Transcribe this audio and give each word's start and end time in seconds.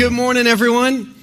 Good 0.00 0.12
morning, 0.14 0.46
everyone. 0.46 1.14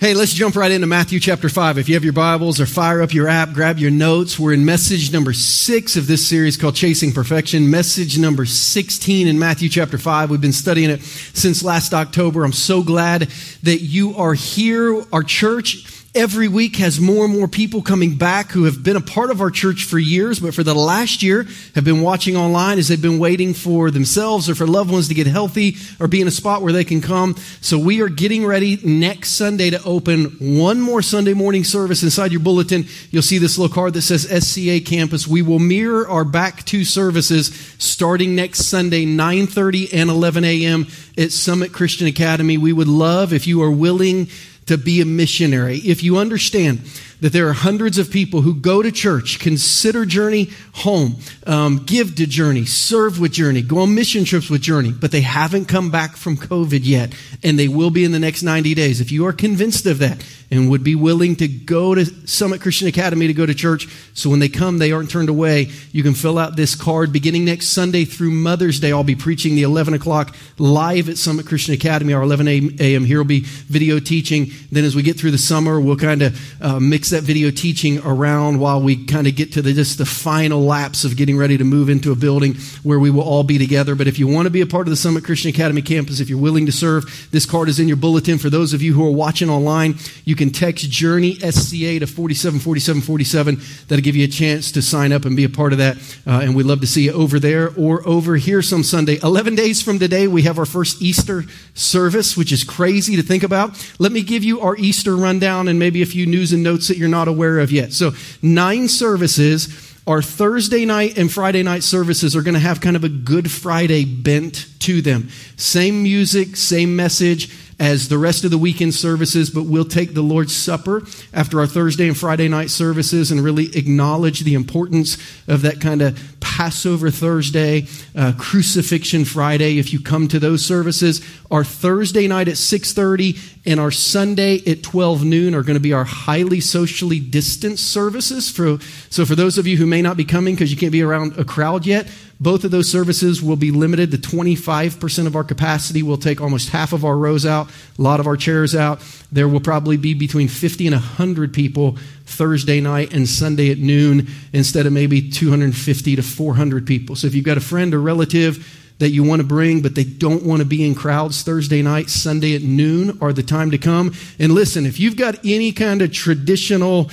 Hey, 0.00 0.14
let's 0.14 0.32
jump 0.32 0.56
right 0.56 0.72
into 0.72 0.88
Matthew 0.88 1.20
chapter 1.20 1.48
5. 1.48 1.78
If 1.78 1.88
you 1.88 1.94
have 1.94 2.02
your 2.02 2.12
Bibles 2.12 2.60
or 2.60 2.66
fire 2.66 3.02
up 3.02 3.14
your 3.14 3.28
app, 3.28 3.52
grab 3.52 3.78
your 3.78 3.92
notes. 3.92 4.36
We're 4.36 4.52
in 4.52 4.64
message 4.64 5.12
number 5.12 5.32
6 5.32 5.94
of 5.94 6.08
this 6.08 6.26
series 6.26 6.56
called 6.56 6.74
Chasing 6.74 7.12
Perfection. 7.12 7.70
Message 7.70 8.18
number 8.18 8.46
16 8.46 9.28
in 9.28 9.38
Matthew 9.38 9.68
chapter 9.68 9.96
5. 9.96 10.28
We've 10.28 10.40
been 10.40 10.52
studying 10.52 10.90
it 10.90 11.02
since 11.02 11.62
last 11.62 11.94
October. 11.94 12.42
I'm 12.42 12.52
so 12.52 12.82
glad 12.82 13.28
that 13.62 13.78
you 13.78 14.16
are 14.16 14.34
here. 14.34 15.04
Our 15.12 15.22
church 15.22 15.99
every 16.14 16.48
week 16.48 16.76
has 16.76 16.98
more 16.98 17.24
and 17.24 17.38
more 17.38 17.46
people 17.46 17.82
coming 17.82 18.16
back 18.16 18.50
who 18.50 18.64
have 18.64 18.82
been 18.82 18.96
a 18.96 19.00
part 19.00 19.30
of 19.30 19.40
our 19.40 19.50
church 19.50 19.84
for 19.84 19.98
years, 19.98 20.40
but 20.40 20.52
for 20.52 20.64
the 20.64 20.74
last 20.74 21.22
year 21.22 21.46
have 21.74 21.84
been 21.84 22.02
watching 22.02 22.36
online 22.36 22.78
as 22.78 22.88
they've 22.88 23.00
been 23.00 23.20
waiting 23.20 23.54
for 23.54 23.92
themselves 23.92 24.50
or 24.50 24.56
for 24.56 24.66
loved 24.66 24.90
ones 24.90 25.06
to 25.06 25.14
get 25.14 25.28
healthy 25.28 25.76
or 26.00 26.08
be 26.08 26.20
in 26.20 26.26
a 26.26 26.32
spot 26.32 26.62
where 26.62 26.72
they 26.72 26.82
can 26.82 27.00
come. 27.00 27.36
So 27.60 27.78
we 27.78 28.02
are 28.02 28.08
getting 28.08 28.44
ready 28.44 28.80
next 28.82 29.30
Sunday 29.30 29.70
to 29.70 29.82
open 29.84 30.36
one 30.40 30.80
more 30.80 31.00
Sunday 31.00 31.34
morning 31.34 31.62
service 31.62 32.02
inside 32.02 32.32
your 32.32 32.40
bulletin. 32.40 32.86
You'll 33.10 33.22
see 33.22 33.38
this 33.38 33.56
little 33.56 33.72
card 33.72 33.94
that 33.94 34.02
says 34.02 34.22
SCA 34.22 34.80
campus. 34.80 35.28
We 35.28 35.42
will 35.42 35.60
mirror 35.60 36.08
our 36.08 36.24
back 36.24 36.64
two 36.64 36.84
services 36.84 37.54
starting 37.78 38.34
next 38.34 38.64
Sunday, 38.64 39.04
930 39.04 39.92
and 39.92 40.10
11 40.10 40.44
a.m. 40.44 40.88
at 41.16 41.30
Summit 41.30 41.72
Christian 41.72 42.08
Academy. 42.08 42.58
We 42.58 42.72
would 42.72 42.88
love 42.88 43.32
if 43.32 43.46
you 43.46 43.62
are 43.62 43.70
willing 43.70 44.28
to 44.70 44.78
be 44.78 45.00
a 45.00 45.04
missionary. 45.04 45.78
If 45.78 46.04
you 46.04 46.16
understand 46.16 46.78
that 47.20 47.32
there 47.32 47.48
are 47.48 47.52
hundreds 47.52 47.98
of 47.98 48.10
people 48.10 48.42
who 48.42 48.54
go 48.54 48.82
to 48.82 48.90
church, 48.90 49.38
consider 49.38 50.04
Journey 50.04 50.50
home, 50.72 51.16
um, 51.46 51.84
give 51.84 52.14
to 52.16 52.26
Journey, 52.26 52.64
serve 52.64 53.20
with 53.20 53.32
Journey, 53.32 53.62
go 53.62 53.80
on 53.80 53.94
mission 53.94 54.24
trips 54.24 54.48
with 54.48 54.62
Journey, 54.62 54.92
but 54.92 55.12
they 55.12 55.20
haven't 55.20 55.66
come 55.66 55.90
back 55.90 56.16
from 56.16 56.36
COVID 56.36 56.80
yet, 56.82 57.14
and 57.42 57.58
they 57.58 57.68
will 57.68 57.90
be 57.90 58.04
in 58.04 58.12
the 58.12 58.18
next 58.18 58.42
90 58.42 58.74
days. 58.74 59.00
If 59.00 59.12
you 59.12 59.26
are 59.26 59.32
convinced 59.32 59.86
of 59.86 59.98
that 59.98 60.24
and 60.50 60.70
would 60.70 60.82
be 60.82 60.94
willing 60.94 61.36
to 61.36 61.46
go 61.46 61.94
to 61.94 62.04
Summit 62.26 62.60
Christian 62.60 62.88
Academy 62.88 63.26
to 63.26 63.34
go 63.34 63.46
to 63.46 63.54
church, 63.54 63.86
so 64.14 64.30
when 64.30 64.40
they 64.40 64.48
come, 64.48 64.78
they 64.78 64.92
aren't 64.92 65.10
turned 65.10 65.28
away, 65.28 65.70
you 65.92 66.02
can 66.02 66.14
fill 66.14 66.38
out 66.38 66.56
this 66.56 66.74
card. 66.74 67.12
Beginning 67.12 67.44
next 67.44 67.68
Sunday 67.68 68.04
through 68.04 68.30
Mother's 68.30 68.80
Day, 68.80 68.92
I'll 68.92 69.04
be 69.04 69.14
preaching 69.14 69.54
the 69.54 69.62
11 69.62 69.94
o'clock 69.94 70.34
live 70.58 71.08
at 71.08 71.18
Summit 71.18 71.46
Christian 71.46 71.74
Academy, 71.74 72.12
our 72.12 72.22
11 72.22 72.48
a.m. 72.48 73.04
Here 73.04 73.18
will 73.18 73.24
be 73.24 73.40
video 73.40 74.00
teaching. 74.00 74.50
Then 74.72 74.84
as 74.84 74.96
we 74.96 75.02
get 75.02 75.18
through 75.18 75.32
the 75.32 75.38
summer, 75.38 75.80
we'll 75.80 75.96
kind 75.96 76.22
of 76.22 76.62
uh, 76.62 76.80
mix 76.80 77.09
that 77.10 77.22
video 77.22 77.50
teaching 77.50 77.98
around 78.04 78.58
while 78.58 78.80
we 78.80 79.04
kind 79.04 79.26
of 79.26 79.36
get 79.36 79.52
to 79.52 79.62
the, 79.62 79.72
just 79.72 79.98
the 79.98 80.06
final 80.06 80.64
laps 80.64 81.04
of 81.04 81.16
getting 81.16 81.36
ready 81.36 81.58
to 81.58 81.64
move 81.64 81.88
into 81.88 82.12
a 82.12 82.14
building 82.14 82.54
where 82.82 82.98
we 82.98 83.10
will 83.10 83.22
all 83.22 83.42
be 83.42 83.58
together. 83.58 83.94
But 83.94 84.08
if 84.08 84.18
you 84.18 84.26
want 84.26 84.46
to 84.46 84.50
be 84.50 84.60
a 84.60 84.66
part 84.66 84.86
of 84.86 84.90
the 84.90 84.96
Summit 84.96 85.24
Christian 85.24 85.50
Academy 85.50 85.82
campus, 85.82 86.20
if 86.20 86.28
you're 86.28 86.38
willing 86.38 86.66
to 86.66 86.72
serve, 86.72 87.28
this 87.30 87.46
card 87.46 87.68
is 87.68 87.78
in 87.80 87.88
your 87.88 87.96
bulletin. 87.96 88.38
For 88.38 88.50
those 88.50 88.72
of 88.72 88.82
you 88.82 88.94
who 88.94 89.06
are 89.06 89.10
watching 89.10 89.50
online, 89.50 89.96
you 90.24 90.36
can 90.36 90.50
text 90.50 90.90
Journey 90.90 91.34
SCA 91.34 92.00
to 92.00 92.06
474747. 92.06 93.86
That'll 93.88 94.02
give 94.02 94.16
you 94.16 94.24
a 94.24 94.28
chance 94.28 94.72
to 94.72 94.82
sign 94.82 95.12
up 95.12 95.24
and 95.24 95.36
be 95.36 95.44
a 95.44 95.48
part 95.48 95.72
of 95.72 95.78
that. 95.78 95.96
Uh, 96.26 96.40
and 96.42 96.54
we'd 96.54 96.66
love 96.66 96.80
to 96.80 96.86
see 96.86 97.04
you 97.04 97.12
over 97.12 97.38
there 97.38 97.70
or 97.76 98.06
over 98.06 98.36
here 98.36 98.62
some 98.62 98.82
Sunday. 98.82 99.18
11 99.22 99.54
days 99.54 99.82
from 99.82 99.98
today, 99.98 100.26
we 100.26 100.42
have 100.42 100.58
our 100.58 100.66
first 100.66 101.02
Easter 101.02 101.44
service, 101.74 102.36
which 102.36 102.52
is 102.52 102.64
crazy 102.64 103.16
to 103.16 103.22
think 103.22 103.42
about. 103.42 103.70
Let 103.98 104.12
me 104.12 104.22
give 104.22 104.44
you 104.44 104.60
our 104.60 104.76
Easter 104.76 105.16
rundown 105.16 105.68
and 105.68 105.78
maybe 105.78 106.02
a 106.02 106.06
few 106.06 106.26
news 106.26 106.52
and 106.52 106.62
notes 106.62 106.88
that 106.88 106.96
you're 107.00 107.08
not 107.08 107.26
aware 107.26 107.58
of 107.58 107.72
yet. 107.72 107.92
So, 107.92 108.12
nine 108.42 108.88
services. 108.88 109.88
Our 110.06 110.22
Thursday 110.22 110.86
night 110.86 111.18
and 111.18 111.30
Friday 111.30 111.62
night 111.62 111.84
services 111.84 112.34
are 112.34 112.42
going 112.42 112.54
to 112.54 112.60
have 112.60 112.80
kind 112.80 112.96
of 112.96 113.04
a 113.04 113.08
Good 113.08 113.50
Friday 113.50 114.04
bent 114.04 114.66
to 114.80 115.02
them. 115.02 115.28
Same 115.56 116.02
music, 116.02 116.56
same 116.56 116.96
message 116.96 117.54
as 117.80 118.08
the 118.08 118.18
rest 118.18 118.44
of 118.44 118.50
the 118.50 118.58
weekend 118.58 118.94
services, 118.94 119.48
but 119.48 119.64
we'll 119.64 119.86
take 119.86 120.12
the 120.12 120.22
Lord's 120.22 120.54
Supper 120.54 121.02
after 121.32 121.60
our 121.60 121.66
Thursday 121.66 122.06
and 122.08 122.16
Friday 122.16 122.46
night 122.46 122.70
services 122.70 123.32
and 123.32 123.42
really 123.42 123.74
acknowledge 123.76 124.40
the 124.40 124.54
importance 124.54 125.16
of 125.48 125.62
that 125.62 125.80
kind 125.80 126.02
of 126.02 126.39
Passover 126.40 127.10
Thursday, 127.10 127.86
uh, 128.14 128.32
Crucifixion 128.38 129.24
Friday. 129.24 129.78
If 129.78 129.92
you 129.92 130.00
come 130.00 130.28
to 130.28 130.38
those 130.38 130.64
services, 130.64 131.20
our 131.50 131.64
Thursday 131.64 132.28
night 132.28 132.48
at 132.48 132.56
6:30 132.56 133.38
and 133.66 133.78
our 133.78 133.90
Sunday 133.90 134.62
at 134.66 134.82
12 134.82 135.24
noon 135.24 135.54
are 135.54 135.62
going 135.62 135.74
to 135.74 135.80
be 135.80 135.92
our 135.92 136.04
highly 136.04 136.60
socially 136.60 137.20
distanced 137.20 137.86
services. 137.86 138.50
For, 138.50 138.78
so 139.10 139.24
for 139.24 139.34
those 139.34 139.58
of 139.58 139.66
you 139.66 139.76
who 139.76 139.86
may 139.86 140.02
not 140.02 140.16
be 140.16 140.24
coming 140.24 140.54
because 140.54 140.70
you 140.70 140.78
can't 140.78 140.92
be 140.92 141.02
around 141.02 141.38
a 141.38 141.44
crowd 141.44 141.84
yet, 141.84 142.08
both 142.40 142.64
of 142.64 142.70
those 142.70 142.88
services 142.88 143.42
will 143.42 143.56
be 143.56 143.70
limited 143.70 144.10
to 144.12 144.16
25% 144.16 145.26
of 145.26 145.36
our 145.36 145.44
capacity. 145.44 146.02
We'll 146.02 146.16
take 146.16 146.40
almost 146.40 146.70
half 146.70 146.94
of 146.94 147.04
our 147.04 147.16
rows 147.16 147.44
out, 147.44 147.68
a 147.98 148.02
lot 148.02 148.18
of 148.18 148.26
our 148.26 148.36
chairs 148.36 148.74
out. 148.74 149.02
There 149.30 149.46
will 149.46 149.60
probably 149.60 149.98
be 149.98 150.14
between 150.14 150.48
50 150.48 150.86
and 150.86 150.94
100 150.94 151.52
people 151.52 151.98
Thursday 152.30 152.80
night 152.80 153.12
and 153.12 153.28
Sunday 153.28 153.70
at 153.70 153.78
noon 153.78 154.28
instead 154.52 154.86
of 154.86 154.92
maybe 154.92 155.30
250 155.30 156.16
to 156.16 156.22
400 156.22 156.86
people. 156.86 157.16
So 157.16 157.26
if 157.26 157.34
you've 157.34 157.44
got 157.44 157.56
a 157.56 157.60
friend 157.60 157.92
or 157.92 158.00
relative 158.00 158.78
that 158.98 159.10
you 159.10 159.24
want 159.24 159.40
to 159.40 159.46
bring, 159.46 159.80
but 159.80 159.94
they 159.94 160.04
don't 160.04 160.44
want 160.44 160.60
to 160.60 160.66
be 160.66 160.86
in 160.86 160.94
crowds 160.94 161.42
Thursday 161.42 161.82
night, 161.82 162.10
Sunday 162.10 162.54
at 162.54 162.62
noon 162.62 163.18
are 163.20 163.32
the 163.32 163.42
time 163.42 163.70
to 163.70 163.78
come. 163.78 164.14
And 164.38 164.52
listen, 164.52 164.86
if 164.86 165.00
you've 165.00 165.16
got 165.16 165.44
any 165.44 165.72
kind 165.72 166.02
of 166.02 166.12
traditional 166.12 167.10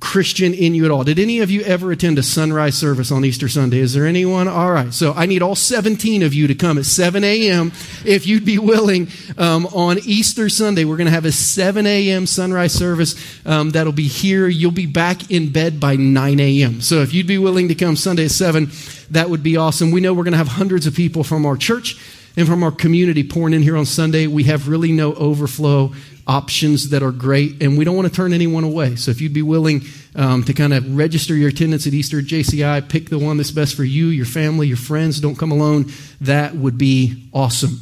Christian 0.00 0.52
in 0.52 0.74
you 0.74 0.84
at 0.84 0.90
all. 0.90 1.04
Did 1.04 1.20
any 1.20 1.38
of 1.38 1.50
you 1.50 1.62
ever 1.62 1.92
attend 1.92 2.18
a 2.18 2.22
sunrise 2.22 2.74
service 2.76 3.12
on 3.12 3.24
Easter 3.24 3.48
Sunday? 3.48 3.78
Is 3.78 3.94
there 3.94 4.04
anyone? 4.04 4.48
All 4.48 4.72
right. 4.72 4.92
So 4.92 5.12
I 5.12 5.26
need 5.26 5.42
all 5.42 5.54
17 5.54 6.24
of 6.24 6.34
you 6.34 6.48
to 6.48 6.56
come 6.56 6.76
at 6.76 6.86
7 6.86 7.22
a.m. 7.22 7.70
if 8.04 8.26
you'd 8.26 8.44
be 8.44 8.58
willing 8.58 9.06
um, 9.38 9.66
on 9.66 9.98
Easter 10.00 10.48
Sunday. 10.48 10.84
We're 10.84 10.96
going 10.96 11.06
to 11.06 11.12
have 11.12 11.24
a 11.24 11.30
7 11.30 11.86
a.m. 11.86 12.26
sunrise 12.26 12.72
service 12.72 13.14
um, 13.46 13.70
that'll 13.70 13.92
be 13.92 14.08
here. 14.08 14.48
You'll 14.48 14.72
be 14.72 14.86
back 14.86 15.30
in 15.30 15.52
bed 15.52 15.78
by 15.78 15.94
9 15.94 16.40
a.m. 16.40 16.80
So 16.80 16.96
if 17.02 17.14
you'd 17.14 17.28
be 17.28 17.38
willing 17.38 17.68
to 17.68 17.76
come 17.76 17.94
Sunday 17.94 18.24
at 18.24 18.32
7, 18.32 18.68
that 19.12 19.30
would 19.30 19.44
be 19.44 19.56
awesome. 19.56 19.92
We 19.92 20.00
know 20.00 20.14
we're 20.14 20.24
going 20.24 20.32
to 20.32 20.38
have 20.38 20.48
hundreds 20.48 20.88
of 20.88 20.96
people 20.96 21.22
from 21.22 21.46
our 21.46 21.56
church 21.56 21.96
and 22.36 22.46
from 22.48 22.64
our 22.64 22.72
community 22.72 23.22
pouring 23.22 23.54
in 23.54 23.62
here 23.62 23.76
on 23.76 23.86
Sunday. 23.86 24.26
We 24.26 24.44
have 24.44 24.68
really 24.68 24.90
no 24.90 25.14
overflow 25.14 25.92
options 26.26 26.90
that 26.90 27.02
are 27.02 27.12
great, 27.12 27.62
and 27.62 27.78
we 27.78 27.84
don't 27.84 27.96
want 27.96 28.08
to 28.08 28.14
turn 28.14 28.32
anyone 28.32 28.64
away. 28.64 28.96
So 28.96 29.10
if 29.10 29.20
you'd 29.20 29.32
be 29.32 29.42
willing 29.42 29.82
um, 30.14 30.42
to 30.44 30.52
kind 30.52 30.74
of 30.74 30.96
register 30.96 31.34
your 31.34 31.50
attendance 31.50 31.86
at 31.86 31.94
Easter 31.94 32.20
JCI, 32.20 32.88
pick 32.88 33.10
the 33.10 33.18
one 33.18 33.36
that's 33.36 33.52
best 33.52 33.76
for 33.76 33.84
you, 33.84 34.06
your 34.06 34.26
family, 34.26 34.66
your 34.66 34.76
friends, 34.76 35.20
don't 35.20 35.36
come 35.36 35.52
alone, 35.52 35.92
that 36.20 36.54
would 36.56 36.78
be 36.78 37.28
awesome. 37.32 37.80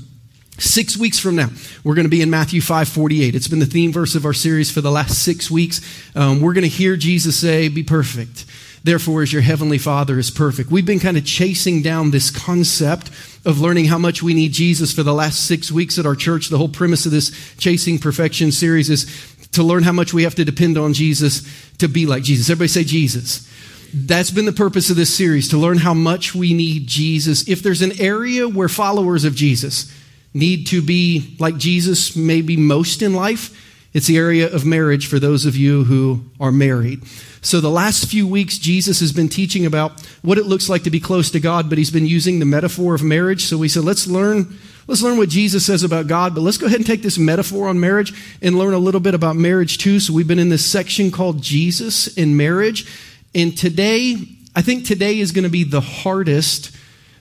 Six 0.59 0.97
weeks 0.97 1.19
from 1.19 1.35
now, 1.37 1.49
we're 1.83 1.95
going 1.95 2.05
to 2.05 2.11
be 2.11 2.23
in 2.23 2.31
Matthew 2.31 2.61
5:48. 2.61 3.35
It's 3.35 3.49
been 3.49 3.59
the 3.59 3.67
theme 3.67 3.93
verse 3.93 4.15
of 4.15 4.25
our 4.25 4.33
series 4.33 4.71
for 4.71 4.81
the 4.81 4.91
last 4.91 5.25
six 5.25 5.51
weeks. 5.51 5.81
Um, 6.15 6.41
we're 6.41 6.53
going 6.53 6.63
to 6.63 6.69
hear 6.69 6.97
Jesus 6.97 7.37
say, 7.37 7.69
"Be 7.69 7.83
perfect." 7.83 8.45
Therefore, 8.85 9.23
as 9.23 9.33
your 9.33 9.41
heavenly 9.41 9.79
Father 9.79 10.19
is 10.19 10.31
perfect. 10.31 10.71
We've 10.71 10.85
been 10.85 11.01
kind 11.01 11.17
of 11.17 11.25
chasing 11.25 11.81
down 11.81 12.11
this 12.11 12.31
concept 12.31 13.09
of 13.47 13.59
learning 13.59 13.87
how 13.87 13.97
much 13.97 14.23
we 14.23 14.35
need 14.35 14.53
Jesus 14.53 14.93
for 14.93 15.03
the 15.03 15.15
last 15.15 15.47
six 15.47 15.73
weeks 15.73 15.99
at 15.99 16.05
our 16.05 16.15
church. 16.15 16.49
The 16.49 16.59
whole 16.59 16.69
premise 16.69 17.07
of 17.07 17.13
this 17.13 17.31
Chasing 17.57 17.99
Perfection 17.99 18.53
series 18.53 18.91
is 18.91 19.07
to 19.53 19.63
learn 19.63 19.85
how 19.85 19.93
much 19.93 20.13
we 20.13 20.25
have 20.25 20.35
to 20.35 20.45
depend 20.45 20.77
on 20.77 20.93
Jesus 20.93 21.43
to 21.79 21.89
be 21.89 22.05
like 22.05 22.23
Jesus. 22.23 22.51
Everybody 22.51 22.69
say 22.69 22.85
Jesus. 22.85 23.51
That's 23.95 24.31
been 24.31 24.45
the 24.45 24.53
purpose 24.53 24.91
of 24.91 24.97
this 24.97 25.15
series, 25.15 25.49
to 25.49 25.57
learn 25.57 25.79
how 25.79 25.95
much 25.95 26.35
we 26.35 26.53
need 26.53 26.87
Jesus. 26.87 27.49
If 27.49 27.63
there's 27.63 27.81
an 27.81 27.99
area 28.01 28.47
where 28.47 28.69
followers 28.69 29.25
of 29.25 29.35
Jesus 29.35 29.91
need 30.35 30.67
to 30.67 30.83
be 30.83 31.37
like 31.39 31.57
Jesus, 31.57 32.17
maybe 32.17 32.57
most 32.57 33.01
in 33.01 33.15
life, 33.15 33.64
it's 33.95 34.09
the 34.09 34.19
area 34.19 34.53
of 34.53 34.67
marriage 34.67 35.07
for 35.07 35.21
those 35.21 35.47
of 35.47 35.57
you 35.57 35.85
who 35.85 36.25
are 36.41 36.51
married. 36.51 37.05
So, 37.41 37.61
the 37.61 37.71
last 37.71 38.11
few 38.11 38.27
weeks, 38.27 38.59
Jesus 38.59 38.99
has 39.01 39.13
been 39.13 39.29
teaching 39.29 39.65
about 39.65 40.01
what 40.23 40.37
it 40.37 40.47
looks 40.47 40.69
like 40.69 40.83
to 40.83 40.91
be 40.91 40.99
close 40.99 41.31
to 41.31 41.41
God, 41.41 41.69
but 41.69 41.79
he's 41.79 41.93
been 41.93 42.07
using 42.07 42.41
the 42.41 42.45
metaphor 42.45 42.95
of 42.95 43.03
marriage. 43.03 43.45
So, 43.45 43.57
we 43.57 43.69
said, 43.69 43.85
let's 43.85 44.07
learn. 44.07 44.59
Let's 44.87 45.01
learn 45.01 45.17
what 45.17 45.31
Jesus 45.31 45.65
says 45.65 45.83
about 45.83 46.09
God, 46.09 46.35
but 46.35 46.43
let's 46.43 46.59
go 46.59 46.67
ahead 46.67 46.79
and 46.79 46.87
take 46.87 47.01
this 47.01 47.17
metaphor 47.17 47.69
on 47.69 47.81
marriage 47.81 48.13
and 48.43 48.59
learn 48.59 48.75
a 48.75 48.79
little 48.79 49.01
bit 49.01 49.15
about 49.15 49.37
marriage 49.37 49.79
too. 49.79 50.01
So, 50.01 50.13
we've 50.13 50.27
been 50.27 50.39
in 50.39 50.49
this 50.49 50.65
section 50.65 51.11
called 51.13 51.41
Jesus 51.41 52.09
in 52.17 52.37
marriage. 52.37 52.91
And 53.33 53.57
today, 53.57 54.17
I 54.57 54.63
think 54.63 54.87
today 54.87 55.21
is 55.21 55.31
going 55.31 55.45
to 55.45 55.51
be 55.51 55.65
the 55.65 55.81
hardest 55.81 56.75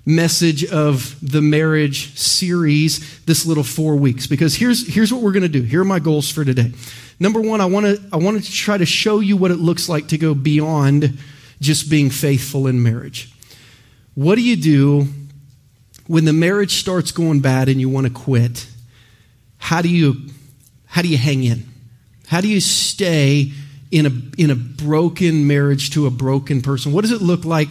message 0.06 0.66
of 0.66 1.18
the 1.22 1.42
marriage 1.42 2.18
series 2.18 3.24
this 3.26 3.46
little 3.46 3.64
four 3.64 3.96
weeks. 3.96 4.28
Because 4.28 4.56
here's 4.56 4.94
here's 4.94 5.14
what 5.14 5.22
we're 5.22 5.32
going 5.32 5.44
to 5.44 5.50
do. 5.50 5.62
Here 5.62 5.82
are 5.82 5.86
my 5.86 6.00
goals 6.00 6.30
for 6.30 6.44
today. 6.44 6.72
Number 7.20 7.40
one 7.40 7.62
i 7.62 7.66
want 7.66 7.86
to 7.86 8.02
i 8.12 8.18
want 8.18 8.44
to 8.44 8.52
try 8.52 8.78
to 8.78 8.86
show 8.86 9.20
you 9.20 9.38
what 9.38 9.52
it 9.52 9.58
looks 9.58 9.88
like 9.88 10.08
to 10.10 10.18
go 10.18 10.34
beyond 10.34 11.18
just 11.62 11.90
being 11.90 12.10
faithful 12.10 12.68
in 12.68 12.84
marriage. 12.84 13.32
What 14.16 14.36
do 14.36 14.42
you 14.42 14.56
do 14.56 15.08
when 16.08 16.26
the 16.26 16.34
marriage 16.34 16.74
starts 16.74 17.12
going 17.12 17.40
bad 17.40 17.70
and 17.70 17.80
you 17.80 17.90
want 17.90 18.08
to 18.08 18.14
quit? 18.14 18.68
How 19.58 19.82
do 19.82 19.90
you 19.90 20.16
how 20.86 21.02
do 21.02 21.08
you 21.08 21.18
hang 21.18 21.44
in? 21.44 21.66
How 22.28 22.42
do 22.42 22.48
you 22.48 22.60
stay 22.60 23.52
in 23.90 24.06
a 24.06 24.12
in 24.38 24.52
a 24.52 24.56
broken 24.56 25.48
marriage 25.48 25.92
to 25.92 26.08
a 26.08 26.12
broken 26.12 26.62
person? 26.62 26.92
What 26.92 27.02
does 27.02 27.12
it 27.12 27.22
look 27.22 27.46
like 27.46 27.70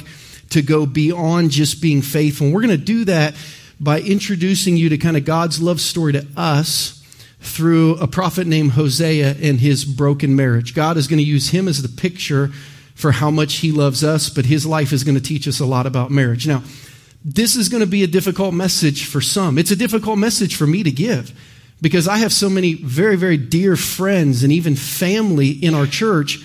to 0.52 0.62
go 0.62 0.87
beyond 0.87 1.50
just 1.50 1.82
being 1.82 2.02
faithful. 2.02 2.46
And 2.46 2.54
we're 2.54 2.62
going 2.62 2.78
to 2.78 2.84
do 2.84 3.04
that 3.06 3.34
by 3.81 4.00
introducing 4.00 4.76
you 4.76 4.88
to 4.90 4.99
kind 4.99 5.16
of 5.16 5.25
God's 5.25 5.60
love 5.60 5.81
story 5.81 6.12
to 6.12 6.26
us 6.37 7.02
through 7.40 7.96
a 7.96 8.06
prophet 8.06 8.46
named 8.46 8.72
Hosea 8.72 9.37
and 9.43 9.58
his 9.58 9.84
broken 9.84 10.37
marriage. 10.37 10.75
God 10.75 10.96
is 10.96 11.08
going 11.08 11.19
to 11.19 11.25
use 11.25 11.50
him 11.50 11.66
as 11.66 11.82
the 11.82 11.88
picture 11.88 12.49
for 12.94 13.10
how 13.10 13.31
much 13.31 13.54
he 13.56 13.72
loves 13.72 14.04
us, 14.04 14.28
but 14.28 14.46
his 14.46 14.64
life 14.64 14.93
is 14.93 15.02
going 15.02 15.16
to 15.16 15.22
teach 15.22 15.49
us 15.49 15.58
a 15.58 15.66
lot 15.66 15.87
about 15.87 16.10
marriage. 16.10 16.46
Now, 16.46 16.62
this 17.25 17.56
is 17.56 17.69
going 17.69 17.81
to 17.81 17.87
be 17.87 18.05
a 18.05 18.08
difficult 18.08 18.55
message 18.55 19.06
for 19.06 19.20
some. 19.20 19.58
It's 19.58 19.70
a 19.70 19.76
difficult 19.76 20.19
message 20.19 20.55
for 20.55 20.66
me 20.66 20.82
to 20.82 20.90
give 20.90 21.32
because 21.81 22.06
I 22.06 22.19
have 22.19 22.32
so 22.32 22.48
many 22.48 22.75
very, 22.75 23.16
very 23.16 23.37
dear 23.37 23.76
friends 23.76 24.44
and 24.44 24.52
even 24.52 24.76
family 24.76 25.50
in 25.50 25.75
our 25.75 25.87
church 25.87 26.38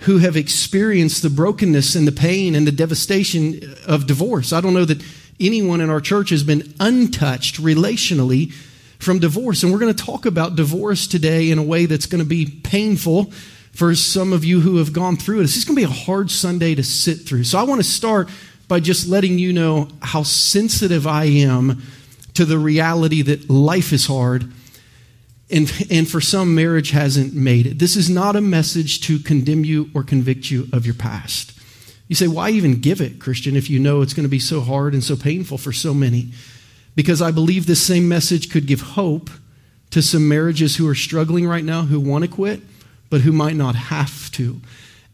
who 0.00 0.18
have 0.18 0.36
experienced 0.36 1.22
the 1.22 1.30
brokenness 1.30 1.94
and 1.94 2.06
the 2.06 2.12
pain 2.12 2.54
and 2.54 2.66
the 2.66 2.72
devastation 2.72 3.74
of 3.86 4.06
divorce. 4.06 4.52
I 4.52 4.60
don't 4.60 4.74
know 4.74 4.84
that 4.84 5.02
anyone 5.40 5.80
in 5.80 5.90
our 5.90 6.00
church 6.00 6.30
has 6.30 6.42
been 6.42 6.74
untouched 6.80 7.60
relationally 7.60 8.52
from 8.98 9.18
divorce. 9.18 9.62
And 9.62 9.72
we're 9.72 9.78
going 9.78 9.94
to 9.94 10.04
talk 10.04 10.26
about 10.26 10.56
divorce 10.56 11.06
today 11.06 11.50
in 11.50 11.58
a 11.58 11.62
way 11.62 11.86
that's 11.86 12.06
going 12.06 12.22
to 12.22 12.28
be 12.28 12.46
painful 12.46 13.32
for 13.72 13.94
some 13.94 14.32
of 14.32 14.44
you 14.44 14.60
who 14.60 14.78
have 14.78 14.92
gone 14.92 15.16
through 15.16 15.40
it. 15.40 15.42
This 15.42 15.56
is 15.56 15.64
going 15.64 15.76
to 15.76 15.86
be 15.86 15.92
a 15.92 16.04
hard 16.04 16.30
Sunday 16.30 16.74
to 16.74 16.82
sit 16.82 17.20
through. 17.20 17.44
So 17.44 17.58
I 17.58 17.62
want 17.62 17.80
to 17.80 17.88
start 17.88 18.28
by 18.68 18.80
just 18.80 19.06
letting 19.06 19.38
you 19.38 19.52
know 19.52 19.88
how 20.00 20.22
sensitive 20.22 21.06
I 21.06 21.24
am 21.24 21.82
to 22.34 22.44
the 22.44 22.58
reality 22.58 23.22
that 23.22 23.48
life 23.48 23.92
is 23.92 24.06
hard 24.06 24.50
and, 25.50 25.70
and 25.90 26.08
for 26.08 26.20
some, 26.20 26.54
marriage 26.54 26.90
hasn't 26.90 27.34
made 27.34 27.66
it. 27.66 27.78
This 27.78 27.96
is 27.96 28.10
not 28.10 28.34
a 28.34 28.40
message 28.40 29.00
to 29.02 29.18
condemn 29.18 29.64
you 29.64 29.90
or 29.94 30.02
convict 30.02 30.50
you 30.50 30.68
of 30.72 30.84
your 30.84 30.94
past. 30.94 31.52
You 32.08 32.16
say, 32.16 32.28
why 32.28 32.50
even 32.50 32.80
give 32.80 33.00
it, 33.00 33.20
Christian, 33.20 33.56
if 33.56 33.70
you 33.70 33.78
know 33.78 34.00
it's 34.00 34.14
going 34.14 34.24
to 34.24 34.30
be 34.30 34.38
so 34.38 34.60
hard 34.60 34.92
and 34.92 35.02
so 35.02 35.16
painful 35.16 35.58
for 35.58 35.72
so 35.72 35.94
many? 35.94 36.30
Because 36.94 37.22
I 37.22 37.30
believe 37.30 37.66
this 37.66 37.82
same 37.82 38.08
message 38.08 38.50
could 38.50 38.66
give 38.66 38.80
hope 38.80 39.30
to 39.90 40.02
some 40.02 40.28
marriages 40.28 40.76
who 40.76 40.88
are 40.88 40.94
struggling 40.94 41.46
right 41.46 41.64
now, 41.64 41.82
who 41.82 42.00
want 42.00 42.24
to 42.24 42.30
quit, 42.30 42.60
but 43.10 43.20
who 43.20 43.32
might 43.32 43.56
not 43.56 43.74
have 43.74 44.30
to. 44.32 44.60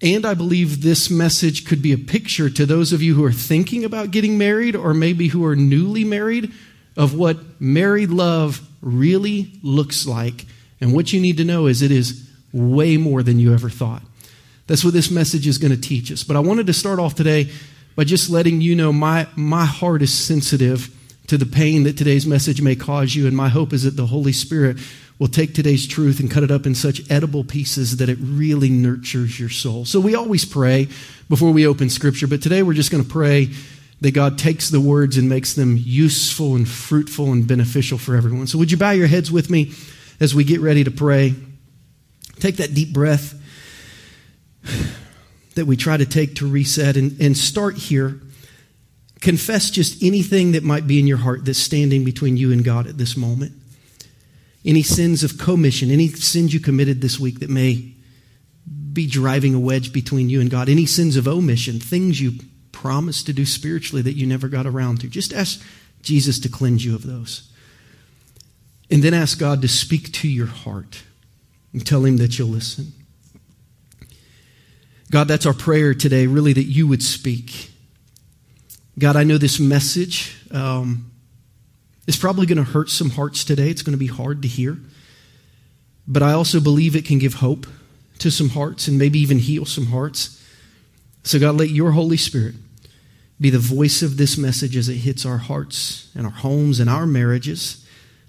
And 0.01 0.27
I 0.27 0.35
believe 0.35 0.83
this 0.83 1.11
message 1.11 1.67
could 1.67 1.83
be 1.83 1.93
a 1.93 1.99
picture 1.99 2.51
to 2.51 2.67
those 2.67 2.93
of 2.93 3.03
you 3.03 3.15
who 3.15 3.25
are 3.25 3.33
thinking 3.33 3.85
about 3.85 4.11
getting 4.11 4.37
married 4.37 4.75
or 4.75 4.95
maybe 4.95 5.29
who 5.29 5.45
are 5.45 5.55
newly 5.55 6.05
married 6.05 6.53
of 6.97 7.15
what 7.15 7.61
married 7.61 8.11
love 8.11 8.67
really 8.83 9.53
looks 9.63 10.07
like. 10.07 10.45
And 10.81 10.93
what 10.93 11.13
you 11.13 11.21
need 11.21 11.39
to 11.39 11.45
know 11.45 11.67
is 11.67 11.81
it 11.81 11.91
is 11.91 12.29
way 12.53 12.97
more 12.99 13.23
than 13.23 13.39
you 13.39 13.55
ever 13.55 13.71
thought. 13.71 14.03
That's 14.67 14.85
what 14.85 14.93
this 14.93 15.11
message 15.11 15.47
is 15.47 15.59
going 15.59 15.75
to 15.75 15.81
teach 15.81 16.13
us. 16.13 16.25
But 16.25 16.37
I 16.37 16.41
wanted 16.41 16.67
to 16.67 16.73
start 16.73 16.99
off 16.99 17.15
today 17.15 17.51
by 17.97 18.05
just 18.05 18.31
letting 18.31 18.61
you 18.61 18.75
know 18.75 18.93
my, 18.93 19.27
my 19.37 19.65
heart 19.65 20.03
is 20.03 20.13
sensitive 20.13 20.95
to 21.29 21.39
the 21.39 21.47
pain 21.47 21.85
that 21.85 21.97
today's 21.97 22.27
message 22.27 22.61
may 22.61 22.75
cause 22.75 23.15
you. 23.15 23.27
And 23.27 23.37
my 23.37 23.49
hope 23.49 23.73
is 23.73 23.85
that 23.85 23.97
the 23.97 24.07
Holy 24.07 24.33
Spirit 24.33 24.79
will 25.19 25.29
take 25.29 25.55
today's 25.55 25.87
truth 25.87 26.21
and 26.21 26.31
cut 26.31 26.43
it 26.43 26.51
up 26.51 26.67
in 26.67 26.75
such 26.75 27.09
edible 27.11 27.45
pieces 27.45 27.99
that 27.99 28.09
it 28.09 28.19
really 28.21 28.71
nurtures 28.71 29.39
your 29.39 29.49
soul. 29.49 29.85
So 29.85 30.01
we 30.01 30.15
always 30.15 30.45
pray 30.45 30.89
before 31.29 31.53
we 31.53 31.67
open 31.67 31.91
Scripture, 31.91 32.27
but 32.27 32.43
today 32.43 32.63
we're 32.63 32.73
just 32.73 32.91
going 32.91 33.05
to 33.05 33.09
pray 33.09 33.51
that 34.03 34.13
God 34.13 34.37
takes 34.37 34.69
the 34.69 34.81
words 34.81 35.17
and 35.17 35.29
makes 35.29 35.55
them 35.55 35.77
useful 35.79 36.55
and 36.55 36.69
fruitful 36.69 37.33
and 37.33 37.47
beneficial 37.47 37.99
for 37.99 38.17
everyone. 38.17 38.47
So 38.47 38.59
would 38.59 38.71
you 38.71 38.77
bow 38.77 38.91
your 38.91 39.07
heads 39.07 39.33
with 39.33 39.49
me 39.49 39.73
as 40.21 40.35
we 40.35 40.45
get 40.45 40.61
ready 40.61 40.85
to 40.85 40.91
pray? 40.91 41.35
Take 42.39 42.57
that 42.57 42.75
deep 42.75 42.93
breath 42.93 43.35
that 45.55 45.67
we 45.67 45.77
try 45.77 45.97
to 45.97 46.07
take 46.07 46.37
to 46.37 46.49
reset 46.49 46.97
and, 46.97 47.21
and 47.21 47.37
start 47.37 47.77
here. 47.77 48.21
Confess 49.21 49.71
just 49.71 50.03
anything 50.03 50.53
that 50.53 50.65
might 50.65 50.87
be 50.87 50.99
in 50.99 51.07
your 51.07 51.19
heart 51.19 51.45
that's 51.45 51.59
standing 51.59 52.05
between 52.05 52.37
you 52.37 52.53
and 52.53 52.65
God 52.65 52.87
at 52.87 52.99
this 52.99 53.17
moment 53.17 53.53
any 54.65 54.83
sins 54.83 55.25
of 55.25 55.39
commission, 55.39 55.91
any 55.91 56.09
sins 56.09 56.55
you 56.55 56.61
committed 56.61 57.01
this 57.01 57.19
week 57.19 57.41
that 57.41 57.51
may 57.51 57.93
be 58.93 59.07
driving 59.07 59.55
a 59.55 59.61
wedge 59.61 59.93
between 59.93 60.29
you 60.29 60.41
and 60.41 60.51
God, 60.51 60.69
any 60.69 60.87
sins 60.87 61.17
of 61.17 61.27
omission, 61.27 61.81
things 61.81 62.21
you 62.21 62.33
promised 62.73 63.27
to 63.27 63.33
do 63.33 63.47
spiritually 63.47 64.03
that 64.03 64.17
you 64.17 64.27
never 64.27 64.49
got 64.49 64.67
around 64.67 65.01
to. 65.01 65.09
Just 65.09 65.33
ask 65.33 65.63
Jesus 66.03 66.39
to 66.41 66.49
cleanse 66.49 66.85
you 66.85 66.95
of 66.95 67.07
those. 67.07 67.49
And 68.91 69.03
then 69.03 69.15
ask 69.15 69.39
God 69.39 69.63
to 69.63 69.69
speak 69.69 70.13
to 70.13 70.29
your 70.29 70.47
heart 70.47 71.03
and 71.73 71.87
tell 71.87 72.05
Him 72.05 72.17
that 72.19 72.39
you'll 72.39 72.49
listen. 72.49 72.93
God, 75.11 75.29
that's 75.29 75.47
our 75.47 75.53
prayer 75.53 75.95
today, 75.95 76.27
really, 76.27 76.53
that 76.53 76.65
you 76.65 76.87
would 76.87 77.03
speak. 77.03 77.71
God, 78.99 79.17
I 79.17 79.25
know 79.25 79.39
this 79.39 79.61
message. 79.61 80.37
Um, 80.51 81.11
it's 82.07 82.17
probably 82.17 82.47
going 82.47 82.59
to 82.59 82.71
hurt 82.71 82.91
some 82.91 83.11
hearts 83.11 83.45
today. 83.45 83.69
It's 83.69 83.83
going 83.83 83.93
to 83.93 83.99
be 83.99 84.07
hard 84.07 84.43
to 84.43 84.49
hear. 84.49 84.79
But 86.07 86.23
I 86.23 86.33
also 86.33 86.61
believe 86.61 86.97
it 86.97 87.05
can 87.05 87.19
give 87.19 87.35
hope 87.35 87.67
to 88.19 88.31
some 88.31 88.51
hearts 88.51 88.89
and 88.89 88.99
maybe 88.99 89.19
even 89.19 89.39
heal 89.39 89.65
some 89.65 89.87
hearts. 89.87 90.43
So, 91.25 91.39
God, 91.39 91.57
let 91.57 91.71
your 91.71 91.93
Holy 91.93 92.17
Spirit 92.17 92.55
be 93.43 93.51
the 93.51 93.59
voice 93.59 94.03
of 94.03 94.17
this 94.17 94.39
message 94.39 94.77
as 94.77 94.89
it 94.89 94.95
hits 94.95 95.27
our 95.27 95.39
hearts 95.39 96.09
and 96.15 96.27
our 96.27 96.33
homes 96.33 96.81
and 96.81 96.89
our 96.89 97.07
marriages 97.07 97.85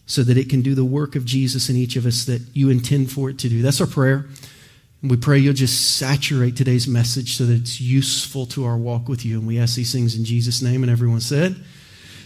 so 0.06 0.24
that 0.24 0.38
it 0.38 0.50
can 0.50 0.62
do 0.62 0.76
the 0.76 0.84
work 0.84 1.16
of 1.16 1.24
Jesus 1.24 1.70
in 1.70 1.76
each 1.76 1.96
of 1.96 2.06
us 2.06 2.26
that 2.26 2.42
you 2.54 2.70
intend 2.70 3.12
for 3.12 3.30
it 3.30 3.38
to 3.40 3.48
do. 3.48 3.62
That's 3.62 3.80
our 3.80 3.88
prayer. 3.88 4.26
And 5.02 5.12
we 5.12 5.18
pray 5.18 5.38
you'll 5.38 5.54
just 5.54 5.98
saturate 5.98 6.58
today's 6.58 6.88
message 6.88 7.38
so 7.38 7.46
that 7.46 7.54
it's 7.54 7.80
useful 7.80 8.46
to 8.48 8.66
our 8.66 8.78
walk 8.78 9.08
with 9.08 9.24
you. 9.24 9.38
And 9.38 9.48
we 9.48 9.60
ask 9.60 9.76
these 9.76 9.94
things 9.94 10.16
in 10.16 10.26
Jesus' 10.26 10.62
name. 10.62 10.82
And 10.82 10.92
everyone 10.92 11.22
said, 11.22 11.56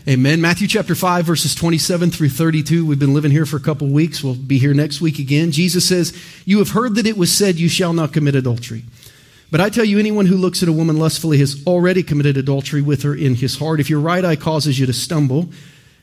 Amen. 0.07 0.39
Matthew 0.39 0.69
chapter 0.69 0.95
5, 0.95 1.25
verses 1.25 1.53
27 1.53 2.11
through 2.11 2.29
32. 2.29 2.85
We've 2.85 2.97
been 2.97 3.13
living 3.13 3.31
here 3.31 3.45
for 3.45 3.57
a 3.57 3.61
couple 3.61 3.89
weeks. 3.89 4.23
We'll 4.23 4.35
be 4.35 4.57
here 4.57 4.73
next 4.73 5.01
week 5.01 5.19
again. 5.19 5.51
Jesus 5.51 5.85
says, 5.85 6.17
You 6.45 6.59
have 6.59 6.69
heard 6.69 6.95
that 6.95 7.05
it 7.05 7.17
was 7.17 7.35
said, 7.35 7.57
You 7.57 7.67
shall 7.67 7.91
not 7.91 8.13
commit 8.13 8.33
adultery. 8.33 8.83
But 9.49 9.61
I 9.61 9.69
tell 9.69 9.85
you, 9.85 9.97
anyone 9.97 10.25
who 10.25 10.35
looks 10.35 10.61
at 10.61 10.69
a 10.69 10.73
woman 10.73 10.97
lustfully 10.97 11.37
has 11.37 11.63
already 11.65 12.03
committed 12.03 12.35
adultery 12.35 12.81
with 12.81 13.03
her 13.03 13.15
in 13.15 13.35
his 13.35 13.57
heart. 13.57 13.79
If 13.79 13.89
your 13.89 14.01
right 14.01 14.25
eye 14.25 14.35
causes 14.35 14.77
you 14.77 14.85
to 14.85 14.93
stumble, 14.93 15.49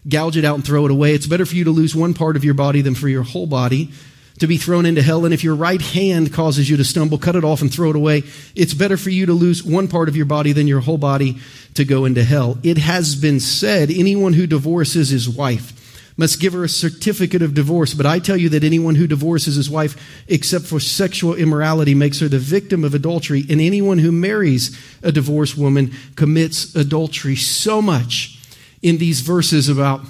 gouge 0.08 0.36
it 0.36 0.46
out 0.46 0.54
and 0.54 0.64
throw 0.64 0.86
it 0.86 0.90
away. 0.90 1.14
It's 1.14 1.26
better 1.26 1.44
for 1.44 1.54
you 1.54 1.64
to 1.64 1.70
lose 1.70 1.94
one 1.94 2.14
part 2.14 2.36
of 2.36 2.44
your 2.44 2.54
body 2.54 2.80
than 2.80 2.94
for 2.94 3.08
your 3.08 3.22
whole 3.22 3.46
body 3.46 3.90
to 4.38 4.46
be 4.46 4.56
thrown 4.56 4.86
into 4.86 5.02
hell. 5.02 5.26
And 5.26 5.34
if 5.34 5.44
your 5.44 5.54
right 5.54 5.80
hand 5.80 6.32
causes 6.32 6.70
you 6.70 6.78
to 6.78 6.84
stumble, 6.84 7.18
cut 7.18 7.36
it 7.36 7.44
off 7.44 7.60
and 7.60 7.72
throw 7.72 7.90
it 7.90 7.96
away. 7.96 8.22
It's 8.54 8.74
better 8.74 8.96
for 8.96 9.10
you 9.10 9.26
to 9.26 9.34
lose 9.34 9.62
one 9.62 9.88
part 9.88 10.08
of 10.08 10.16
your 10.16 10.26
body 10.26 10.52
than 10.52 10.66
your 10.66 10.80
whole 10.80 10.98
body 10.98 11.38
to 11.74 11.84
go 11.84 12.06
into 12.06 12.24
hell. 12.24 12.58
It 12.62 12.78
has 12.78 13.14
been 13.14 13.40
said 13.40 13.90
anyone 13.90 14.32
who 14.32 14.46
divorces 14.46 15.10
his 15.10 15.28
wife 15.28 15.83
must 16.16 16.40
give 16.40 16.52
her 16.52 16.64
a 16.64 16.68
certificate 16.68 17.42
of 17.42 17.54
divorce. 17.54 17.94
But 17.94 18.06
I 18.06 18.18
tell 18.18 18.36
you 18.36 18.48
that 18.50 18.64
anyone 18.64 18.94
who 18.94 19.06
divorces 19.06 19.56
his 19.56 19.68
wife 19.68 20.24
except 20.28 20.64
for 20.64 20.78
sexual 20.80 21.34
immorality 21.34 21.94
makes 21.94 22.20
her 22.20 22.28
the 22.28 22.38
victim 22.38 22.84
of 22.84 22.94
adultery. 22.94 23.44
And 23.50 23.60
anyone 23.60 23.98
who 23.98 24.12
marries 24.12 24.78
a 25.02 25.10
divorced 25.10 25.56
woman 25.56 25.92
commits 26.14 26.74
adultery. 26.74 27.36
So 27.36 27.82
much 27.82 28.38
in 28.82 28.98
these 28.98 29.20
verses 29.20 29.68
about 29.68 30.02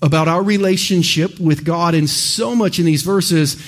about 0.00 0.28
our 0.28 0.42
relationship 0.42 1.38
with 1.38 1.64
God, 1.64 1.94
and 1.94 2.08
so 2.08 2.54
much 2.54 2.78
in 2.78 2.86
these 2.86 3.02
verses, 3.02 3.62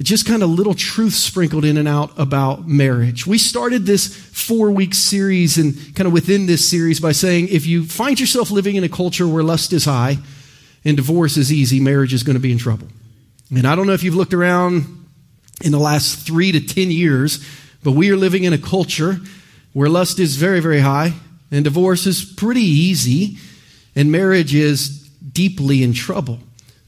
just 0.00 0.26
kind 0.26 0.42
of 0.42 0.50
little 0.50 0.74
truth 0.74 1.14
sprinkled 1.14 1.64
in 1.64 1.76
and 1.76 1.88
out 1.88 2.10
about 2.18 2.68
marriage. 2.68 3.26
We 3.26 3.38
started 3.38 3.86
this 3.86 4.14
four 4.14 4.70
week 4.70 4.94
series 4.94 5.58
and 5.58 5.74
kind 5.94 6.06
of 6.06 6.12
within 6.12 6.46
this 6.46 6.68
series 6.68 7.00
by 7.00 7.12
saying 7.12 7.48
if 7.48 7.66
you 7.66 7.84
find 7.84 8.20
yourself 8.20 8.50
living 8.50 8.76
in 8.76 8.84
a 8.84 8.88
culture 8.88 9.26
where 9.26 9.42
lust 9.42 9.72
is 9.72 9.84
high 9.84 10.18
and 10.84 10.96
divorce 10.96 11.36
is 11.36 11.52
easy, 11.52 11.80
marriage 11.80 12.12
is 12.12 12.22
going 12.22 12.34
to 12.34 12.40
be 12.40 12.52
in 12.52 12.58
trouble. 12.58 12.88
And 13.54 13.66
I 13.66 13.74
don't 13.74 13.86
know 13.86 13.92
if 13.92 14.02
you've 14.02 14.14
looked 14.14 14.34
around 14.34 14.84
in 15.62 15.72
the 15.72 15.78
last 15.78 16.26
three 16.26 16.52
to 16.52 16.60
10 16.60 16.90
years, 16.90 17.46
but 17.82 17.92
we 17.92 18.10
are 18.10 18.16
living 18.16 18.44
in 18.44 18.52
a 18.52 18.58
culture 18.58 19.18
where 19.72 19.88
lust 19.88 20.18
is 20.18 20.36
very, 20.36 20.60
very 20.60 20.80
high 20.80 21.12
and 21.50 21.64
divorce 21.64 22.06
is 22.06 22.24
pretty 22.24 22.62
easy 22.62 23.38
and 23.94 24.10
marriage 24.10 24.54
is 24.54 25.08
deeply 25.32 25.82
in 25.82 25.92
trouble. 25.92 26.38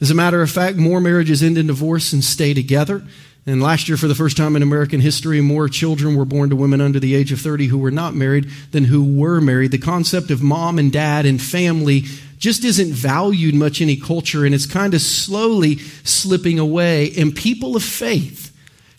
As 0.00 0.10
a 0.10 0.14
matter 0.14 0.42
of 0.42 0.50
fact, 0.50 0.76
more 0.76 1.00
marriages 1.00 1.42
end 1.42 1.58
in 1.58 1.66
divorce 1.66 2.12
and 2.12 2.24
stay 2.24 2.54
together. 2.54 3.02
And 3.46 3.62
last 3.62 3.88
year, 3.88 3.98
for 3.98 4.08
the 4.08 4.14
first 4.14 4.36
time 4.38 4.56
in 4.56 4.62
American 4.62 5.00
history, 5.00 5.40
more 5.42 5.68
children 5.68 6.16
were 6.16 6.24
born 6.24 6.48
to 6.48 6.56
women 6.56 6.80
under 6.80 6.98
the 6.98 7.14
age 7.14 7.30
of 7.30 7.40
30 7.40 7.66
who 7.66 7.78
were 7.78 7.90
not 7.90 8.14
married 8.14 8.50
than 8.70 8.84
who 8.84 9.18
were 9.18 9.40
married. 9.40 9.70
The 9.70 9.78
concept 9.78 10.30
of 10.30 10.42
mom 10.42 10.78
and 10.78 10.90
dad 10.90 11.26
and 11.26 11.40
family 11.40 12.04
just 12.38 12.64
isn't 12.64 12.92
valued 12.92 13.54
much 13.54 13.80
in 13.80 13.88
any 13.88 13.96
culture, 13.96 14.44
and 14.44 14.54
it's 14.54 14.66
kind 14.66 14.94
of 14.94 15.00
slowly 15.00 15.78
slipping 16.04 16.58
away. 16.58 17.12
And 17.16 17.34
people 17.34 17.76
of 17.76 17.82
faith 17.82 18.50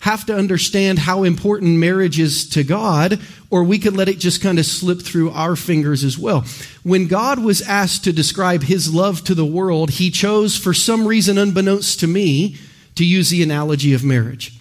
have 0.01 0.25
to 0.27 0.35
understand 0.35 0.99
how 0.99 1.23
important 1.23 1.79
marriage 1.79 2.19
is 2.19 2.47
to 2.49 2.63
God, 2.63 3.19
or 3.49 3.63
we 3.63 3.79
could 3.79 3.95
let 3.97 4.07
it 4.07 4.19
just 4.19 4.41
kind 4.41 4.59
of 4.59 4.65
slip 4.65 5.01
through 5.01 5.31
our 5.31 5.55
fingers 5.55 6.03
as 6.03 6.17
well. 6.17 6.45
When 6.83 7.07
God 7.07 7.39
was 7.39 7.61
asked 7.63 8.03
to 8.03 8.13
describe 8.13 8.63
his 8.63 8.93
love 8.93 9.23
to 9.23 9.33
the 9.33 9.45
world, 9.45 9.89
he 9.91 10.11
chose, 10.11 10.57
for 10.57 10.73
some 10.73 11.07
reason 11.07 11.37
unbeknownst 11.39 11.99
to 12.01 12.07
me, 12.07 12.57
to 12.95 13.03
use 13.03 13.29
the 13.29 13.41
analogy 13.41 13.93
of 13.93 14.03
marriage. 14.03 14.53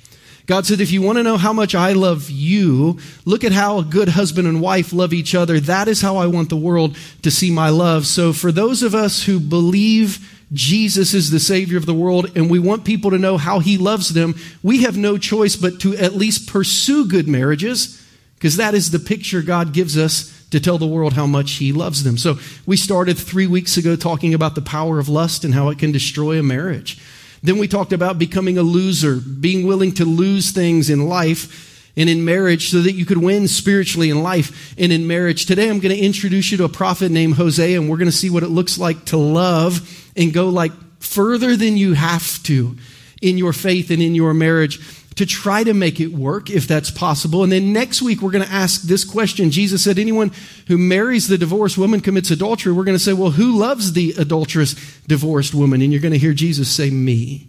God 0.47 0.67
said, 0.67 0.81
if 0.81 0.93
you 0.93 1.01
want 1.01 1.17
to 1.17 1.23
know 1.23 1.39
how 1.39 1.55
much 1.55 1.75
I 1.75 1.93
love 1.93 2.29
you, 2.29 2.99
look 3.25 3.45
at 3.45 3.53
how 3.53 3.79
a 3.79 3.85
good 3.85 4.11
husband 4.11 4.47
and 4.47 4.61
wife 4.61 4.93
love 4.93 5.15
each 5.15 5.35
other. 5.35 5.59
That 5.59 5.89
is 5.89 6.03
how 6.03 6.19
I 6.19 6.27
want 6.27 6.51
the 6.51 6.57
world 6.57 6.99
to 7.23 7.31
see 7.31 7.51
my 7.51 7.71
love. 7.71 8.07
So 8.07 8.35
for 8.35 8.53
those 8.53 8.83
of 8.83 8.95
us 8.95 9.25
who 9.25 9.41
believe 9.41 10.31
Jesus 10.53 11.15
is 11.15 11.31
the 11.31 11.41
Savior 11.41 11.79
of 11.79 11.87
the 11.87 11.95
world 11.95 12.31
and 12.37 12.51
we 12.51 12.59
want 12.59 12.85
people 12.85 13.11
to 13.11 13.19
know 13.19 13.39
how 13.39 13.61
He 13.61 13.79
loves 13.79 14.11
them, 14.11 14.35
we 14.63 14.83
have 14.83 14.99
no 14.99 15.17
choice 15.17 15.57
but 15.57 15.81
to 15.81 15.97
at 15.97 16.15
least 16.15 16.49
pursue 16.49 17.07
good 17.07 17.27
marriages 17.27 18.05
because 18.35 18.59
that 18.59 18.75
is 18.75 18.91
the 18.91 18.99
picture 18.99 19.41
God 19.41 19.73
gives 19.73 19.97
us 19.97 20.47
to 20.51 20.61
tell 20.61 20.77
the 20.77 20.87
world 20.87 21.15
how 21.15 21.27
much 21.27 21.53
He 21.53 21.73
loves 21.73 22.05
them. 22.05 22.19
So 22.19 22.39
we 22.67 22.77
started 22.77 23.17
three 23.17 23.47
weeks 23.47 23.79
ago 23.79 23.97
talking 23.97 24.35
about 24.35 24.55
the 24.55 24.63
power 24.63 24.99
of 24.99 25.09
lust 25.09 25.43
and 25.43 25.55
how 25.55 25.71
it 25.71 25.79
can 25.79 25.91
destroy 25.91 26.39
a 26.39 26.43
marriage. 26.43 27.01
Then 27.45 27.59
we 27.59 27.69
talked 27.69 27.93
about 27.93 28.19
becoming 28.19 28.57
a 28.57 28.63
loser, 28.63 29.17
being 29.17 29.67
willing 29.67 29.93
to 29.97 30.07
lose 30.07 30.51
things 30.51 30.89
in 30.89 31.07
life 31.07 31.93
and 31.95 32.09
in 32.09 32.25
marriage 32.25 32.71
so 32.71 32.81
that 32.81 32.93
you 32.93 33.05
could 33.05 33.19
win 33.19 33.49
spiritually 33.49 34.09
in 34.09 34.23
life 34.23 34.75
and 34.79 34.91
in 34.91 35.07
marriage. 35.07 35.45
Today 35.45 35.69
I'm 35.69 35.79
going 35.79 35.95
to 35.95 36.03
introduce 36.03 36.51
you 36.51 36.57
to 36.57 36.65
a 36.65 36.71
prophet 36.71 37.13
named 37.13 37.35
Hosea 37.35 37.79
and 37.79 37.91
we're 37.91 37.99
going 37.99 38.11
to 38.11 38.17
see 38.17 38.31
what 38.31 38.45
it 38.45 38.49
looks 38.49 38.79
like 38.79 39.05
to 39.07 39.19
love 39.19 40.11
and 40.17 40.33
go 40.33 40.49
like 40.49 40.73
further 41.01 41.55
than 41.55 41.77
you 41.77 41.93
have 41.93 42.43
to 42.45 42.79
in 43.21 43.37
your 43.37 43.53
faith 43.53 43.91
and 43.91 44.01
in 44.01 44.15
your 44.15 44.33
marriage 44.33 44.79
to 45.17 45.27
try 45.27 45.63
to 45.63 45.75
make 45.75 46.01
it 46.01 46.09
work 46.09 46.51
if 46.51 46.67
that's 46.67 46.91
possible. 46.91 47.43
And 47.43 47.53
then 47.53 47.73
next 47.73 48.03
week 48.03 48.21
we're 48.21 48.31
going 48.31 48.45
to 48.45 48.53
ask 48.53 48.83
this 48.83 49.05
question. 49.05 49.51
Jesus 49.51 49.85
said 49.85 49.99
anyone 49.99 50.33
who 50.67 50.77
marries 50.77 51.29
the 51.29 51.39
divorced 51.39 51.79
woman 51.79 52.01
commits 52.01 52.31
adultery. 52.31 52.73
We're 52.73 52.85
going 52.85 52.97
to 52.97 53.03
say, 53.03 53.13
well, 53.13 53.31
who 53.31 53.57
loves 53.57 53.93
the 53.93 54.15
adulterous 54.19 54.75
divorced 55.07 55.55
woman? 55.55 55.83
And 55.83 55.93
you're 55.93 56.03
going 56.03 56.13
to 56.13 56.19
hear 56.19 56.33
Jesus 56.33 56.69
say, 56.69 56.91
me. 56.91 57.49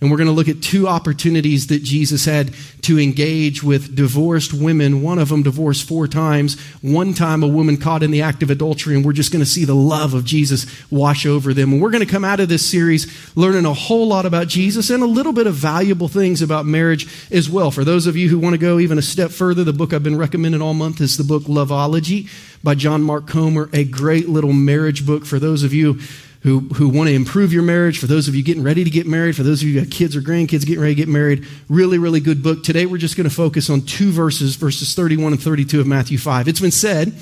And 0.00 0.10
we're 0.10 0.16
going 0.16 0.28
to 0.28 0.32
look 0.32 0.48
at 0.48 0.62
two 0.62 0.88
opportunities 0.88 1.66
that 1.66 1.82
Jesus 1.82 2.24
had 2.24 2.54
to 2.82 2.98
engage 2.98 3.62
with 3.62 3.94
divorced 3.94 4.54
women. 4.54 5.02
One 5.02 5.18
of 5.18 5.28
them 5.28 5.42
divorced 5.42 5.86
four 5.86 6.08
times. 6.08 6.58
One 6.80 7.12
time 7.12 7.42
a 7.42 7.46
woman 7.46 7.76
caught 7.76 8.02
in 8.02 8.10
the 8.10 8.22
act 8.22 8.42
of 8.42 8.48
adultery, 8.48 8.96
and 8.96 9.04
we're 9.04 9.12
just 9.12 9.30
going 9.30 9.44
to 9.44 9.50
see 9.50 9.66
the 9.66 9.74
love 9.74 10.14
of 10.14 10.24
Jesus 10.24 10.64
wash 10.90 11.26
over 11.26 11.52
them. 11.52 11.74
And 11.74 11.82
we're 11.82 11.90
going 11.90 12.04
to 12.04 12.10
come 12.10 12.24
out 12.24 12.40
of 12.40 12.48
this 12.48 12.64
series 12.64 13.36
learning 13.36 13.66
a 13.66 13.74
whole 13.74 14.08
lot 14.08 14.24
about 14.24 14.48
Jesus 14.48 14.88
and 14.88 15.02
a 15.02 15.06
little 15.06 15.34
bit 15.34 15.46
of 15.46 15.54
valuable 15.54 16.08
things 16.08 16.40
about 16.40 16.64
marriage 16.64 17.06
as 17.30 17.50
well. 17.50 17.70
For 17.70 17.84
those 17.84 18.06
of 18.06 18.16
you 18.16 18.30
who 18.30 18.38
want 18.38 18.54
to 18.54 18.58
go 18.58 18.78
even 18.78 18.96
a 18.96 19.02
step 19.02 19.30
further, 19.30 19.64
the 19.64 19.74
book 19.74 19.92
I've 19.92 20.02
been 20.02 20.16
recommending 20.16 20.62
all 20.62 20.72
month 20.72 21.02
is 21.02 21.18
the 21.18 21.24
book 21.24 21.42
Loveology 21.42 22.30
by 22.64 22.74
John 22.74 23.02
Mark 23.02 23.26
Comer, 23.26 23.68
a 23.74 23.84
great 23.84 24.30
little 24.30 24.54
marriage 24.54 25.04
book 25.04 25.26
for 25.26 25.38
those 25.38 25.62
of 25.62 25.74
you 25.74 25.98
who, 26.42 26.60
who 26.60 26.88
want 26.88 27.08
to 27.08 27.14
improve 27.14 27.52
your 27.52 27.62
marriage, 27.62 27.98
for 27.98 28.06
those 28.06 28.26
of 28.26 28.34
you 28.34 28.42
getting 28.42 28.62
ready 28.62 28.82
to 28.82 28.90
get 28.90 29.06
married, 29.06 29.36
for 29.36 29.42
those 29.42 29.60
of 29.60 29.68
you 29.68 29.78
who 29.78 29.84
got 29.84 29.92
kids 29.92 30.16
or 30.16 30.22
grandkids 30.22 30.64
getting 30.64 30.80
ready 30.80 30.94
to 30.94 31.00
get 31.00 31.08
married. 31.08 31.46
Really, 31.68 31.98
really 31.98 32.20
good 32.20 32.42
book. 32.42 32.62
Today 32.62 32.86
we're 32.86 32.96
just 32.96 33.16
going 33.16 33.28
to 33.28 33.34
focus 33.34 33.68
on 33.68 33.82
two 33.82 34.10
verses, 34.10 34.56
verses 34.56 34.94
31 34.94 35.32
and 35.32 35.42
32 35.42 35.80
of 35.80 35.86
Matthew 35.86 36.16
5. 36.16 36.48
It's 36.48 36.60
been 36.60 36.70
said, 36.70 37.12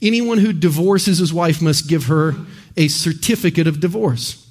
anyone 0.00 0.38
who 0.38 0.52
divorces 0.52 1.18
his 1.18 1.32
wife 1.32 1.60
must 1.60 1.88
give 1.88 2.04
her 2.04 2.34
a 2.76 2.86
certificate 2.86 3.66
of 3.66 3.80
divorce. 3.80 4.45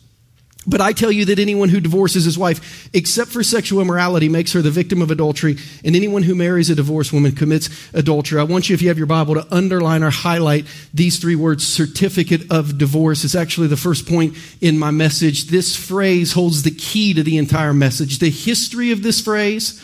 But 0.67 0.81
I 0.81 0.93
tell 0.93 1.11
you 1.11 1.25
that 1.25 1.37
anyone 1.37 1.69
who 1.69 1.79
divorces 1.79 2.25
his 2.25 2.37
wife, 2.37 2.89
except 2.93 3.31
for 3.31 3.43
sexual 3.43 3.81
immorality, 3.81 4.29
makes 4.29 4.53
her 4.53 4.61
the 4.61 4.71
victim 4.71 5.01
of 5.01 5.11
adultery, 5.11 5.57
and 5.83 5.95
anyone 5.95 6.23
who 6.23 6.33
marries 6.33 6.69
a 6.69 6.75
divorced 6.75 7.13
woman 7.13 7.33
commits 7.33 7.69
adultery. 7.93 8.39
I 8.39 8.43
want 8.43 8.67
you, 8.67 8.73
if 8.73 8.81
you 8.81 8.87
have 8.87 8.97
your 8.97 9.05
Bible, 9.05 9.35
to 9.35 9.55
underline 9.55 10.01
or 10.01 10.09
highlight 10.09 10.65
these 10.93 11.19
three 11.19 11.35
words 11.35 11.67
certificate 11.67 12.51
of 12.51 12.77
divorce. 12.79 13.23
It's 13.23 13.35
actually 13.35 13.67
the 13.67 13.77
first 13.77 14.07
point 14.07 14.35
in 14.59 14.79
my 14.79 14.91
message. 14.91 15.45
This 15.45 15.75
phrase 15.75 16.33
holds 16.33 16.63
the 16.63 16.71
key 16.71 17.13
to 17.13 17.21
the 17.21 17.37
entire 17.37 17.73
message. 17.73 18.17
The 18.17 18.31
history 18.31 18.91
of 18.91 19.03
this 19.03 19.21
phrase, 19.21 19.81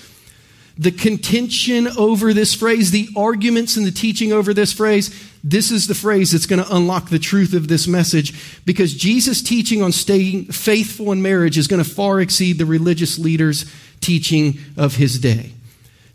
the 0.77 0.91
contention 0.91 1.88
over 1.89 2.33
this 2.33 2.55
phrase, 2.55 2.89
the 2.89 3.09
arguments 3.15 3.77
and 3.77 3.85
the 3.85 3.91
teaching 3.91 4.33
over 4.33 4.51
this 4.51 4.73
phrase, 4.73 5.30
this 5.43 5.71
is 5.71 5.88
the 5.88 5.95
phrase 5.95 6.31
that's 6.31 6.45
going 6.45 6.63
to 6.63 6.75
unlock 6.75 7.10
the 7.10 7.19
truth 7.19 7.53
of 7.53 7.67
this 7.67 7.88
message 7.88 8.63
because 8.63 8.93
Jesus' 8.93 9.41
teaching 9.41 9.81
on 9.81 9.91
staying 9.91 10.45
faithful 10.45 11.12
in 11.12 11.21
marriage 11.21 11.57
is 11.57 11.67
going 11.67 11.83
to 11.83 11.89
far 11.89 12.21
exceed 12.21 12.57
the 12.60 12.65
religious 12.65 13.17
leaders' 13.17 13.65
teaching 14.01 14.60
of 14.77 14.95
his 14.95 15.19
day. 15.19 15.53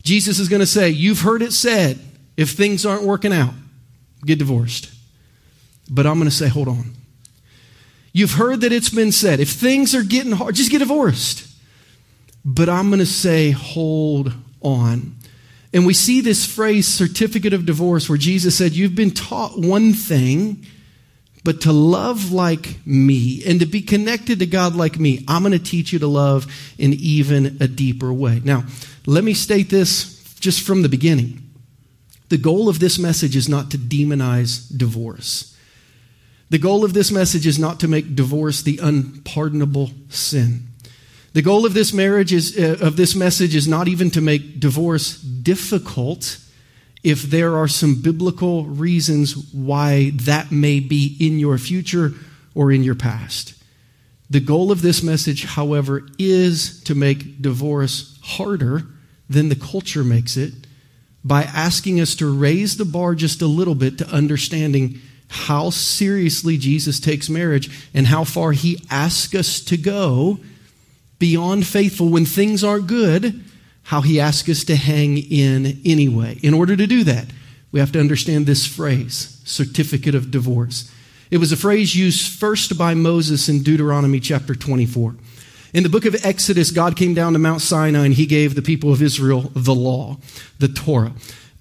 Jesus 0.03 0.39
is 0.39 0.49
going 0.49 0.61
to 0.61 0.67
say, 0.67 0.91
You've 0.91 1.23
heard 1.23 1.43
it 1.43 1.53
said, 1.53 1.99
if 2.37 2.51
things 2.51 2.87
aren't 2.87 3.03
working 3.03 3.33
out, 3.33 3.55
get 4.25 4.39
divorced. 4.39 4.93
But 5.91 6.07
I'm 6.07 6.15
going 6.15 6.31
to 6.31 6.35
say, 6.35 6.49
Hold 6.49 6.69
on. 6.69 6.93
You've 8.13 8.33
heard 8.33 8.61
that 8.61 8.73
it's 8.73 8.89
been 8.89 9.13
said, 9.13 9.41
if 9.41 9.51
things 9.51 9.95
are 9.95 10.05
getting 10.05 10.33
hard, 10.33 10.55
just 10.55 10.71
get 10.71 10.79
divorced. 10.79 11.47
But 12.45 12.69
I'm 12.69 12.89
going 12.91 13.01
to 13.01 13.07
say, 13.07 13.51
Hold 13.51 14.33
on. 14.63 15.16
And 15.77 15.85
we 15.85 15.93
see 15.93 16.23
this 16.23 16.47
phrase, 16.47 16.89
certificate 16.89 17.53
of 17.53 17.67
divorce, 17.67 18.09
where 18.09 18.17
Jesus 18.17 18.57
said, 18.57 18.73
You've 18.73 18.95
been 18.95 19.11
taught 19.11 19.59
one 19.59 19.93
thing, 19.93 20.65
but 21.45 21.61
to 21.61 21.73
love 21.73 22.33
like 22.33 22.79
me 22.87 23.43
and 23.47 23.61
to 23.61 23.67
be 23.67 23.83
connected 23.83 24.39
to 24.39 24.47
God 24.47 24.75
like 24.75 24.99
me, 24.99 25.23
I'm 25.29 25.43
going 25.43 25.53
to 25.53 25.59
teach 25.59 25.93
you 25.93 25.99
to 25.99 26.07
love 26.07 26.47
in 26.79 26.95
even 26.95 27.59
a 27.61 27.69
deeper 27.69 28.11
way. 28.11 28.41
Now, 28.43 28.65
let 29.05 29.23
me 29.23 29.35
state 29.35 29.69
this 29.69 30.35
just 30.41 30.67
from 30.67 30.81
the 30.81 30.89
beginning. 30.89 31.43
The 32.31 32.39
goal 32.39 32.71
of 32.71 32.79
this 32.79 32.99
message 32.99 33.37
is 33.37 33.47
not 33.47 33.71
to 33.73 33.77
demonize 33.77 34.75
divorce. 34.75 35.55
The 36.49 36.59
goal 36.59 36.87
of 36.87 36.95
this 36.95 37.13
message 37.13 37.47
is 37.47 37.59
not 37.59 37.81
to 37.81 37.89
make 37.89 38.17
divorce 38.17 38.63
the 38.63 38.81
unpardonable 38.83 39.91
sin. 40.09 40.69
The 41.37 41.43
goal 41.43 41.67
of 41.67 41.75
this 41.75 41.93
marriage 41.93 42.33
is, 42.33 42.59
uh, 42.59 42.79
of 42.81 42.97
this 42.97 43.15
message 43.15 43.55
is 43.55 43.69
not 43.69 43.89
even 43.89 44.11
to 44.13 44.23
make 44.23 44.59
divorce 44.59 45.23
difficult 45.47 46.39
if 47.05 47.23
there 47.23 47.57
are 47.57 47.69
some 47.69 48.03
biblical 48.03 48.65
reasons 48.65 49.53
why 49.53 50.11
that 50.11 50.51
may 50.51 50.81
be 50.81 51.17
in 51.21 51.39
your 51.39 51.57
future 51.57 52.13
or 52.53 52.73
in 52.73 52.83
your 52.83 52.97
past. 52.97 53.55
The 54.29 54.41
goal 54.41 54.73
of 54.73 54.83
this 54.83 55.05
message, 55.05 55.45
however, 55.45 56.03
is 56.19 56.83
to 56.83 56.97
make 56.97 57.41
divorce 57.41 58.19
harder 58.25 58.89
than 59.31 59.49
the 59.49 59.55
culture 59.55 60.03
makes 60.03 60.37
it 60.37 60.53
by 61.25 61.45
asking 61.45 62.01
us 62.01 62.17
to 62.17 62.37
raise 62.37 62.77
the 62.77 62.85
bar 62.85 63.15
just 63.15 63.41
a 63.41 63.47
little 63.47 63.77
bit 63.77 63.99
to 63.99 64.09
understanding 64.09 64.99
how 65.29 65.71
seriously 65.71 66.57
Jesus 66.57 66.99
takes 66.99 67.31
marriage 67.31 67.71
and 67.95 68.09
how 68.09 68.25
far 68.25 68.51
he 68.51 68.83
asks 68.91 69.33
us 69.33 69.61
to 69.61 69.77
go 69.77 70.41
beyond 71.21 71.69
faithful 71.69 72.09
when 72.09 72.25
things 72.25 72.65
aren't 72.65 72.89
good, 72.89 73.45
how 73.87 74.01
he 74.01 74.19
asks 74.19 74.49
us 74.49 74.65
to 74.65 74.75
hang 74.75 75.17
in 75.17 75.81
anyway. 75.85 76.39
In 76.43 76.55
order 76.55 76.77
to 76.77 76.87
do 76.89 77.05
that, 77.05 77.27
we 77.71 77.79
have 77.79 77.93
to 77.93 78.01
understand 78.01 78.45
this 78.45 78.67
phrase, 78.67 79.41
certificate 79.45 80.15
of 80.15 80.31
divorce. 80.33 80.91
It 81.31 81.39
was 81.39 81.53
a 81.53 81.57
phrase 81.57 81.95
used 81.95 82.37
first 82.39 82.77
by 82.77 82.95
Moses 82.95 83.49
in 83.49 83.63
Deuteronomy 83.63 84.19
chapter 84.19 84.57
24. 84.57 85.15
In 85.73 85.85
the 85.85 85.89
book 85.89 86.05
of 86.05 86.17
Exodus, 86.25 86.73
God 86.73 86.97
came 86.97 87.15
down 87.15 87.35
to 87.35 87.39
Mount 87.39 87.61
Sinai 87.61 88.07
and 88.07 88.15
he 88.15 88.27
gave 88.27 88.57
the 88.57 88.63
people 88.63 88.93
of 88.93 89.03
Israel 89.03 89.53
the 89.55 89.75
law, 89.75 90.17
the 90.59 90.69
Torah. 90.69 91.13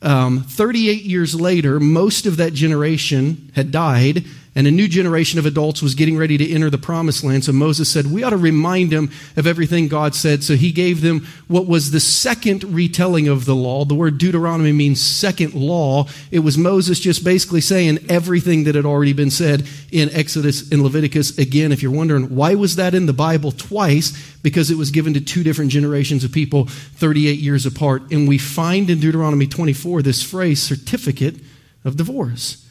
Um, 0.02 0.42
38 0.44 1.04
years 1.04 1.40
later, 1.40 1.80
most 1.80 2.26
of 2.26 2.38
that 2.38 2.54
generation 2.54 3.52
had 3.56 3.72
died, 3.72 4.26
and 4.58 4.68
a 4.68 4.72
new 4.72 4.88
generation 4.88 5.38
of 5.38 5.46
adults 5.46 5.82
was 5.82 5.96
getting 5.96 6.16
ready 6.16 6.38
to 6.38 6.50
enter 6.50 6.70
the 6.70 6.78
promised 6.78 7.26
land. 7.26 7.44
So 7.44 7.52
Moses 7.52 7.92
said, 7.92 8.08
We 8.08 8.24
ought 8.24 8.30
to 8.30 8.38
remind 8.38 8.90
them 8.90 9.12
of 9.36 9.46
everything 9.46 9.90
God 9.90 10.16
said. 10.16 10.46
So 10.46 10.56
he 10.56 10.72
gave 10.72 11.02
them 11.02 11.28
what 11.50 11.68
was 11.68 11.92
the 11.92 12.00
second 12.00 12.64
retelling 12.64 13.28
of 13.28 13.44
the 13.44 13.56
law. 13.56 13.84
The 13.84 13.96
word 13.96 14.18
Deuteronomy 14.18 14.72
means 14.72 15.02
second 15.02 15.56
law. 15.56 16.08
It 16.32 16.40
was 16.40 16.58
Moses 16.58 17.02
just 17.02 17.26
basically 17.26 17.60
saying 17.60 18.06
everything 18.08 18.64
that 18.64 18.76
had 18.76 18.86
already 18.86 19.12
been 19.12 19.30
said 19.30 19.68
in 19.92 20.10
Exodus 20.12 20.72
and 20.72 20.82
Leviticus. 20.82 21.38
Again, 21.38 21.74
if 21.74 21.84
you're 21.84 21.92
wondering, 21.92 22.34
why 22.34 22.56
was 22.56 22.78
that 22.78 22.96
in 22.96 23.08
the 23.08 23.14
Bible 23.14 23.52
twice? 23.52 24.38
Because 24.42 24.72
it 24.72 24.78
was 24.78 24.90
given 24.90 25.14
to 25.16 25.22
two 25.22 25.44
different 25.44 25.72
generations 25.72 26.24
of 26.24 26.32
people 26.32 26.68
38 26.68 27.40
years 27.40 27.66
apart. 27.66 28.04
And 28.10 28.26
we 28.26 28.38
find 28.38 28.90
in 28.90 29.02
Deuteronomy 29.02 29.48
24 29.48 30.02
this 30.02 30.24
phrase, 30.24 30.62
certificate 30.62 31.36
of 31.84 31.98
divorce. 31.98 32.65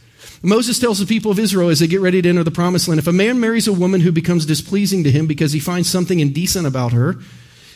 Moses 0.45 0.79
tells 0.79 0.99
the 0.99 1.07
people 1.07 1.31
of 1.31 1.39
Israel 1.39 1.71
as 1.71 1.79
they 1.79 1.87
get 1.87 2.03
ready 2.03 2.21
to 2.21 2.29
enter 2.29 2.45
the 2.45 2.51
promised 2.51 2.87
land 2.87 2.99
if 2.99 3.07
a 3.07 3.13
man 3.13 3.41
marries 3.41 3.67
a 3.67 3.73
woman 3.73 4.03
who 4.03 4.13
becomes 4.13 4.45
displeasing 4.45 5.03
to 5.03 5.11
him 5.11 5.27
because 5.27 5.53
he 5.53 5.59
finds 5.59 5.89
something 5.89 6.21
indecent 6.21 6.67
about 6.67 6.93
her, 6.93 7.17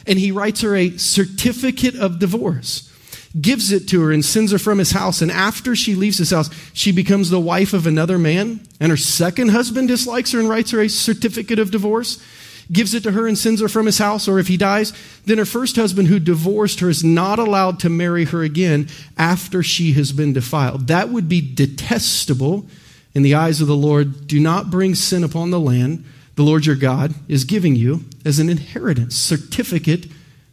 and 0.06 0.18
he 0.18 0.30
writes 0.30 0.60
her 0.60 0.76
a 0.76 0.90
certificate 0.98 1.96
of 1.96 2.18
divorce, 2.18 2.92
gives 3.40 3.72
it 3.72 3.88
to 3.88 4.02
her, 4.02 4.12
and 4.12 4.22
sends 4.22 4.52
her 4.52 4.58
from 4.58 4.78
his 4.78 4.90
house, 4.90 5.22
and 5.22 5.30
after 5.30 5.74
she 5.74 5.94
leaves 5.94 6.18
his 6.18 6.30
house, 6.30 6.50
she 6.74 6.92
becomes 6.92 7.30
the 7.30 7.40
wife 7.40 7.72
of 7.72 7.86
another 7.86 8.18
man, 8.18 8.60
and 8.78 8.90
her 8.90 8.98
second 8.98 9.48
husband 9.48 9.88
dislikes 9.88 10.32
her 10.32 10.38
and 10.38 10.50
writes 10.50 10.70
her 10.70 10.82
a 10.82 10.88
certificate 10.88 11.58
of 11.58 11.70
divorce, 11.70 12.22
gives 12.70 12.94
it 12.94 13.02
to 13.02 13.12
her 13.12 13.26
and 13.26 13.38
sends 13.38 13.60
her 13.60 13.68
from 13.68 13.86
his 13.86 13.98
house, 13.98 14.28
or 14.28 14.38
if 14.38 14.48
he 14.48 14.56
dies, 14.56 14.92
then 15.24 15.38
her 15.38 15.44
first 15.44 15.76
husband 15.76 16.08
who 16.08 16.18
divorced 16.18 16.80
her 16.80 16.88
is 16.88 17.02
not 17.02 17.38
allowed 17.38 17.80
to 17.80 17.88
marry 17.88 18.26
her 18.26 18.42
again 18.42 18.88
after 19.16 19.62
she 19.62 19.92
has 19.92 20.12
been 20.12 20.32
defiled. 20.32 20.86
That 20.88 21.08
would 21.08 21.28
be 21.28 21.40
detestable 21.40 22.66
in 23.14 23.22
the 23.22 23.34
eyes 23.34 23.60
of 23.60 23.66
the 23.66 23.76
Lord. 23.76 24.26
Do 24.26 24.38
not 24.38 24.70
bring 24.70 24.94
sin 24.94 25.24
upon 25.24 25.50
the 25.50 25.60
land 25.60 26.04
the 26.36 26.44
Lord 26.44 26.66
your 26.66 26.76
God 26.76 27.14
is 27.26 27.44
giving 27.44 27.74
you 27.74 28.04
as 28.24 28.38
an 28.38 28.48
inheritance, 28.48 29.16
certificate 29.16 30.06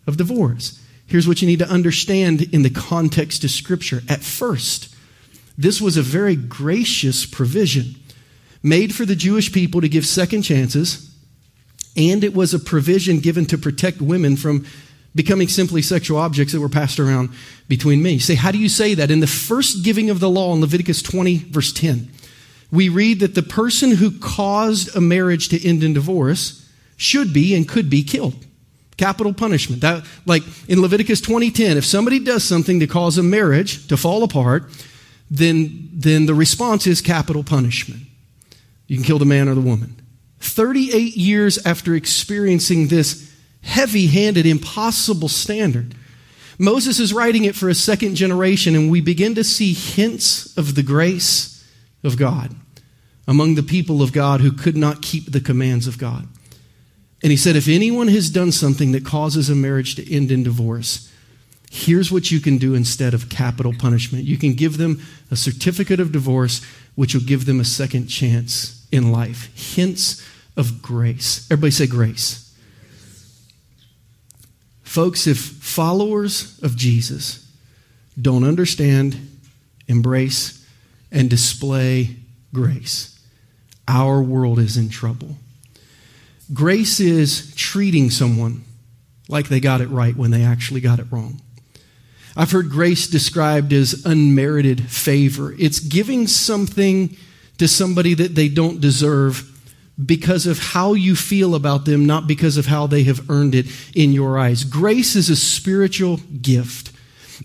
of 0.07 0.17
divorce. 0.17 0.81
Here's 1.05 1.27
what 1.27 1.41
you 1.41 1.47
need 1.47 1.59
to 1.59 1.69
understand 1.69 2.41
in 2.53 2.63
the 2.63 2.71
context 2.71 3.43
of 3.43 3.51
Scripture. 3.51 4.01
At 4.09 4.23
first, 4.23 4.95
this 5.57 5.79
was 5.79 5.95
a 5.95 6.01
very 6.01 6.35
gracious 6.35 7.25
provision 7.25 7.95
made 8.63 8.95
for 8.95 9.05
the 9.05 9.15
Jewish 9.15 9.53
people 9.53 9.79
to 9.81 9.87
give 9.87 10.05
second 10.05 10.41
chances 10.41 11.14
And 11.95 12.23
it 12.23 12.33
was 12.33 12.53
a 12.53 12.59
provision 12.59 13.19
given 13.19 13.45
to 13.47 13.57
protect 13.57 14.01
women 14.01 14.35
from 14.35 14.65
becoming 15.13 15.47
simply 15.47 15.81
sexual 15.81 16.17
objects 16.17 16.53
that 16.53 16.59
were 16.59 16.69
passed 16.69 16.99
around 16.99 17.29
between 17.67 18.03
men. 18.03 18.13
You 18.13 18.19
say, 18.19 18.35
how 18.35 18.51
do 18.51 18.57
you 18.57 18.67
say 18.67 18.93
that? 18.95 19.09
In 19.09 19.21
the 19.21 19.27
first 19.27 19.83
giving 19.83 20.09
of 20.09 20.19
the 20.19 20.29
law 20.29 20.53
in 20.53 20.61
Leviticus 20.61 21.01
20, 21.01 21.37
verse 21.49 21.71
10, 21.71 22.11
we 22.71 22.89
read 22.89 23.21
that 23.21 23.35
the 23.35 23.43
person 23.43 23.91
who 23.91 24.11
caused 24.19 24.93
a 24.95 25.01
marriage 25.01 25.47
to 25.49 25.67
end 25.67 25.83
in 25.83 25.93
divorce 25.93 26.69
should 26.97 27.33
be 27.33 27.55
and 27.55 27.67
could 27.67 27.89
be 27.89 28.03
killed. 28.03 28.45
Capital 28.97 29.33
punishment. 29.33 29.81
That, 29.81 30.05
like 30.25 30.43
in 30.67 30.81
Leviticus 30.81 31.21
20:10, 31.21 31.75
if 31.75 31.85
somebody 31.85 32.19
does 32.19 32.43
something 32.43 32.79
to 32.79 32.87
cause 32.87 33.17
a 33.17 33.23
marriage 33.23 33.87
to 33.87 33.97
fall 33.97 34.23
apart, 34.23 34.69
then, 35.29 35.89
then 35.93 36.25
the 36.25 36.33
response 36.33 36.87
is 36.87 37.01
capital 37.01 37.43
punishment. 37.43 38.03
You 38.87 38.95
can 38.97 39.05
kill 39.05 39.19
the 39.19 39.25
man 39.25 39.49
or 39.49 39.55
the 39.55 39.61
woman. 39.61 39.95
38 40.45 41.15
years 41.17 41.63
after 41.65 41.95
experiencing 41.95 42.87
this 42.87 43.33
heavy 43.61 44.07
handed, 44.07 44.45
impossible 44.45 45.29
standard, 45.29 45.95
Moses 46.57 46.99
is 46.99 47.13
writing 47.13 47.43
it 47.43 47.55
for 47.55 47.67
a 47.67 47.75
second 47.75 48.15
generation, 48.15 48.75
and 48.75 48.89
we 48.89 49.01
begin 49.01 49.35
to 49.35 49.43
see 49.43 49.73
hints 49.73 50.55
of 50.57 50.75
the 50.75 50.83
grace 50.83 51.65
of 52.03 52.17
God 52.17 52.55
among 53.27 53.55
the 53.55 53.63
people 53.63 54.01
of 54.01 54.13
God 54.13 54.41
who 54.41 54.51
could 54.51 54.77
not 54.77 55.01
keep 55.01 55.31
the 55.31 55.41
commands 55.41 55.87
of 55.87 55.97
God. 55.97 56.27
And 57.23 57.31
he 57.31 57.37
said, 57.37 57.55
If 57.55 57.67
anyone 57.67 58.07
has 58.09 58.29
done 58.29 58.51
something 58.51 58.91
that 58.91 59.05
causes 59.05 59.49
a 59.49 59.55
marriage 59.55 59.95
to 59.95 60.13
end 60.13 60.31
in 60.31 60.43
divorce, 60.43 61.11
here's 61.71 62.11
what 62.11 62.31
you 62.31 62.39
can 62.39 62.57
do 62.57 62.73
instead 62.73 63.13
of 63.13 63.29
capital 63.29 63.73
punishment. 63.77 64.23
You 64.25 64.37
can 64.37 64.53
give 64.53 64.77
them 64.77 65.01
a 65.31 65.35
certificate 65.35 65.99
of 65.99 66.11
divorce, 66.11 66.63
which 66.93 67.13
will 67.13 67.23
give 67.23 67.45
them 67.45 67.59
a 67.59 67.65
second 67.65 68.07
chance 68.07 68.87
in 68.91 69.11
life. 69.11 69.49
Hints 69.55 70.23
of 70.57 70.81
grace. 70.81 71.47
Everybody 71.51 71.71
say 71.71 71.87
grace. 71.87 72.41
Folks, 74.83 75.27
if 75.27 75.37
followers 75.37 76.59
of 76.63 76.75
Jesus 76.75 77.51
don't 78.19 78.43
understand, 78.45 79.39
embrace, 79.87 80.65
and 81.11 81.29
display 81.29 82.15
grace, 82.53 83.19
our 83.87 84.21
world 84.21 84.59
is 84.59 84.77
in 84.77 84.89
trouble. 84.89 85.35
Grace 86.53 86.99
is 86.99 87.53
treating 87.55 88.09
someone 88.09 88.63
like 89.27 89.49
they 89.49 89.59
got 89.59 89.81
it 89.81 89.89
right 89.89 90.15
when 90.15 90.31
they 90.31 90.43
actually 90.43 90.81
got 90.81 90.99
it 90.99 91.11
wrong. 91.11 91.41
I've 92.37 92.51
heard 92.51 92.69
grace 92.69 93.07
described 93.07 93.73
as 93.73 94.05
unmerited 94.05 94.89
favor. 94.89 95.55
It's 95.57 95.79
giving 95.79 96.27
something 96.27 97.15
to 97.57 97.67
somebody 97.67 98.13
that 98.13 98.35
they 98.35 98.49
don't 98.49 98.81
deserve 98.81 99.54
because 100.03 100.45
of 100.45 100.59
how 100.59 100.93
you 100.93 101.15
feel 101.15 101.55
about 101.55 101.85
them, 101.85 102.05
not 102.05 102.27
because 102.27 102.57
of 102.57 102.65
how 102.65 102.87
they 102.87 103.03
have 103.03 103.29
earned 103.29 103.55
it 103.55 103.65
in 103.95 104.11
your 104.11 104.37
eyes. 104.37 104.63
Grace 104.63 105.15
is 105.15 105.29
a 105.29 105.35
spiritual 105.35 106.17
gift. 106.41 106.91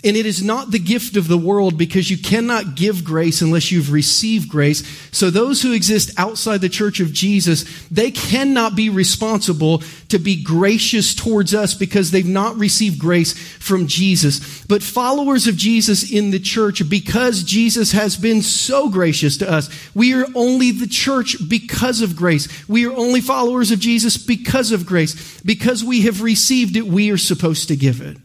And 0.04 0.16
it 0.16 0.26
is 0.26 0.42
not 0.42 0.70
the 0.70 0.78
gift 0.78 1.16
of 1.16 1.28
the 1.28 1.38
world 1.38 1.76
because 1.76 2.10
you 2.10 2.18
cannot 2.18 2.74
give 2.74 3.04
grace 3.04 3.42
unless 3.42 3.70
you've 3.70 3.92
received 3.92 4.48
grace. 4.48 4.82
So 5.12 5.30
those 5.30 5.62
who 5.62 5.72
exist 5.72 6.12
outside 6.16 6.60
the 6.60 6.68
church 6.68 7.00
of 7.00 7.12
Jesus, 7.12 7.64
they 7.88 8.10
cannot 8.10 8.76
be 8.76 8.88
responsible 8.88 9.82
to 10.08 10.18
be 10.18 10.42
gracious 10.42 11.14
towards 11.14 11.54
us 11.54 11.74
because 11.74 12.10
they've 12.10 12.26
not 12.26 12.56
received 12.56 12.98
grace 12.98 13.32
from 13.58 13.86
Jesus. 13.86 14.64
But 14.64 14.82
followers 14.82 15.46
of 15.46 15.56
Jesus 15.56 16.10
in 16.10 16.30
the 16.30 16.40
church, 16.40 16.88
because 16.88 17.42
Jesus 17.42 17.92
has 17.92 18.16
been 18.16 18.42
so 18.42 18.88
gracious 18.88 19.36
to 19.38 19.50
us, 19.50 19.68
we 19.94 20.14
are 20.14 20.26
only 20.34 20.70
the 20.70 20.86
church 20.86 21.36
because 21.48 22.00
of 22.00 22.16
grace. 22.16 22.68
We 22.68 22.86
are 22.86 22.96
only 22.96 23.20
followers 23.20 23.70
of 23.70 23.80
Jesus 23.80 24.16
because 24.16 24.72
of 24.72 24.86
grace. 24.86 25.40
Because 25.42 25.84
we 25.84 26.02
have 26.02 26.22
received 26.22 26.76
it, 26.76 26.86
we 26.86 27.10
are 27.10 27.18
supposed 27.18 27.68
to 27.68 27.76
give 27.76 28.00
it. 28.00 28.16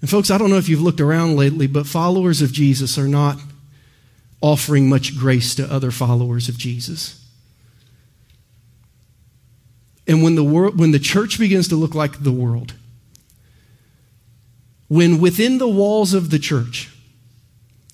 And 0.00 0.08
folks, 0.08 0.30
I 0.30 0.38
don't 0.38 0.50
know 0.50 0.58
if 0.58 0.68
you've 0.68 0.82
looked 0.82 1.00
around 1.00 1.36
lately, 1.36 1.66
but 1.66 1.86
followers 1.86 2.40
of 2.40 2.52
Jesus 2.52 2.98
are 2.98 3.08
not 3.08 3.38
offering 4.40 4.88
much 4.88 5.16
grace 5.16 5.54
to 5.56 5.72
other 5.72 5.90
followers 5.90 6.48
of 6.48 6.56
Jesus. 6.56 7.24
And 10.06 10.22
when 10.22 10.36
the 10.36 10.44
world, 10.44 10.78
when 10.78 10.92
the 10.92 10.98
church 10.98 11.38
begins 11.38 11.68
to 11.68 11.76
look 11.76 11.94
like 11.94 12.22
the 12.22 12.32
world, 12.32 12.74
when 14.86 15.20
within 15.20 15.58
the 15.58 15.68
walls 15.68 16.14
of 16.14 16.30
the 16.30 16.38
church, 16.38 16.90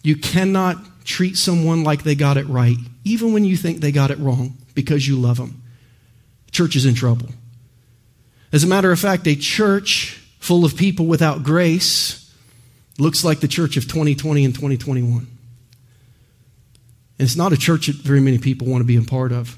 you 0.02 0.16
cannot 0.16 0.76
treat 1.04 1.36
someone 1.36 1.82
like 1.82 2.02
they 2.02 2.14
got 2.14 2.36
it 2.36 2.46
right, 2.46 2.76
even 3.04 3.32
when 3.32 3.44
you 3.44 3.56
think 3.56 3.80
they 3.80 3.90
got 3.90 4.10
it 4.10 4.18
wrong 4.18 4.56
because 4.74 5.08
you 5.08 5.16
love 5.16 5.38
them, 5.38 5.62
church 6.52 6.76
is 6.76 6.86
in 6.86 6.94
trouble. 6.94 7.28
As 8.52 8.62
a 8.62 8.68
matter 8.68 8.92
of 8.92 9.00
fact, 9.00 9.26
a 9.26 9.34
church 9.34 10.23
full 10.44 10.66
of 10.66 10.76
people 10.76 11.06
without 11.06 11.42
grace 11.42 12.30
looks 12.98 13.24
like 13.24 13.40
the 13.40 13.48
church 13.48 13.78
of 13.78 13.84
2020 13.84 14.44
and 14.44 14.54
2021. 14.54 15.16
And 15.18 15.26
it's 17.18 17.34
not 17.34 17.54
a 17.54 17.56
church 17.56 17.86
that 17.86 17.96
very 17.96 18.20
many 18.20 18.36
people 18.36 18.66
want 18.66 18.82
to 18.82 18.86
be 18.86 18.96
a 18.96 19.02
part 19.02 19.32
of, 19.32 19.56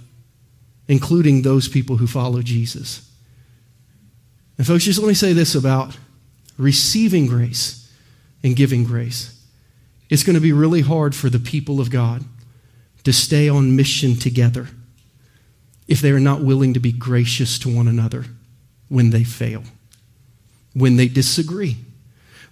including 0.87 1.42
those 1.42 1.66
people 1.66 1.96
who 1.96 2.07
follow 2.07 2.40
Jesus. 2.40 3.11
And, 4.59 4.64
folks, 4.64 4.85
just 4.85 5.01
let 5.01 5.09
me 5.09 5.14
say 5.14 5.33
this 5.33 5.57
about 5.57 5.99
receiving 6.57 7.27
grace 7.27 7.92
and 8.44 8.55
giving 8.55 8.85
grace. 8.85 9.44
It's 10.09 10.22
going 10.22 10.35
to 10.35 10.40
be 10.40 10.53
really 10.53 10.83
hard 10.83 11.16
for 11.16 11.29
the 11.29 11.40
people 11.40 11.81
of 11.81 11.90
God 11.90 12.22
to 13.03 13.12
stay 13.12 13.49
on 13.49 13.75
mission 13.75 14.14
together 14.14 14.68
if 15.88 16.01
they 16.01 16.12
are 16.12 16.20
not 16.20 16.42
willing 16.42 16.75
to 16.75 16.81
be 16.81 16.92
gracious 16.92 17.59
to 17.59 17.75
one 17.75 17.88
another 17.88 18.27
when 18.88 19.11
they 19.11 19.25
fail 19.25 19.64
when 20.77 20.97
they 20.97 21.09
disagree. 21.09 21.77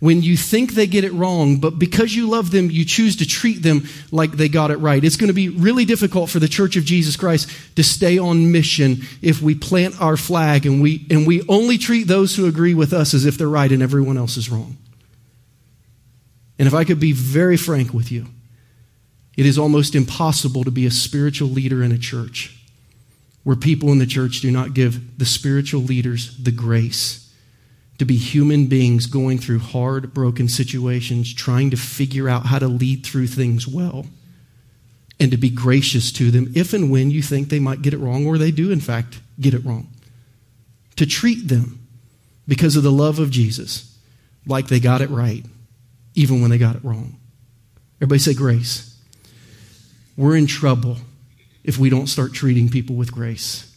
When 0.01 0.23
you 0.23 0.37
think 0.37 0.73
they 0.73 0.87
get 0.87 1.05
it 1.05 1.13
wrong, 1.13 1.59
but 1.61 1.79
because 1.79 2.15
you 2.15 2.29
love 2.29 2.51
them, 2.51 2.71
you 2.71 2.85
choose 2.85 3.17
to 3.17 3.27
treat 3.27 3.63
them 3.63 3.87
like 4.11 4.33
they 4.33 4.49
got 4.49 4.71
it 4.71 4.77
right. 4.77 5.03
It's 5.03 5.17
going 5.17 5.29
to 5.29 5.35
be 5.35 5.51
really 5.51 5.85
difficult 5.85 6.31
for 6.31 6.39
the 6.41 6.49
Church 6.49 6.77
of 6.77 6.85
Jesus 6.85 7.17
Christ 7.17 7.51
to 7.77 7.85
stay 7.85 8.19
on 8.19 8.51
mission 8.51 9.03
if 9.23 9.41
we 9.41 9.55
plant 9.55 10.01
our 10.01 10.17
flag 10.17 10.67
and 10.67 10.83
we, 10.83 11.07
and 11.11 11.27
we 11.27 11.47
only 11.49 11.79
treat 11.79 12.07
those 12.07 12.35
who 12.35 12.47
agree 12.47 12.75
with 12.75 12.93
us 12.93 13.15
as 13.15 13.25
if 13.25 13.39
they're 13.39 13.49
right 13.49 13.71
and 13.71 13.83
everyone 13.83 14.19
else 14.19 14.37
is 14.37 14.51
wrong. 14.51 14.77
And 16.59 16.67
if 16.67 16.75
I 16.75 16.85
could 16.85 17.01
be 17.01 17.13
very 17.13 17.57
frank 17.57 17.95
with 17.95 18.11
you, 18.11 18.27
it 19.37 19.47
is 19.47 19.59
almost 19.59 19.95
impossible 19.95 20.65
to 20.65 20.71
be 20.71 20.87
a 20.87 20.91
spiritual 20.91 21.49
leader 21.49 21.83
in 21.83 21.93
a 21.93 21.99
church 21.99 22.59
where 23.43 23.57
people 23.57 23.91
in 23.91 23.99
the 23.99 24.07
church 24.07 24.41
do 24.41 24.51
not 24.51 24.75
give 24.75 25.19
the 25.19 25.27
spiritual 25.27 25.83
leaders 25.83 26.37
the 26.39 26.53
grace 26.53 27.24
to 27.99 28.05
be 28.05 28.17
human 28.17 28.67
beings 28.67 29.07
going 29.07 29.39
through 29.39 29.61
hard, 29.61 30.13
broken 30.13 30.49
situations, 30.49 31.33
trying 31.33 31.71
to 31.71 31.77
figure 31.77 32.29
out 32.29 32.47
how 32.47 32.59
to 32.59 32.67
lead 32.67 33.07
through 33.07 33.29
things 33.29 33.69
well, 33.69 34.07
and 35.21 35.31
to 35.31 35.37
be 35.37 35.51
gracious 35.51 36.11
to 36.13 36.31
them 36.31 36.53
if 36.57 36.73
and 36.73 36.91
when 36.91 37.11
you 37.11 37.23
think 37.23 37.49
they 37.49 37.61
might 37.61 37.83
get 37.83 37.95
it 37.95 37.99
wrong 37.99 38.27
or 38.27 38.37
they 38.37 38.51
do, 38.51 38.73
in 38.73 38.81
fact, 38.81 39.21
get 39.41 39.55
it 39.55 39.65
wrong. 39.65 39.89
To 40.97 41.07
treat 41.07 41.49
them 41.49 41.87
because 42.49 42.77
of 42.77 42.83
the 42.83 42.93
love 42.93 43.19
of 43.19 43.31
Jesus 43.31 43.97
like 44.47 44.69
they 44.69 44.81
got 44.81 45.01
it 45.01 45.11
right, 45.11 45.45
even 46.15 46.41
when 46.41 46.51
they 46.51 46.59
got 46.59 46.77
it 46.77 46.85
wrong. 46.85 47.17
Everybody 47.99 48.19
say 48.19 48.35
grace. 48.35 48.91
We're 50.17 50.37
in 50.37 50.47
trouble 50.47 50.99
if 51.63 51.79
we 51.79 51.91
don't 51.91 52.07
start 52.07 52.35
treating 52.35 52.69
people 52.69 52.97
with 52.97 53.13
grace. 53.13 53.74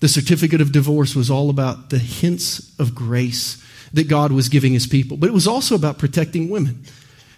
The 0.00 0.08
certificate 0.08 0.60
of 0.60 0.72
divorce 0.72 1.14
was 1.14 1.30
all 1.30 1.50
about 1.50 1.90
the 1.90 1.98
hints 1.98 2.78
of 2.78 2.94
grace 2.94 3.62
that 3.92 4.08
God 4.08 4.32
was 4.32 4.48
giving 4.48 4.72
his 4.72 4.86
people, 4.86 5.16
but 5.16 5.28
it 5.28 5.32
was 5.32 5.46
also 5.46 5.74
about 5.74 5.98
protecting 5.98 6.50
women. 6.50 6.84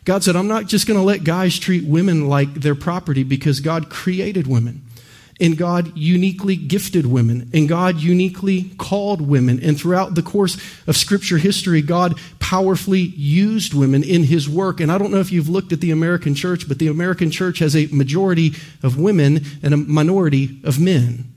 God 0.05 0.25
said, 0.25 0.37
I'm 0.37 0.49
not 0.49 0.67
just 0.67 0.87
going 0.87 0.99
to 0.99 1.05
let 1.05 1.23
guys 1.23 1.59
treat 1.59 1.85
women 1.85 2.29
like 2.29 2.55
their 2.55 2.75
property 2.75 3.23
because 3.23 3.61
God 3.61 3.91
created 3.91 4.47
women. 4.47 4.83
And 5.41 5.57
God 5.57 5.97
uniquely 5.97 6.57
gifted 6.57 7.07
women, 7.07 7.49
and 7.55 7.69
God 7.69 7.99
uniquely 7.99 8.73
called 8.77 9.21
women. 9.21 9.61
And 9.63 9.79
throughout 9.79 10.17
the 10.17 10.23
course 10.23 10.57
of 10.89 10.97
scripture 10.97 11.39
history, 11.39 11.81
God 11.81 12.19
powerfully 12.41 12.99
used 13.03 13.73
women 13.73 14.03
in 14.03 14.25
his 14.25 14.49
work. 14.49 14.81
And 14.81 14.91
I 14.91 14.99
don't 14.99 15.13
know 15.13 15.21
if 15.21 15.31
you've 15.31 15.49
looked 15.49 15.73
at 15.73 15.81
the 15.81 15.93
American 15.93 16.35
church, 16.35 16.67
but 16.67 16.81
the 16.81 16.89
American 16.89 17.31
church 17.31 17.61
has 17.61 17.77
a 17.77 17.87
majority 17.93 18.55
of 18.83 18.99
women 18.99 19.45
and 19.63 19.73
a 19.73 19.77
minority 19.77 20.59
of 20.65 20.81
men. 20.81 21.33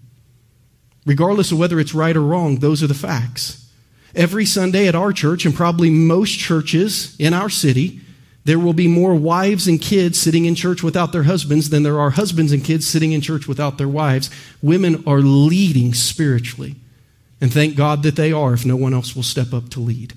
Regardless 1.05 1.51
of 1.51 1.59
whether 1.59 1.79
it's 1.79 1.93
right 1.93 2.15
or 2.15 2.21
wrong, 2.21 2.57
those 2.57 2.83
are 2.83 2.87
the 2.87 2.93
facts. 2.93 3.69
Every 4.13 4.45
Sunday 4.45 4.87
at 4.87 4.95
our 4.95 5.13
church, 5.13 5.45
and 5.45 5.55
probably 5.55 5.89
most 5.89 6.37
churches 6.37 7.15
in 7.17 7.33
our 7.33 7.49
city, 7.49 8.01
there 8.43 8.59
will 8.59 8.73
be 8.73 8.87
more 8.87 9.15
wives 9.15 9.67
and 9.67 9.81
kids 9.81 10.19
sitting 10.19 10.45
in 10.45 10.55
church 10.55 10.81
without 10.81 11.11
their 11.11 11.23
husbands 11.23 11.69
than 11.69 11.83
there 11.83 11.99
are 11.99 12.09
husbands 12.11 12.51
and 12.51 12.63
kids 12.63 12.87
sitting 12.87 13.11
in 13.11 13.21
church 13.21 13.47
without 13.47 13.77
their 13.77 13.87
wives. 13.87 14.29
Women 14.61 15.03
are 15.05 15.19
leading 15.19 15.93
spiritually. 15.93 16.75
And 17.39 17.51
thank 17.51 17.75
God 17.75 18.03
that 18.03 18.15
they 18.15 18.31
are 18.31 18.53
if 18.53 18.65
no 18.65 18.75
one 18.75 18.93
else 18.93 19.15
will 19.15 19.23
step 19.23 19.53
up 19.53 19.69
to 19.69 19.79
lead. 19.79 20.13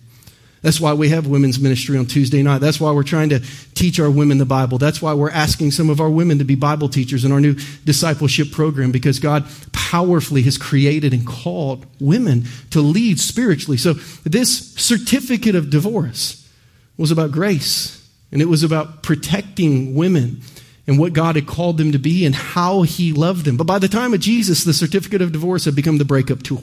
That's 0.64 0.80
why 0.80 0.94
we 0.94 1.10
have 1.10 1.26
women's 1.26 1.60
ministry 1.60 1.98
on 1.98 2.06
Tuesday 2.06 2.42
night. 2.42 2.62
That's 2.62 2.80
why 2.80 2.90
we're 2.90 3.02
trying 3.02 3.28
to 3.28 3.40
teach 3.74 4.00
our 4.00 4.10
women 4.10 4.38
the 4.38 4.46
Bible. 4.46 4.78
That's 4.78 5.02
why 5.02 5.12
we're 5.12 5.30
asking 5.30 5.72
some 5.72 5.90
of 5.90 6.00
our 6.00 6.08
women 6.08 6.38
to 6.38 6.44
be 6.44 6.54
Bible 6.54 6.88
teachers 6.88 7.22
in 7.22 7.32
our 7.32 7.40
new 7.40 7.54
discipleship 7.84 8.50
program 8.50 8.90
because 8.90 9.18
God 9.18 9.44
powerfully 9.72 10.40
has 10.40 10.56
created 10.56 11.12
and 11.12 11.26
called 11.26 11.84
women 12.00 12.44
to 12.70 12.80
lead 12.80 13.20
spiritually. 13.20 13.76
So, 13.76 13.92
this 14.24 14.72
certificate 14.76 15.54
of 15.54 15.68
divorce 15.68 16.48
was 16.96 17.10
about 17.10 17.30
grace, 17.30 18.02
and 18.32 18.40
it 18.40 18.46
was 18.46 18.62
about 18.62 19.02
protecting 19.02 19.94
women 19.94 20.40
and 20.86 20.98
what 20.98 21.12
God 21.12 21.34
had 21.36 21.46
called 21.46 21.76
them 21.76 21.92
to 21.92 21.98
be 21.98 22.24
and 22.24 22.34
how 22.34 22.82
He 22.82 23.12
loved 23.12 23.44
them. 23.44 23.58
But 23.58 23.66
by 23.66 23.78
the 23.78 23.86
time 23.86 24.14
of 24.14 24.20
Jesus, 24.20 24.64
the 24.64 24.72
certificate 24.72 25.20
of 25.20 25.30
divorce 25.30 25.66
had 25.66 25.76
become 25.76 25.98
the 25.98 26.06
breakup 26.06 26.42
tool. 26.42 26.60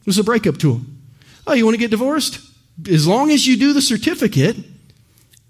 It 0.00 0.06
was 0.06 0.18
a 0.18 0.24
breakup 0.24 0.58
tool. 0.58 0.80
Oh, 1.46 1.52
you 1.52 1.64
want 1.64 1.76
to 1.76 1.80
get 1.80 1.92
divorced? 1.92 2.48
As 2.90 3.06
long 3.06 3.30
as 3.30 3.46
you 3.46 3.56
do 3.56 3.72
the 3.72 3.82
certificate, 3.82 4.56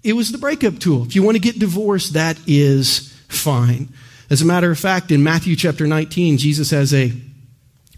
it 0.03 0.13
was 0.13 0.31
the 0.31 0.37
breakup 0.37 0.79
tool. 0.79 1.03
If 1.03 1.15
you 1.15 1.23
want 1.23 1.35
to 1.35 1.41
get 1.41 1.59
divorced, 1.59 2.13
that 2.13 2.37
is 2.45 3.13
fine. 3.27 3.89
As 4.29 4.41
a 4.41 4.45
matter 4.45 4.71
of 4.71 4.79
fact, 4.79 5.11
in 5.11 5.23
Matthew 5.23 5.55
chapter 5.55 5.87
19, 5.87 6.37
Jesus 6.37 6.71
has 6.71 6.93
a 6.93 7.13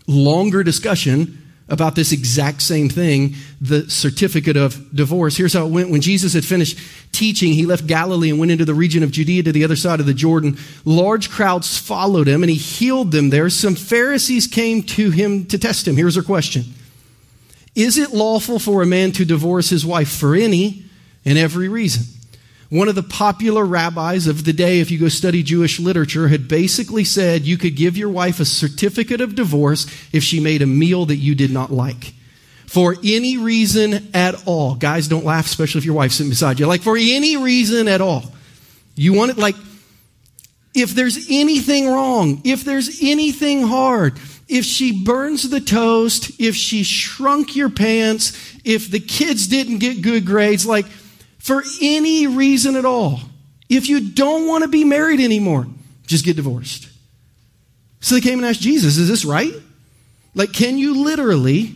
longer 0.07 0.63
discussion 0.63 1.41
about 1.67 1.95
this 1.95 2.11
exact 2.11 2.61
same 2.61 2.89
thing, 2.89 3.33
the 3.59 3.89
certificate 3.89 4.55
of 4.55 4.95
divorce. 4.95 5.35
Here's 5.35 5.53
how 5.53 5.65
it 5.65 5.71
went. 5.71 5.89
When 5.89 6.01
Jesus 6.01 6.33
had 6.33 6.45
finished 6.45 6.77
teaching, 7.11 7.53
he 7.53 7.65
left 7.65 7.88
Galilee 7.88 8.29
and 8.29 8.38
went 8.38 8.51
into 8.51 8.65
the 8.65 8.75
region 8.75 9.01
of 9.01 9.11
Judea 9.11 9.43
to 9.43 9.51
the 9.51 9.63
other 9.63 9.75
side 9.75 9.99
of 9.99 10.05
the 10.05 10.13
Jordan. 10.13 10.57
Large 10.83 11.31
crowds 11.31 11.77
followed 11.77 12.27
him 12.27 12.43
and 12.43 12.51
he 12.51 12.55
healed 12.55 13.11
them 13.11 13.31
there. 13.31 13.49
Some 13.49 13.73
Pharisees 13.73 14.45
came 14.45 14.83
to 14.83 15.09
him 15.09 15.45
to 15.47 15.57
test 15.57 15.88
him. 15.88 15.95
Here's 15.95 16.13
their 16.13 16.23
question 16.23 16.65
Is 17.75 17.97
it 17.97 18.13
lawful 18.13 18.57
for 18.57 18.81
a 18.81 18.85
man 18.85 19.11
to 19.13 19.25
divorce 19.25 19.69
his 19.69 19.85
wife 19.85 20.09
for 20.09 20.33
any 20.33 20.85
and 21.25 21.38
every 21.38 21.67
reason? 21.67 22.05
One 22.69 22.88
of 22.88 22.95
the 22.95 23.03
popular 23.03 23.63
rabbis 23.63 24.27
of 24.27 24.43
the 24.43 24.53
day, 24.53 24.79
if 24.79 24.89
you 24.89 24.97
go 24.97 25.07
study 25.07 25.43
Jewish 25.43 25.79
literature, 25.79 26.29
had 26.29 26.47
basically 26.47 27.03
said 27.03 27.43
you 27.43 27.57
could 27.57 27.75
give 27.75 27.95
your 27.95 28.09
wife 28.09 28.39
a 28.39 28.45
certificate 28.45 29.21
of 29.21 29.35
divorce 29.35 29.85
if 30.11 30.23
she 30.23 30.39
made 30.39 30.61
a 30.61 30.67
meal 30.67 31.05
that 31.05 31.17
you 31.17 31.35
did 31.35 31.51
not 31.51 31.71
like. 31.71 32.13
For 32.65 32.95
any 33.03 33.38
reason 33.38 34.09
at 34.13 34.47
all. 34.47 34.75
Guys, 34.75 35.07
don't 35.07 35.23
laugh, 35.23 35.45
especially 35.45 35.79
if 35.79 35.85
your 35.85 35.95
wife's 35.95 36.15
sitting 36.15 36.31
beside 36.31 36.59
you. 36.59 36.65
Like, 36.65 36.81
for 36.81 36.97
any 36.97 37.38
reason 37.38 37.88
at 37.88 38.01
all. 38.01 38.23
You 38.95 39.13
want 39.13 39.31
it, 39.31 39.38
like, 39.38 39.55
if 40.73 40.95
there's 40.95 41.29
anything 41.29 41.88
wrong, 41.88 42.41
if 42.43 42.63
there's 42.63 43.01
anything 43.01 43.61
hard, 43.61 44.17
if 44.47 44.65
she 44.65 45.03
burns 45.03 45.49
the 45.49 45.60
toast, 45.60 46.39
if 46.39 46.55
she 46.55 46.84
shrunk 46.84 47.55
your 47.55 47.69
pants, 47.69 48.58
if 48.63 48.89
the 48.89 48.99
kids 48.99 49.47
didn't 49.47 49.79
get 49.79 50.01
good 50.01 50.25
grades, 50.25 50.65
like, 50.65 50.86
for 51.39 51.63
any 51.81 52.27
reason 52.27 52.75
at 52.75 52.86
all. 52.86 53.19
If 53.69 53.89
you 53.89 54.12
don't 54.12 54.47
want 54.47 54.63
to 54.63 54.67
be 54.67 54.84
married 54.84 55.19
anymore, 55.19 55.65
just 56.05 56.25
get 56.25 56.36
divorced. 56.36 56.89
So 57.99 58.15
they 58.15 58.21
came 58.21 58.39
and 58.39 58.47
asked 58.47 58.62
Jesus, 58.62 58.97
is 58.97 59.10
this 59.10 59.25
right? 59.25 59.53
Like, 60.36 60.53
can 60.53 60.77
you 60.77 61.03
literally, 61.03 61.75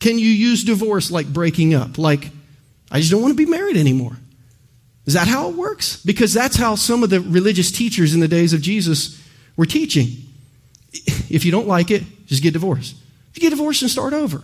can 0.00 0.18
you 0.18 0.28
use 0.28 0.64
divorce 0.64 1.10
like 1.10 1.32
breaking 1.32 1.74
up? 1.74 1.98
Like, 1.98 2.30
I 2.90 2.98
just 2.98 3.12
don't 3.12 3.22
want 3.22 3.32
to 3.32 3.36
be 3.36 3.50
married 3.50 3.76
anymore. 3.76 4.16
Is 5.06 5.14
that 5.14 5.28
how 5.28 5.48
it 5.48 5.56
works? 5.56 6.02
Because 6.04 6.34
that's 6.34 6.56
how 6.56 6.74
some 6.74 7.02
of 7.02 7.10
the 7.10 7.20
religious 7.20 7.70
teachers 7.70 8.14
in 8.14 8.20
the 8.20 8.28
days 8.28 8.52
of 8.52 8.60
Jesus 8.62 9.20
were 9.56 9.66
teaching. 9.66 10.08
If 10.92 11.44
you 11.44 11.52
don't 11.52 11.68
like 11.68 11.90
it, 11.90 12.02
just 12.26 12.42
get 12.42 12.52
divorced. 12.52 12.96
You 13.34 13.40
get 13.40 13.50
divorced 13.50 13.82
and 13.82 13.90
start 13.90 14.12
over. 14.12 14.42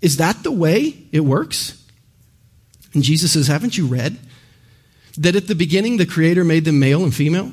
Is 0.00 0.16
that 0.16 0.42
the 0.42 0.52
way 0.52 0.96
it 1.12 1.20
works? 1.20 1.82
And 2.94 3.02
Jesus 3.02 3.32
says, 3.32 3.46
Haven't 3.46 3.76
you 3.76 3.86
read 3.86 4.18
that 5.18 5.36
at 5.36 5.48
the 5.48 5.54
beginning 5.54 5.96
the 5.96 6.06
Creator 6.06 6.44
made 6.44 6.64
them 6.64 6.78
male 6.78 7.02
and 7.02 7.14
female? 7.14 7.52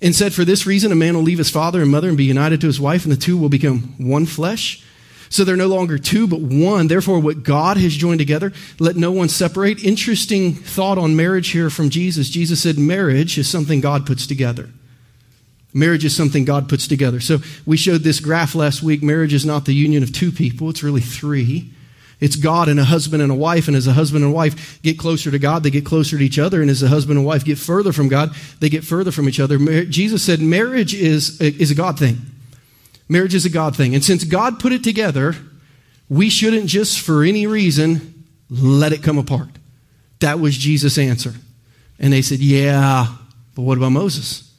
And 0.00 0.14
said, 0.14 0.32
For 0.32 0.44
this 0.44 0.66
reason, 0.66 0.92
a 0.92 0.96
man 0.96 1.14
will 1.14 1.22
leave 1.22 1.38
his 1.38 1.50
father 1.50 1.82
and 1.82 1.90
mother 1.90 2.08
and 2.08 2.16
be 2.16 2.24
united 2.24 2.60
to 2.60 2.66
his 2.66 2.80
wife, 2.80 3.04
and 3.04 3.12
the 3.12 3.16
two 3.16 3.36
will 3.36 3.48
become 3.48 3.94
one 3.98 4.26
flesh. 4.26 4.84
So 5.30 5.42
they're 5.42 5.56
no 5.56 5.66
longer 5.66 5.98
two, 5.98 6.26
but 6.26 6.40
one. 6.40 6.86
Therefore, 6.86 7.18
what 7.18 7.42
God 7.42 7.76
has 7.76 7.94
joined 7.94 8.20
together, 8.20 8.52
let 8.78 8.96
no 8.96 9.10
one 9.10 9.28
separate. 9.28 9.82
Interesting 9.82 10.54
thought 10.54 10.98
on 10.98 11.16
marriage 11.16 11.48
here 11.48 11.70
from 11.70 11.90
Jesus. 11.90 12.28
Jesus 12.28 12.62
said, 12.62 12.78
Marriage 12.78 13.36
is 13.38 13.48
something 13.48 13.80
God 13.80 14.06
puts 14.06 14.26
together. 14.26 14.70
Marriage 15.74 16.04
is 16.04 16.14
something 16.14 16.44
God 16.44 16.68
puts 16.68 16.86
together. 16.86 17.18
So 17.20 17.38
we 17.66 17.76
showed 17.76 18.02
this 18.02 18.20
graph 18.20 18.54
last 18.54 18.82
week. 18.82 19.02
Marriage 19.02 19.34
is 19.34 19.44
not 19.44 19.64
the 19.64 19.74
union 19.74 20.04
of 20.04 20.12
two 20.12 20.30
people, 20.30 20.70
it's 20.70 20.82
really 20.82 21.00
three. 21.00 21.70
It's 22.20 22.36
God 22.36 22.68
and 22.68 22.78
a 22.78 22.84
husband 22.84 23.22
and 23.22 23.30
a 23.30 23.34
wife. 23.34 23.66
And 23.66 23.76
as 23.76 23.88
a 23.88 23.92
husband 23.92 24.24
and 24.24 24.32
wife 24.32 24.80
get 24.82 24.98
closer 24.98 25.30
to 25.32 25.38
God, 25.38 25.62
they 25.62 25.70
get 25.70 25.84
closer 25.84 26.16
to 26.16 26.24
each 26.24 26.38
other. 26.38 26.62
And 26.62 26.70
as 26.70 26.82
a 26.82 26.88
husband 26.88 27.18
and 27.18 27.26
wife 27.26 27.44
get 27.44 27.58
further 27.58 27.92
from 27.92 28.08
God, 28.08 28.34
they 28.60 28.68
get 28.68 28.84
further 28.84 29.10
from 29.10 29.28
each 29.28 29.40
other. 29.40 29.58
Jesus 29.84 30.22
said 30.22 30.40
marriage 30.40 30.94
is 30.94 31.40
a, 31.40 31.46
is 31.60 31.72
a 31.72 31.74
God 31.74 31.98
thing. 31.98 32.18
Marriage 33.08 33.34
is 33.34 33.44
a 33.44 33.50
God 33.50 33.76
thing. 33.76 33.94
And 33.94 34.02
since 34.02 34.24
God 34.24 34.60
put 34.60 34.72
it 34.72 34.84
together, 34.84 35.34
we 36.08 36.30
shouldn't 36.30 36.66
just 36.66 37.00
for 37.00 37.24
any 37.24 37.46
reason 37.46 38.24
let 38.48 38.92
it 38.92 39.02
come 39.02 39.18
apart. 39.18 39.50
That 40.20 40.40
was 40.40 40.56
Jesus' 40.56 40.96
answer. 40.96 41.34
And 41.98 42.12
they 42.12 42.22
said, 42.22 42.38
Yeah, 42.38 43.08
but 43.54 43.62
what 43.62 43.76
about 43.76 43.90
Moses? 43.90 44.53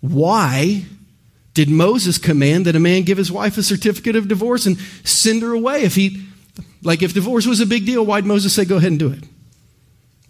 Why 0.00 0.84
did 1.54 1.68
Moses 1.68 2.18
command 2.18 2.66
that 2.66 2.76
a 2.76 2.80
man 2.80 3.02
give 3.02 3.18
his 3.18 3.32
wife 3.32 3.58
a 3.58 3.62
certificate 3.62 4.16
of 4.16 4.28
divorce 4.28 4.66
and 4.66 4.78
send 5.04 5.42
her 5.42 5.52
away 5.52 5.82
if 5.82 5.94
he 5.94 6.24
like, 6.82 7.02
if 7.02 7.14
divorce 7.14 7.46
was 7.46 7.60
a 7.60 7.66
big 7.66 7.86
deal, 7.86 8.04
why'd 8.04 8.24
Moses 8.24 8.54
say, 8.54 8.64
go 8.64 8.76
ahead 8.76 8.92
and 8.92 8.98
do 8.98 9.10
it? 9.10 9.24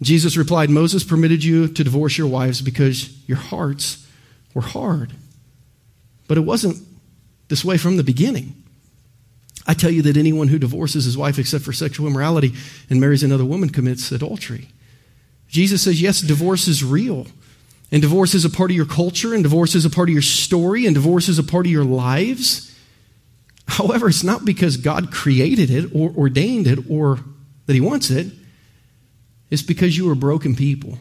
Jesus 0.01 0.37
replied, 0.37 0.69
Moses 0.69 1.03
permitted 1.03 1.43
you 1.43 1.67
to 1.67 1.83
divorce 1.83 2.17
your 2.17 2.27
wives 2.27 2.61
because 2.61 3.15
your 3.27 3.37
hearts 3.37 4.07
were 4.53 4.61
hard. 4.61 5.13
But 6.27 6.37
it 6.37 6.41
wasn't 6.41 6.77
this 7.49 7.65
way 7.65 7.77
from 7.77 7.97
the 7.97 8.03
beginning. 8.03 8.63
I 9.67 9.73
tell 9.73 9.91
you 9.91 10.01
that 10.03 10.17
anyone 10.17 10.47
who 10.47 10.57
divorces 10.57 11.05
his 11.05 11.17
wife 11.17 11.37
except 11.37 11.63
for 11.63 11.73
sexual 11.73 12.07
immorality 12.07 12.53
and 12.89 12.99
marries 12.99 13.23
another 13.23 13.45
woman 13.45 13.69
commits 13.69 14.11
adultery. 14.11 14.69
Jesus 15.47 15.83
says, 15.83 16.01
yes, 16.01 16.21
divorce 16.21 16.67
is 16.67 16.83
real. 16.83 17.27
And 17.91 18.01
divorce 18.01 18.35
is 18.35 18.45
a 18.45 18.49
part 18.49 18.69
of 18.69 18.77
your 18.77 18.85
culture, 18.85 19.33
and 19.33 19.43
divorce 19.43 19.73
is 19.73 19.85
a 19.85 19.89
part 19.89 20.09
of 20.09 20.13
your 20.13 20.21
story, 20.21 20.85
and 20.85 20.93
divorce 20.93 21.27
is 21.27 21.39
a 21.39 21.43
part 21.43 21.65
of 21.65 21.71
your 21.71 21.83
lives. 21.83 22.75
However, 23.67 24.09
it's 24.09 24.23
not 24.23 24.45
because 24.45 24.77
God 24.77 25.11
created 25.11 25.69
it 25.69 25.93
or 25.93 26.11
ordained 26.11 26.67
it 26.67 26.79
or 26.89 27.19
that 27.65 27.73
He 27.73 27.81
wants 27.81 28.09
it. 28.09 28.27
It's 29.49 29.61
because 29.61 29.97
you 29.97 30.09
are 30.11 30.15
broken 30.15 30.55
people. 30.55 30.97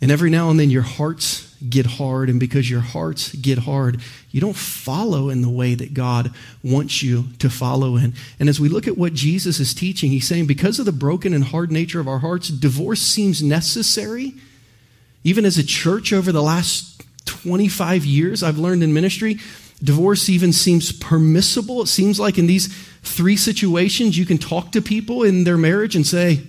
And 0.00 0.10
every 0.10 0.30
now 0.30 0.50
and 0.50 0.60
then 0.60 0.70
your 0.70 0.82
hearts 0.82 1.54
get 1.68 1.86
hard. 1.86 2.28
And 2.28 2.38
because 2.38 2.70
your 2.70 2.80
hearts 2.80 3.34
get 3.34 3.58
hard, 3.58 4.00
you 4.30 4.40
don't 4.40 4.56
follow 4.56 5.30
in 5.30 5.42
the 5.42 5.48
way 5.48 5.74
that 5.74 5.94
God 5.94 6.32
wants 6.62 7.02
you 7.02 7.26
to 7.38 7.48
follow 7.48 7.96
in. 7.96 8.14
And 8.38 8.48
as 8.48 8.60
we 8.60 8.68
look 8.68 8.86
at 8.86 8.98
what 8.98 9.14
Jesus 9.14 9.58
is 9.58 9.72
teaching, 9.72 10.10
He's 10.10 10.28
saying 10.28 10.46
because 10.46 10.78
of 10.78 10.86
the 10.86 10.92
broken 10.92 11.32
and 11.32 11.44
hard 11.44 11.72
nature 11.72 12.00
of 12.00 12.08
our 12.08 12.18
hearts, 12.18 12.48
divorce 12.48 13.00
seems 13.00 13.42
necessary. 13.42 14.34
Even 15.26 15.44
as 15.44 15.58
a 15.58 15.64
church 15.64 16.12
over 16.12 16.30
the 16.30 16.40
last 16.40 17.02
25 17.24 18.04
years, 18.04 18.44
I've 18.44 18.58
learned 18.58 18.84
in 18.84 18.94
ministry, 18.94 19.40
Divorce 19.82 20.28
even 20.28 20.52
seems 20.52 20.92
permissible. 20.92 21.82
It 21.82 21.88
seems 21.88 22.20
like 22.20 22.38
in 22.38 22.46
these 22.46 22.72
three 23.02 23.36
situations, 23.36 24.16
you 24.16 24.24
can 24.24 24.38
talk 24.38 24.70
to 24.70 24.80
people 24.80 25.24
in 25.24 25.42
their 25.42 25.58
marriage 25.58 25.96
and 25.96 26.06
say, 26.06 26.42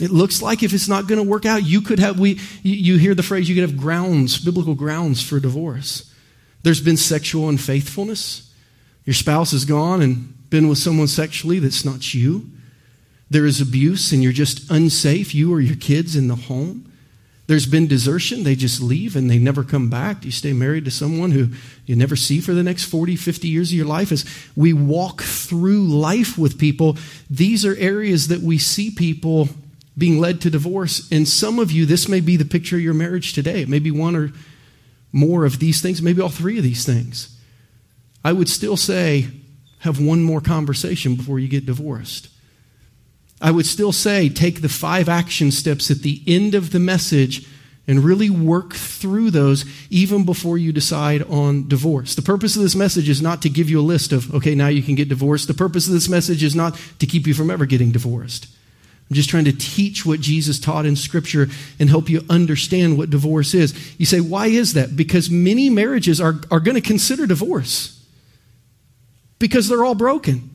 it 0.00 0.10
looks 0.12 0.40
like 0.40 0.62
if 0.62 0.72
it's 0.72 0.86
not 0.86 1.08
going 1.08 1.22
to 1.22 1.28
work 1.28 1.44
out, 1.44 1.64
you 1.64 1.80
could 1.80 1.98
have, 1.98 2.20
we, 2.20 2.38
you 2.62 2.98
hear 2.98 3.16
the 3.16 3.24
phrase, 3.24 3.48
you 3.48 3.56
could 3.56 3.68
have 3.68 3.76
grounds, 3.76 4.38
biblical 4.38 4.76
grounds 4.76 5.20
for 5.20 5.40
divorce. 5.40 6.14
There's 6.62 6.80
been 6.80 6.96
sexual 6.96 7.48
unfaithfulness. 7.48 8.54
Your 9.06 9.14
spouse 9.14 9.50
has 9.50 9.64
gone 9.64 10.02
and 10.02 10.48
been 10.50 10.68
with 10.68 10.78
someone 10.78 11.08
sexually 11.08 11.58
that's 11.58 11.84
not 11.84 12.14
you. 12.14 12.48
There 13.28 13.44
is 13.44 13.60
abuse 13.60 14.12
and 14.12 14.22
you're 14.22 14.30
just 14.30 14.70
unsafe, 14.70 15.34
you 15.34 15.52
or 15.52 15.60
your 15.60 15.76
kids 15.76 16.14
in 16.14 16.28
the 16.28 16.36
home. 16.36 16.87
There's 17.48 17.66
been 17.66 17.86
desertion. 17.86 18.42
They 18.42 18.54
just 18.54 18.82
leave 18.82 19.16
and 19.16 19.30
they 19.30 19.38
never 19.38 19.64
come 19.64 19.88
back. 19.88 20.22
You 20.22 20.30
stay 20.30 20.52
married 20.52 20.84
to 20.84 20.90
someone 20.90 21.30
who 21.30 21.48
you 21.86 21.96
never 21.96 22.14
see 22.14 22.40
for 22.40 22.52
the 22.52 22.62
next 22.62 22.84
40, 22.84 23.16
50 23.16 23.48
years 23.48 23.70
of 23.70 23.76
your 23.76 23.86
life. 23.86 24.12
As 24.12 24.26
we 24.54 24.74
walk 24.74 25.22
through 25.22 25.84
life 25.84 26.36
with 26.36 26.58
people, 26.58 26.98
these 27.30 27.64
are 27.64 27.74
areas 27.76 28.28
that 28.28 28.42
we 28.42 28.58
see 28.58 28.90
people 28.90 29.48
being 29.96 30.20
led 30.20 30.42
to 30.42 30.50
divorce. 30.50 31.10
And 31.10 31.26
some 31.26 31.58
of 31.58 31.72
you, 31.72 31.86
this 31.86 32.06
may 32.06 32.20
be 32.20 32.36
the 32.36 32.44
picture 32.44 32.76
of 32.76 32.82
your 32.82 32.92
marriage 32.92 33.32
today. 33.32 33.62
It 33.62 33.68
may 33.70 33.78
be 33.78 33.90
one 33.90 34.14
or 34.14 34.30
more 35.10 35.46
of 35.46 35.58
these 35.58 35.80
things, 35.80 36.02
maybe 36.02 36.20
all 36.20 36.28
three 36.28 36.58
of 36.58 36.64
these 36.64 36.84
things. 36.84 37.34
I 38.22 38.32
would 38.32 38.50
still 38.50 38.76
say, 38.76 39.28
have 39.78 39.98
one 39.98 40.22
more 40.22 40.42
conversation 40.42 41.14
before 41.14 41.38
you 41.38 41.48
get 41.48 41.64
divorced. 41.64 42.28
I 43.40 43.50
would 43.50 43.66
still 43.66 43.92
say 43.92 44.28
take 44.28 44.62
the 44.62 44.68
five 44.68 45.08
action 45.08 45.50
steps 45.50 45.90
at 45.90 45.98
the 45.98 46.22
end 46.26 46.54
of 46.54 46.72
the 46.72 46.80
message 46.80 47.46
and 47.86 48.04
really 48.04 48.28
work 48.28 48.74
through 48.74 49.30
those 49.30 49.64
even 49.90 50.24
before 50.24 50.58
you 50.58 50.72
decide 50.72 51.22
on 51.22 51.68
divorce. 51.68 52.14
The 52.14 52.22
purpose 52.22 52.56
of 52.56 52.62
this 52.62 52.74
message 52.74 53.08
is 53.08 53.22
not 53.22 53.40
to 53.42 53.48
give 53.48 53.70
you 53.70 53.80
a 53.80 53.82
list 53.82 54.12
of, 54.12 54.34
okay, 54.34 54.54
now 54.54 54.68
you 54.68 54.82
can 54.82 54.94
get 54.94 55.08
divorced. 55.08 55.48
The 55.48 55.54
purpose 55.54 55.86
of 55.86 55.94
this 55.94 56.08
message 56.08 56.42
is 56.42 56.54
not 56.54 56.78
to 56.98 57.06
keep 57.06 57.26
you 57.26 57.32
from 57.32 57.50
ever 57.50 57.64
getting 57.64 57.92
divorced. 57.92 58.48
I'm 59.08 59.14
just 59.14 59.30
trying 59.30 59.46
to 59.46 59.56
teach 59.56 60.04
what 60.04 60.20
Jesus 60.20 60.60
taught 60.60 60.84
in 60.84 60.96
Scripture 60.96 61.48
and 61.78 61.88
help 61.88 62.10
you 62.10 62.26
understand 62.28 62.98
what 62.98 63.08
divorce 63.08 63.54
is. 63.54 63.72
You 63.98 64.04
say, 64.04 64.20
why 64.20 64.48
is 64.48 64.74
that? 64.74 64.94
Because 64.94 65.30
many 65.30 65.70
marriages 65.70 66.20
are, 66.20 66.34
are 66.50 66.60
going 66.60 66.74
to 66.74 66.82
consider 66.82 67.26
divorce. 67.26 68.04
because 69.38 69.68
they're 69.68 69.84
all 69.84 69.94
broken. 69.94 70.50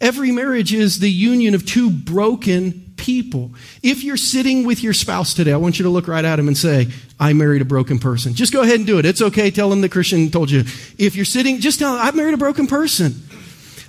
Every 0.00 0.30
marriage 0.30 0.74
is 0.74 0.98
the 0.98 1.10
union 1.10 1.54
of 1.54 1.64
two 1.64 1.90
broken 1.90 2.92
people. 2.96 3.52
If 3.82 4.04
you're 4.04 4.16
sitting 4.16 4.66
with 4.66 4.82
your 4.82 4.92
spouse 4.92 5.32
today, 5.32 5.52
I 5.52 5.56
want 5.56 5.78
you 5.78 5.84
to 5.84 5.88
look 5.88 6.08
right 6.08 6.24
at 6.24 6.38
him 6.38 6.48
and 6.48 6.56
say, 6.56 6.88
I 7.18 7.32
married 7.32 7.62
a 7.62 7.66
broken 7.66 7.98
person. 7.98 8.34
Just 8.34 8.52
go 8.52 8.62
ahead 8.62 8.76
and 8.76 8.86
do 8.86 8.98
it. 8.98 9.06
It's 9.06 9.22
okay. 9.22 9.50
Tell 9.50 9.72
him 9.72 9.80
the 9.80 9.88
Christian 9.88 10.30
told 10.30 10.50
you. 10.50 10.60
If 10.98 11.16
you're 11.16 11.24
sitting, 11.24 11.60
just 11.60 11.78
tell 11.78 11.94
him, 11.94 12.00
I 12.02 12.10
married 12.10 12.34
a 12.34 12.38
broken 12.38 12.66
person. 12.66 13.14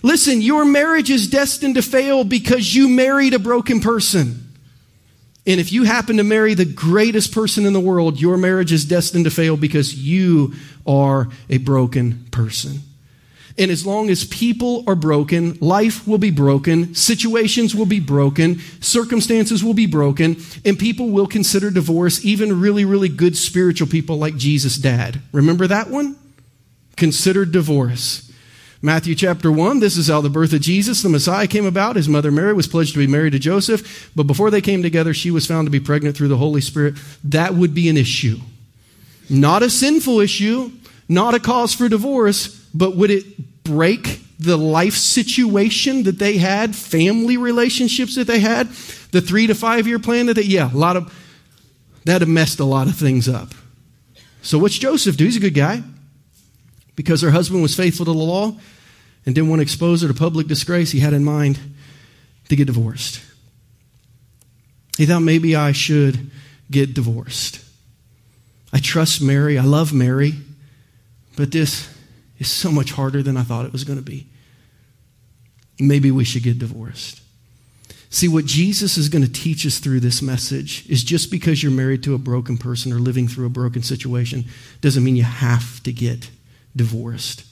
Listen, 0.03 0.41
your 0.41 0.63
marriage 0.63 1.09
is 1.09 1.27
destined 1.27 1.75
to 1.75 1.81
fail 1.81 2.23
because 2.23 2.73
you 2.73 2.87
married 2.87 3.33
a 3.33 3.39
broken 3.39 3.81
person. 3.81 4.43
And 5.45 5.59
if 5.59 5.71
you 5.71 5.85
happen 5.85 6.17
to 6.17 6.23
marry 6.23 6.53
the 6.53 6.65
greatest 6.65 7.33
person 7.33 7.65
in 7.65 7.73
the 7.73 7.79
world, 7.79 8.19
your 8.19 8.37
marriage 8.37 8.71
is 8.71 8.85
destined 8.85 9.25
to 9.25 9.31
fail 9.31 9.57
because 9.57 9.95
you 9.95 10.53
are 10.85 11.29
a 11.49 11.57
broken 11.57 12.25
person. 12.31 12.81
And 13.59 13.71
as 13.71 13.85
long 13.85 14.09
as 14.09 14.23
people 14.23 14.83
are 14.85 14.95
broken, 14.95 15.57
life 15.59 16.07
will 16.07 16.19
be 16.19 16.29
broken, 16.29 16.93
situations 16.93 17.73
will 17.73 17.87
be 17.87 17.99
broken, 17.99 18.59
circumstances 18.81 19.63
will 19.63 19.73
be 19.73 19.87
broken, 19.87 20.37
and 20.63 20.77
people 20.77 21.09
will 21.09 21.25
consider 21.25 21.71
divorce, 21.71 22.23
even 22.23 22.61
really, 22.61 22.85
really 22.85 23.09
good 23.09 23.35
spiritual 23.35 23.87
people 23.87 24.17
like 24.17 24.35
Jesus' 24.35 24.77
dad. 24.77 25.21
Remember 25.31 25.65
that 25.65 25.89
one? 25.89 26.17
Considered 26.97 27.51
divorce. 27.51 28.31
Matthew 28.79 29.15
chapter 29.15 29.51
1, 29.51 29.79
this 29.79 29.97
is 29.97 30.07
how 30.07 30.21
the 30.21 30.29
birth 30.29 30.53
of 30.53 30.61
Jesus, 30.61 31.01
the 31.01 31.09
Messiah, 31.09 31.47
came 31.47 31.65
about. 31.65 31.95
His 31.95 32.07
mother 32.07 32.31
Mary 32.31 32.53
was 32.53 32.67
pledged 32.67 32.93
to 32.93 32.99
be 32.99 33.07
married 33.07 33.33
to 33.33 33.39
Joseph, 33.39 34.11
but 34.15 34.27
before 34.27 34.51
they 34.51 34.61
came 34.61 34.83
together, 34.83 35.15
she 35.15 35.31
was 35.31 35.47
found 35.47 35.65
to 35.65 35.71
be 35.71 35.79
pregnant 35.79 36.15
through 36.15 36.27
the 36.27 36.37
Holy 36.37 36.61
Spirit. 36.61 36.93
That 37.23 37.55
would 37.55 37.73
be 37.73 37.89
an 37.89 37.97
issue. 37.97 38.37
Not 39.31 39.63
a 39.63 39.69
sinful 39.71 40.19
issue, 40.19 40.71
not 41.09 41.33
a 41.33 41.39
cause 41.39 41.73
for 41.73 41.89
divorce, 41.89 42.66
but 42.77 42.95
would 42.95 43.09
it 43.09 43.63
break 43.63 44.21
the 44.39 44.55
life 44.55 44.93
situation 44.93 46.03
that 46.03 46.19
they 46.19 46.37
had, 46.37 46.75
family 46.75 47.37
relationships 47.37 48.15
that 48.15 48.27
they 48.27 48.39
had, 48.39 48.67
the 49.11 49.19
three 49.19 49.47
to 49.47 49.55
five 49.55 49.87
year 49.87 49.97
plan 49.97 50.27
that 50.27 50.35
they, 50.35 50.43
yeah, 50.43 50.71
a 50.71 50.77
lot 50.77 50.95
of, 50.95 51.11
that 52.05 52.21
have 52.21 52.29
messed 52.29 52.59
a 52.59 52.65
lot 52.65 52.87
of 52.87 52.95
things 52.95 53.27
up. 53.27 53.49
So 54.43 54.59
what's 54.59 54.77
Joseph 54.77 55.17
do? 55.17 55.25
He's 55.25 55.37
a 55.37 55.39
good 55.41 55.55
guy 55.55 55.81
because 56.95 57.21
her 57.21 57.31
husband 57.31 57.63
was 57.63 57.75
faithful 57.75 58.05
to 58.05 58.11
the 58.11 58.17
law 58.17 58.55
and 59.25 59.33
didn't 59.33 59.49
want 59.49 59.59
to 59.59 59.63
expose 59.63 60.03
her 60.03 60.07
to 60.07 60.13
public 60.13 60.47
disgrace, 60.47 60.91
he 60.91 60.99
had 60.99 61.13
in 61.13 61.23
mind 61.23 61.59
to 62.49 62.55
get 62.55 62.65
divorced. 62.65 63.21
He 64.97 65.05
thought 65.05 65.21
maybe 65.21 65.55
I 65.55 65.71
should 65.71 66.31
get 66.69 66.93
divorced. 66.93 67.63
I 68.71 68.79
trust 68.79 69.21
Mary. 69.21 69.57
I 69.57 69.63
love 69.63 69.93
Mary. 69.93 70.33
But 71.35 71.51
this 71.51 71.96
is 72.39 72.49
so 72.49 72.71
much 72.71 72.91
harder 72.91 73.23
than 73.23 73.37
I 73.37 73.43
thought 73.43 73.65
it 73.65 73.71
was 73.71 73.83
going 73.83 73.99
to 73.99 74.05
be. 74.05 74.27
Maybe 75.79 76.11
we 76.11 76.23
should 76.23 76.43
get 76.43 76.59
divorced. 76.59 77.21
See, 78.09 78.27
what 78.27 78.45
Jesus 78.45 78.97
is 78.97 79.09
going 79.09 79.23
to 79.23 79.31
teach 79.31 79.65
us 79.65 79.79
through 79.79 79.99
this 79.99 80.21
message 80.21 80.89
is 80.89 81.03
just 81.03 81.29
because 81.29 81.61
you're 81.61 81.71
married 81.71 82.03
to 82.03 82.15
a 82.15 82.17
broken 82.17 82.57
person 82.57 82.93
or 82.93 82.99
living 82.99 83.27
through 83.27 83.45
a 83.45 83.49
broken 83.49 83.83
situation 83.83 84.45
doesn't 84.79 85.03
mean 85.03 85.15
you 85.15 85.23
have 85.23 85.83
to 85.83 85.91
get 85.91 86.29
divorced. 86.75 87.43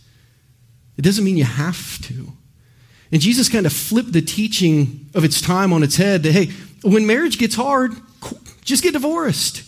It 0.98 1.02
doesn't 1.02 1.26
mean 1.26 1.36
you 1.36 1.44
have 1.44 2.02
to. 2.04 2.32
And 3.12 3.22
Jesus 3.22 3.50
kind 3.50 3.66
of 3.66 3.74
flipped 3.74 4.14
the 4.14 4.22
teaching 4.22 5.10
of 5.14 5.24
its 5.24 5.42
time 5.42 5.74
on 5.74 5.84
its 5.84 5.98
head 5.98 6.24
that, 6.24 6.32
hey, 6.32 6.52
when 6.84 7.06
marriage 7.06 7.38
gets 7.38 7.56
hard, 7.56 7.92
just 8.64 8.82
get 8.82 8.94
divorced. 8.94 9.64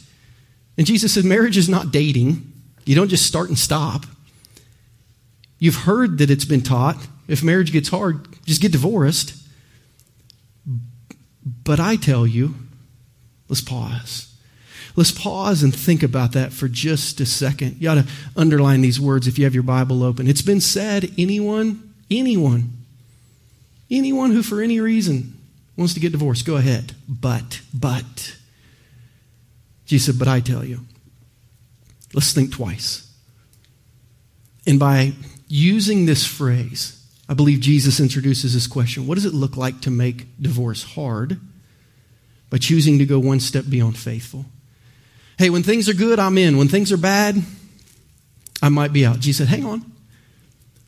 And 0.78 0.88
Jesus 0.88 1.14
said, 1.14 1.26
marriage 1.26 1.58
is 1.58 1.68
not 1.68 1.92
dating. 1.92 2.54
You 2.86 2.96
don't 2.96 3.10
just 3.10 3.26
start 3.26 3.50
and 3.50 3.60
stop. 3.60 4.06
You've 5.60 5.76
heard 5.76 6.20
that 6.20 6.30
it's 6.30 6.46
been 6.46 6.62
taught 6.62 6.98
if 7.28 7.44
marriage 7.44 7.72
gets 7.72 7.90
hard, 7.90 8.28
just 8.46 8.62
get 8.62 8.72
divorced. 8.72 9.36
But 11.64 11.80
I 11.80 11.96
tell 11.96 12.26
you, 12.26 12.56
let's 13.50 13.62
pause. 13.62 14.34
Let's 14.96 15.12
pause 15.12 15.62
and 15.62 15.76
think 15.76 16.02
about 16.02 16.32
that 16.32 16.54
for 16.54 16.68
just 16.68 17.20
a 17.20 17.26
second. 17.26 17.78
You 17.80 17.90
ought 17.90 17.96
to 17.96 18.08
underline 18.36 18.82
these 18.82 19.00
words 19.00 19.28
if 19.28 19.38
you 19.38 19.44
have 19.44 19.54
your 19.54 19.64
Bible 19.64 20.04
open. 20.04 20.28
It's 20.28 20.42
been 20.42 20.62
said 20.62 21.12
anyone, 21.18 21.94
anyone, 22.10 22.72
anyone 23.92 24.32
who 24.32 24.42
for 24.42 24.62
any 24.62 24.80
reason 24.80 25.38
wants 25.76 25.94
to 25.94 26.00
get 26.00 26.14
divorced, 26.14 26.46
go 26.46 26.56
ahead. 26.56 26.94
But, 27.08 27.62
but. 27.74 28.36
Jesus 29.86 30.08
said, 30.08 30.20
but 30.20 30.28
I 30.28 30.40
tell 30.40 30.66
you. 30.66 30.80
Let's 32.14 32.34
think 32.34 32.52
twice. 32.52 33.08
And 34.66 34.80
by 34.80 35.14
using 35.48 36.06
this 36.06 36.26
phrase, 36.26 37.04
I 37.30 37.34
believe 37.34 37.60
Jesus 37.60 38.00
introduces 38.00 38.54
this 38.54 38.68
question 38.68 39.08
What 39.08 39.16
does 39.16 39.26
it 39.26 39.34
look 39.34 39.58
like 39.58 39.82
to 39.82 39.92
make 39.92 40.28
divorce 40.42 40.84
hard? 40.84 41.40
By 42.50 42.58
choosing 42.58 43.00
to 43.00 43.06
go 43.06 43.20
one 43.20 43.42
step 43.42 43.66
beyond 43.70 43.98
faithful. 43.98 44.46
Hey, 45.38 45.50
when 45.50 45.64
things 45.64 45.90
are 45.90 45.94
good, 45.94 46.18
I'm 46.18 46.38
in. 46.38 46.58
When 46.58 46.70
things 46.70 46.94
are 46.94 46.98
bad, 46.98 47.44
I 48.62 48.70
might 48.70 48.94
be 48.94 49.06
out. 49.06 49.20
Jesus 49.20 49.50
said, 49.50 49.56
hang 49.56 49.66
on. 49.66 49.92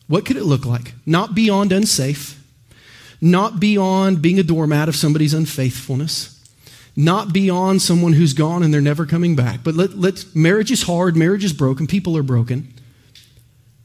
What 0.07 0.25
could 0.25 0.37
it 0.37 0.43
look 0.43 0.65
like? 0.65 0.93
Not 1.05 1.35
beyond 1.35 1.71
unsafe, 1.71 2.41
not 3.21 3.59
beyond 3.59 4.21
being 4.21 4.39
a 4.39 4.43
doormat 4.43 4.89
of 4.89 4.95
somebody's 4.95 5.35
unfaithfulness, 5.35 6.35
not 6.95 7.31
beyond 7.31 7.81
someone 7.81 8.13
who's 8.13 8.33
gone 8.33 8.63
and 8.63 8.73
they're 8.73 8.81
never 8.81 9.05
coming 9.05 9.35
back. 9.35 9.63
But 9.63 9.75
let, 9.75 9.95
let 9.95 10.25
marriage 10.33 10.71
is 10.71 10.83
hard, 10.83 11.15
marriage 11.15 11.43
is 11.43 11.53
broken, 11.53 11.85
people 11.85 12.17
are 12.17 12.23
broken. 12.23 12.73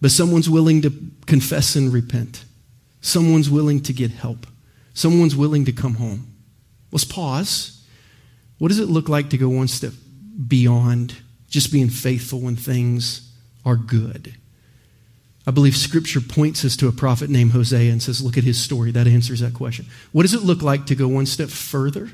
But 0.05 0.11
someone's 0.11 0.51
willing 0.51 0.83
to 0.83 0.93
confess 1.25 1.77
and 1.77 1.91
repent. 1.91 2.45
Someone's 3.01 3.49
willing 3.49 3.81
to 3.85 3.95
get 3.95 4.11
help. 4.11 4.47
Someone's 4.93 5.35
willing 5.35 5.65
to 5.65 5.73
come 5.73 5.95
home. 5.95 6.27
Let's 6.93 7.07
pause. 7.07 7.83
What 8.59 8.69
does 8.69 8.81
it 8.81 8.91
look 8.91 9.09
like 9.09 9.31
to 9.31 9.39
go 9.39 9.49
one 9.49 9.67
step 9.67 9.95
beyond 10.47 11.15
just 11.49 11.73
being 11.73 11.89
faithful 11.89 12.41
when 12.41 12.57
things 12.57 13.33
are 13.65 13.77
good. 13.77 14.35
I 15.47 15.53
believe 15.53 15.77
Scripture 15.77 16.21
points 16.21 16.65
us 16.65 16.77
to 16.79 16.89
a 16.89 16.93
prophet 16.93 17.31
named 17.31 17.53
Hosea 17.53 17.93
and 17.93 18.03
says, 18.03 18.23
Look 18.23 18.37
at 18.37 18.45
his 18.45 18.61
story. 18.61 18.91
That 18.91 19.07
answers 19.07 19.41
that 19.41 19.55
question. 19.55 19.87
What 20.13 20.23
does 20.23 20.35
it 20.35 20.43
look 20.43 20.61
like 20.61 20.85
to 20.87 20.95
go 20.95 21.09
one 21.09 21.27
step 21.27 21.49
further 21.49 22.11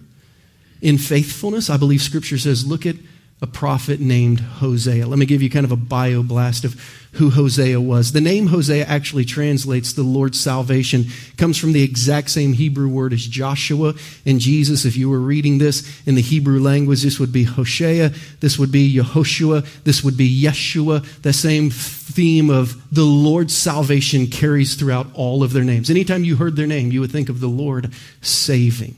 in 0.81 0.99
faithfulness? 0.99 1.71
I 1.71 1.77
believe 1.77 2.03
Scripture 2.03 2.39
says, 2.39 2.67
Look 2.67 2.87
at 2.87 2.97
a 3.43 3.47
prophet 3.47 4.01
named 4.01 4.41
Hosea. 4.41 5.07
Let 5.07 5.19
me 5.19 5.25
give 5.25 5.41
you 5.41 5.49
kind 5.49 5.65
of 5.65 5.73
a 5.73 5.77
bio 5.77 6.23
blast 6.23 6.65
of 6.65 6.75
who 7.13 7.31
Hosea 7.31 7.81
was. 7.81 8.13
The 8.13 8.21
name 8.21 8.49
Hosea 8.49 8.85
actually 8.85 9.25
translates 9.25 9.93
the 9.93 10.03
Lord's 10.03 10.39
salvation. 10.39 11.07
Comes 11.39 11.57
from 11.59 11.73
the 11.73 11.83
exact 11.83 12.31
same 12.31 12.53
Hebrew 12.53 12.89
word 12.89 13.13
as 13.13 13.27
Joshua 13.27 13.95
and 14.27 14.41
Jesus. 14.41 14.85
If 14.85 14.97
you 14.97 15.09
were 15.09 15.19
reading 15.19 15.59
this 15.59 16.07
in 16.07 16.15
the 16.15 16.23
Hebrew 16.23 16.61
language, 16.61 17.03
this 17.03 17.19
would 17.19 17.33
be 17.33 17.45
Hoshea, 17.45 18.13
this 18.41 18.59
would 18.59 18.71
be 18.71 18.95
Yehoshua, 18.95 19.67
this 19.85 20.05
would 20.05 20.17
be 20.17 20.43
Yeshua. 20.43 21.03
The 21.23 21.33
same 21.33 21.71
theme 21.71 22.51
of 22.51 22.81
the 22.95 23.05
Lord's 23.05 23.57
salvation 23.57 24.27
carries 24.27 24.75
throughout 24.75 25.07
all 25.15 25.43
of 25.43 25.53
their 25.53 25.65
names. 25.65 25.91
Anytime 25.91 26.25
you 26.25 26.37
heard 26.37 26.57
their 26.57 26.67
name, 26.67 26.93
you 26.93 27.01
would 27.01 27.13
think 27.13 27.29
of 27.31 27.41
the 27.41 27.49
Lord 27.49 27.93
saving. 28.21 28.97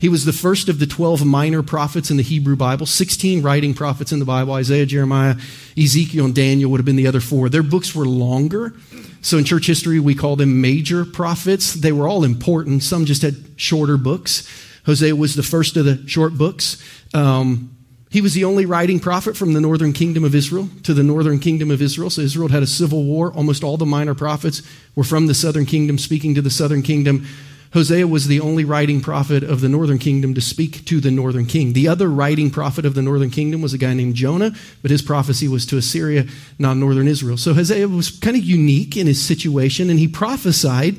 He 0.00 0.08
was 0.08 0.24
the 0.24 0.32
first 0.32 0.70
of 0.70 0.78
the 0.78 0.86
12 0.86 1.26
minor 1.26 1.62
prophets 1.62 2.10
in 2.10 2.16
the 2.16 2.22
Hebrew 2.22 2.56
Bible, 2.56 2.86
16 2.86 3.42
writing 3.42 3.74
prophets 3.74 4.12
in 4.12 4.18
the 4.18 4.24
Bible. 4.24 4.54
Isaiah, 4.54 4.86
Jeremiah, 4.86 5.36
Ezekiel, 5.76 6.24
and 6.24 6.34
Daniel 6.34 6.70
would 6.70 6.80
have 6.80 6.86
been 6.86 6.96
the 6.96 7.06
other 7.06 7.20
four. 7.20 7.50
Their 7.50 7.62
books 7.62 7.94
were 7.94 8.06
longer. 8.06 8.72
So 9.20 9.36
in 9.36 9.44
church 9.44 9.66
history, 9.66 10.00
we 10.00 10.14
call 10.14 10.36
them 10.36 10.62
major 10.62 11.04
prophets. 11.04 11.74
They 11.74 11.92
were 11.92 12.08
all 12.08 12.24
important. 12.24 12.82
Some 12.82 13.04
just 13.04 13.20
had 13.20 13.36
shorter 13.56 13.98
books. 13.98 14.48
Hosea 14.86 15.14
was 15.14 15.34
the 15.34 15.42
first 15.42 15.76
of 15.76 15.84
the 15.84 16.02
short 16.08 16.32
books. 16.38 16.82
Um, 17.12 17.76
he 18.10 18.22
was 18.22 18.32
the 18.32 18.44
only 18.44 18.64
writing 18.64 19.00
prophet 19.00 19.36
from 19.36 19.52
the 19.52 19.60
northern 19.60 19.92
kingdom 19.92 20.24
of 20.24 20.34
Israel 20.34 20.68
to 20.84 20.94
the 20.94 21.02
northern 21.02 21.38
kingdom 21.38 21.70
of 21.70 21.82
Israel. 21.82 22.08
So 22.08 22.22
Israel 22.22 22.48
had 22.48 22.62
a 22.62 22.66
civil 22.66 23.04
war. 23.04 23.32
Almost 23.34 23.62
all 23.62 23.76
the 23.76 23.86
minor 23.86 24.14
prophets 24.14 24.62
were 24.96 25.04
from 25.04 25.26
the 25.26 25.34
southern 25.34 25.66
kingdom, 25.66 25.98
speaking 25.98 26.34
to 26.36 26.42
the 26.42 26.50
southern 26.50 26.82
kingdom. 26.82 27.26
Hosea 27.72 28.08
was 28.08 28.26
the 28.26 28.40
only 28.40 28.64
writing 28.64 29.00
prophet 29.00 29.44
of 29.44 29.60
the 29.60 29.68
northern 29.68 29.98
kingdom 29.98 30.34
to 30.34 30.40
speak 30.40 30.84
to 30.86 31.00
the 31.00 31.10
northern 31.10 31.46
king. 31.46 31.72
The 31.72 31.86
other 31.86 32.08
writing 32.08 32.50
prophet 32.50 32.84
of 32.84 32.94
the 32.94 33.02
northern 33.02 33.30
kingdom 33.30 33.62
was 33.62 33.72
a 33.72 33.78
guy 33.78 33.94
named 33.94 34.16
Jonah, 34.16 34.52
but 34.82 34.90
his 34.90 35.02
prophecy 35.02 35.46
was 35.46 35.64
to 35.66 35.76
Assyria, 35.76 36.26
not 36.58 36.76
northern 36.76 37.06
Israel. 37.06 37.36
So 37.36 37.54
Hosea 37.54 37.86
was 37.86 38.10
kind 38.10 38.36
of 38.36 38.42
unique 38.42 38.96
in 38.96 39.06
his 39.06 39.22
situation, 39.22 39.88
and 39.88 40.00
he 40.00 40.08
prophesied 40.08 40.96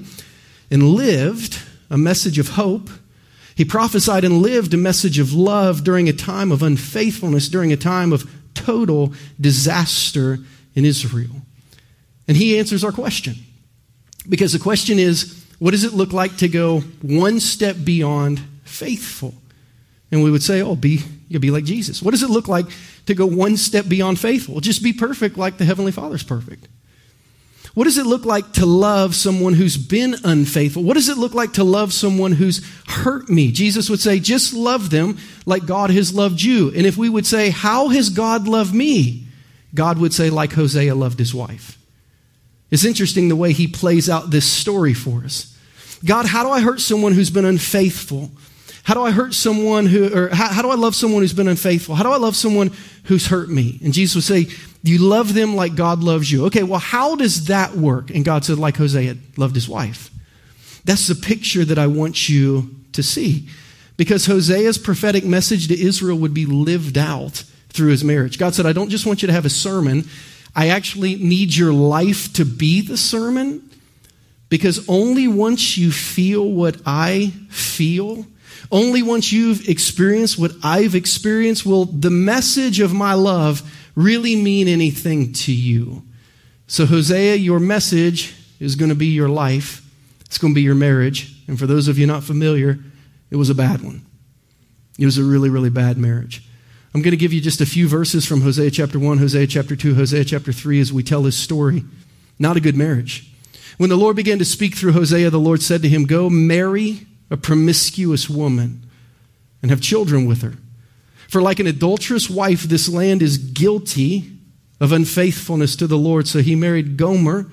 and 0.69 0.83
lived 0.83 1.61
a 1.89 1.97
message 1.97 2.39
of 2.39 2.49
hope. 2.49 2.89
He 3.55 3.65
prophesied 3.65 4.23
and 4.23 4.41
lived 4.41 4.73
a 4.73 4.77
message 4.77 5.19
of 5.19 5.33
love 5.33 5.83
during 5.83 6.07
a 6.07 6.13
time 6.13 6.53
of 6.53 6.63
unfaithfulness, 6.63 7.49
during 7.49 7.73
a 7.73 7.77
time 7.77 8.13
of 8.13 8.31
total 8.53 9.13
disaster 9.41 10.39
in 10.73 10.85
Israel. 10.85 11.41
And 12.29 12.37
he 12.37 12.57
answers 12.57 12.85
our 12.85 12.93
question. 12.93 13.35
Because 14.29 14.53
the 14.53 14.59
question 14.59 14.99
is, 14.99 15.45
what 15.61 15.71
does 15.71 15.83
it 15.83 15.93
look 15.93 16.11
like 16.11 16.37
to 16.37 16.47
go 16.47 16.79
one 17.03 17.39
step 17.39 17.75
beyond 17.83 18.41
faithful? 18.63 19.35
And 20.11 20.23
we 20.23 20.31
would 20.31 20.41
say, 20.41 20.63
oh, 20.63 20.75
be, 20.75 21.01
you'll 21.29 21.39
be 21.39 21.51
like 21.51 21.65
Jesus. 21.65 22.01
What 22.01 22.11
does 22.11 22.23
it 22.23 22.31
look 22.31 22.47
like 22.47 22.65
to 23.05 23.13
go 23.13 23.27
one 23.27 23.57
step 23.57 23.87
beyond 23.87 24.17
faithful? 24.19 24.59
Just 24.59 24.81
be 24.81 24.91
perfect 24.91 25.37
like 25.37 25.59
the 25.59 25.65
Heavenly 25.65 25.91
Father's 25.91 26.23
perfect. 26.23 26.67
What 27.75 27.83
does 27.83 27.99
it 27.99 28.07
look 28.07 28.25
like 28.25 28.53
to 28.53 28.65
love 28.65 29.13
someone 29.13 29.53
who's 29.53 29.77
been 29.77 30.15
unfaithful? 30.23 30.81
What 30.81 30.95
does 30.95 31.09
it 31.09 31.19
look 31.19 31.35
like 31.35 31.53
to 31.53 31.63
love 31.63 31.93
someone 31.93 32.31
who's 32.31 32.67
hurt 32.87 33.29
me? 33.29 33.51
Jesus 33.51 33.87
would 33.87 33.99
say, 33.99 34.19
just 34.19 34.55
love 34.55 34.89
them 34.89 35.19
like 35.45 35.67
God 35.67 35.91
has 35.91 36.11
loved 36.11 36.41
you. 36.41 36.69
And 36.69 36.87
if 36.87 36.97
we 36.97 37.07
would 37.07 37.27
say, 37.27 37.51
how 37.51 37.89
has 37.89 38.09
God 38.09 38.47
loved 38.47 38.73
me? 38.73 39.27
God 39.75 39.99
would 39.99 40.11
say, 40.11 40.31
like 40.31 40.53
Hosea 40.53 40.95
loved 40.95 41.19
his 41.19 41.35
wife. 41.35 41.77
It's 42.71 42.85
interesting 42.85 43.27
the 43.27 43.35
way 43.35 43.51
he 43.51 43.67
plays 43.67 44.09
out 44.09 44.31
this 44.31 44.45
story 44.45 44.93
for 44.93 45.23
us. 45.23 45.55
God, 46.03 46.25
how 46.25 46.43
do 46.43 46.49
I 46.49 46.61
hurt 46.61 46.79
someone 46.79 47.13
who's 47.13 47.29
been 47.29 47.45
unfaithful? 47.45 48.31
How 48.83 48.95
do 48.95 49.03
I 49.03 49.11
hurt 49.11 49.33
someone 49.33 49.85
who, 49.85 50.11
or 50.13 50.29
how, 50.29 50.47
how, 50.47 50.61
do 50.61 50.69
I 50.69 50.75
love 50.75 50.95
someone 50.95 51.21
who's 51.21 51.33
been 51.33 51.47
unfaithful? 51.47 51.93
How 51.93 52.03
do 52.03 52.11
I 52.11 52.17
love 52.17 52.35
someone 52.35 52.71
who's 53.03 53.27
hurt 53.27 53.49
me? 53.49 53.79
And 53.83 53.93
Jesus 53.93 54.15
would 54.15 54.23
say, 54.23 54.55
You 54.81 54.97
love 54.97 55.33
them 55.33 55.55
like 55.55 55.75
God 55.75 55.99
loves 55.99 56.31
you. 56.31 56.45
Okay, 56.45 56.63
well, 56.63 56.79
how 56.79 57.15
does 57.15 57.45
that 57.45 57.75
work? 57.75 58.09
And 58.09 58.25
God 58.25 58.43
said, 58.43 58.57
like 58.57 58.77
Hosea 58.77 59.17
loved 59.37 59.53
his 59.53 59.69
wife. 59.69 60.09
That's 60.83 61.07
the 61.07 61.15
picture 61.15 61.63
that 61.63 61.77
I 61.77 61.87
want 61.87 62.27
you 62.27 62.75
to 62.93 63.03
see. 63.03 63.47
Because 63.97 64.25
Hosea's 64.25 64.79
prophetic 64.79 65.23
message 65.23 65.67
to 65.67 65.79
Israel 65.79 66.17
would 66.17 66.33
be 66.33 66.47
lived 66.47 66.97
out 66.97 67.43
through 67.69 67.91
his 67.91 68.03
marriage. 68.03 68.39
God 68.39 68.55
said, 68.55 68.65
I 68.65 68.73
don't 68.73 68.89
just 68.89 69.05
want 69.05 69.21
you 69.21 69.27
to 69.27 69.33
have 69.33 69.45
a 69.45 69.49
sermon, 69.49 70.05
I 70.55 70.69
actually 70.69 71.15
need 71.15 71.55
your 71.55 71.73
life 71.73 72.33
to 72.33 72.45
be 72.45 72.81
the 72.81 72.97
sermon. 72.97 73.69
Because 74.49 74.87
only 74.89 75.29
once 75.29 75.77
you 75.77 75.93
feel 75.93 76.45
what 76.45 76.75
I 76.85 77.31
feel, 77.49 78.25
only 78.69 79.01
once 79.01 79.31
you've 79.31 79.69
experienced 79.69 80.37
what 80.37 80.51
I've 80.61 80.93
experienced 80.93 81.65
will 81.65 81.85
the 81.85 82.09
message 82.09 82.81
of 82.81 82.93
my 82.93 83.13
love 83.13 83.63
really 83.95 84.35
mean 84.35 84.67
anything 84.67 85.31
to 85.33 85.53
you. 85.53 86.03
So, 86.67 86.85
Hosea, 86.85 87.35
your 87.35 87.61
message 87.61 88.35
is 88.59 88.75
going 88.75 88.89
to 88.89 88.95
be 88.95 89.07
your 89.07 89.29
life, 89.29 89.87
it's 90.25 90.37
going 90.37 90.53
to 90.53 90.55
be 90.55 90.61
your 90.61 90.75
marriage. 90.75 91.33
And 91.47 91.57
for 91.57 91.65
those 91.65 91.87
of 91.87 91.97
you 91.97 92.05
not 92.05 92.23
familiar, 92.23 92.77
it 93.29 93.37
was 93.37 93.49
a 93.49 93.55
bad 93.55 93.81
one. 93.81 94.05
It 94.99 95.05
was 95.05 95.17
a 95.17 95.23
really, 95.23 95.49
really 95.49 95.69
bad 95.69 95.97
marriage. 95.97 96.43
I'm 96.93 97.01
going 97.01 97.11
to 97.11 97.17
give 97.17 97.31
you 97.31 97.39
just 97.39 97.61
a 97.61 97.65
few 97.65 97.87
verses 97.87 98.25
from 98.25 98.41
Hosea 98.41 98.69
chapter 98.69 98.99
1, 98.99 99.17
Hosea 99.17 99.47
chapter 99.47 99.77
2, 99.77 99.95
Hosea 99.95 100.25
chapter 100.25 100.51
3 100.51 100.81
as 100.81 100.91
we 100.91 101.03
tell 101.03 101.23
this 101.23 101.37
story. 101.37 101.85
Not 102.37 102.57
a 102.57 102.61
good 102.61 102.75
marriage. 102.75 103.31
When 103.77 103.89
the 103.89 103.95
Lord 103.95 104.17
began 104.17 104.39
to 104.39 104.45
speak 104.45 104.75
through 104.75 104.91
Hosea, 104.91 105.29
the 105.29 105.39
Lord 105.39 105.61
said 105.61 105.81
to 105.83 105.89
him, 105.89 106.05
Go 106.05 106.29
marry 106.29 107.07
a 107.29 107.37
promiscuous 107.37 108.29
woman 108.29 108.85
and 109.61 109.71
have 109.71 109.79
children 109.79 110.25
with 110.25 110.41
her. 110.41 110.55
For 111.29 111.41
like 111.41 111.59
an 111.59 111.67
adulterous 111.67 112.29
wife, 112.29 112.63
this 112.63 112.89
land 112.89 113.21
is 113.21 113.37
guilty 113.37 114.29
of 114.81 114.91
unfaithfulness 114.91 115.77
to 115.77 115.87
the 115.87 115.97
Lord. 115.97 116.27
So 116.27 116.39
he 116.39 116.55
married 116.55 116.97
Gomer, 116.97 117.49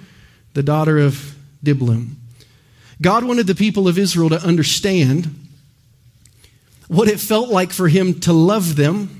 the 0.54 0.64
daughter 0.64 0.98
of 0.98 1.36
Diblaim. 1.62 2.16
God 3.00 3.22
wanted 3.22 3.46
the 3.46 3.54
people 3.54 3.86
of 3.86 3.98
Israel 3.98 4.30
to 4.30 4.42
understand 4.42 5.32
what 6.88 7.06
it 7.06 7.20
felt 7.20 7.50
like 7.50 7.70
for 7.70 7.86
him 7.86 8.18
to 8.20 8.32
love 8.32 8.74
them 8.74 9.17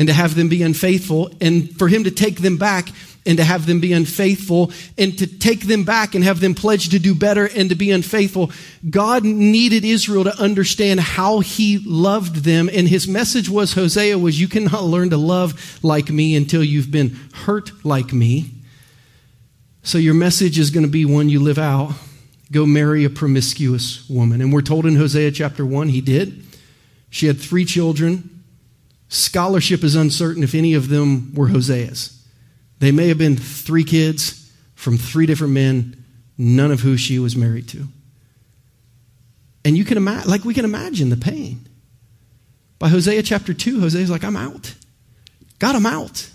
and 0.00 0.08
to 0.08 0.14
have 0.14 0.34
them 0.34 0.48
be 0.48 0.62
unfaithful, 0.62 1.30
and 1.42 1.76
for 1.78 1.86
him 1.86 2.04
to 2.04 2.10
take 2.10 2.40
them 2.40 2.56
back 2.56 2.88
and 3.26 3.36
to 3.36 3.44
have 3.44 3.66
them 3.66 3.80
be 3.80 3.92
unfaithful 3.92 4.72
and 4.96 5.18
to 5.18 5.26
take 5.26 5.66
them 5.66 5.84
back 5.84 6.14
and 6.14 6.24
have 6.24 6.40
them 6.40 6.54
pledge 6.54 6.88
to 6.88 6.98
do 6.98 7.14
better 7.14 7.44
and 7.54 7.68
to 7.68 7.74
be 7.74 7.90
unfaithful. 7.90 8.50
God 8.88 9.24
needed 9.24 9.84
Israel 9.84 10.24
to 10.24 10.40
understand 10.40 11.00
how 11.00 11.40
he 11.40 11.82
loved 11.84 12.36
them. 12.36 12.70
And 12.72 12.88
his 12.88 13.06
message 13.06 13.50
was 13.50 13.74
Hosea 13.74 14.18
was 14.18 14.40
you 14.40 14.48
cannot 14.48 14.84
learn 14.84 15.10
to 15.10 15.18
love 15.18 15.78
like 15.84 16.08
me 16.08 16.34
until 16.34 16.64
you've 16.64 16.90
been 16.90 17.10
hurt 17.34 17.84
like 17.84 18.10
me. 18.10 18.52
So 19.82 19.98
your 19.98 20.14
message 20.14 20.58
is 20.58 20.70
going 20.70 20.86
to 20.86 20.90
be 20.90 21.04
one 21.04 21.28
you 21.28 21.40
live 21.40 21.58
out. 21.58 21.92
Go 22.50 22.64
marry 22.64 23.04
a 23.04 23.10
promiscuous 23.10 24.08
woman. 24.08 24.40
And 24.40 24.50
we're 24.50 24.62
told 24.62 24.86
in 24.86 24.96
Hosea 24.96 25.32
chapter 25.32 25.66
1 25.66 25.90
he 25.90 26.00
did. 26.00 26.42
She 27.10 27.26
had 27.26 27.38
three 27.38 27.66
children. 27.66 28.39
Scholarship 29.10 29.82
is 29.82 29.96
uncertain 29.96 30.44
if 30.44 30.54
any 30.54 30.72
of 30.74 30.88
them 30.88 31.34
were 31.34 31.48
Hosea's. 31.48 32.24
They 32.78 32.92
may 32.92 33.08
have 33.08 33.18
been 33.18 33.36
three 33.36 33.84
kids 33.84 34.50
from 34.76 34.96
three 34.96 35.26
different 35.26 35.52
men, 35.52 36.04
none 36.38 36.70
of 36.70 36.80
who 36.80 36.96
she 36.96 37.18
was 37.18 37.36
married 37.36 37.68
to. 37.70 37.86
And 39.64 39.76
you 39.76 39.84
can 39.84 39.96
imagine, 39.96 40.30
like 40.30 40.44
we 40.44 40.54
can 40.54 40.64
imagine 40.64 41.10
the 41.10 41.16
pain. 41.16 41.68
By 42.78 42.88
Hosea 42.88 43.22
chapter 43.24 43.52
2, 43.52 43.80
Hosea's 43.80 44.10
like, 44.10 44.24
I'm 44.24 44.36
out. 44.36 44.74
God, 45.58 45.74
I'm 45.74 45.86
out. 45.86 46.30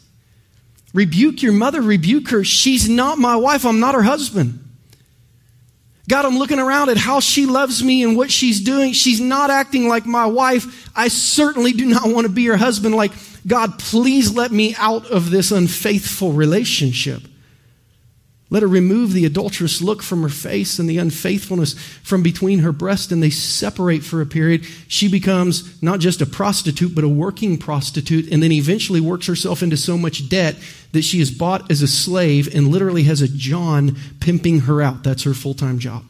Rebuke 0.93 1.41
your 1.41 1.53
mother, 1.53 1.81
rebuke 1.81 2.29
her. 2.29 2.43
She's 2.43 2.89
not 2.89 3.17
my 3.17 3.37
wife, 3.37 3.65
I'm 3.65 3.79
not 3.79 3.95
her 3.95 4.03
husband. 4.03 4.64
God, 6.07 6.25
I'm 6.25 6.37
looking 6.37 6.59
around 6.59 6.89
at 6.89 6.97
how 6.97 7.19
she 7.19 7.45
loves 7.45 7.83
me 7.83 8.03
and 8.03 8.15
what 8.15 8.31
she's 8.31 8.61
doing. 8.61 8.93
She's 8.93 9.19
not 9.19 9.49
acting 9.49 9.87
like 9.87 10.05
my 10.05 10.27
wife. 10.27 10.89
I 10.95 11.07
certainly 11.07 11.71
do 11.71 11.85
not 11.85 12.07
want 12.07 12.27
to 12.27 12.31
be 12.31 12.45
her 12.45 12.57
husband. 12.57 12.95
Like, 12.95 13.11
God, 13.47 13.79
please 13.79 14.31
let 14.31 14.51
me 14.51 14.75
out 14.77 15.09
of 15.09 15.31
this 15.31 15.51
unfaithful 15.51 16.31
relationship. 16.31 17.23
Let 18.51 18.61
her 18.61 18.67
remove 18.67 19.11
the 19.11 19.25
adulterous 19.25 19.81
look 19.81 20.03
from 20.03 20.21
her 20.21 20.29
face 20.29 20.77
and 20.77 20.87
the 20.87 20.99
unfaithfulness 20.99 21.73
from 22.03 22.21
between 22.21 22.59
her 22.59 22.71
breast, 22.71 23.11
and 23.11 23.21
they 23.21 23.31
separate 23.31 24.03
for 24.03 24.21
a 24.21 24.25
period. 24.25 24.65
She 24.87 25.07
becomes 25.07 25.81
not 25.81 25.99
just 25.99 26.21
a 26.21 26.27
prostitute, 26.27 26.93
but 26.93 27.03
a 27.03 27.09
working 27.09 27.57
prostitute, 27.57 28.31
and 28.31 28.43
then 28.43 28.51
eventually 28.51 29.01
works 29.01 29.25
herself 29.25 29.63
into 29.63 29.77
so 29.77 29.97
much 29.97 30.29
debt 30.29 30.55
that 30.91 31.03
she 31.03 31.19
is 31.19 31.31
bought 31.31 31.71
as 31.71 31.81
a 31.81 31.87
slave 31.87 32.53
and 32.53 32.67
literally 32.67 33.03
has 33.03 33.21
a 33.21 33.27
John 33.27 33.97
pimping 34.19 34.61
her 34.61 34.81
out. 34.81 35.03
That's 35.03 35.23
her 35.23 35.33
full 35.33 35.55
time 35.55 35.79
job. 35.79 36.03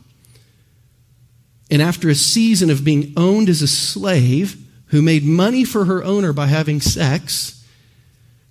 And 1.72 1.82
after 1.82 2.10
a 2.10 2.16
season 2.16 2.70
of 2.70 2.84
being 2.84 3.14
owned 3.16 3.48
as 3.48 3.62
a 3.62 3.68
slave, 3.68 4.62
who 4.88 5.02
made 5.02 5.26
money 5.26 5.64
for 5.64 5.86
her 5.86 6.04
owner 6.04 6.34
by 6.34 6.48
having 6.48 6.82
sex, 6.82 7.64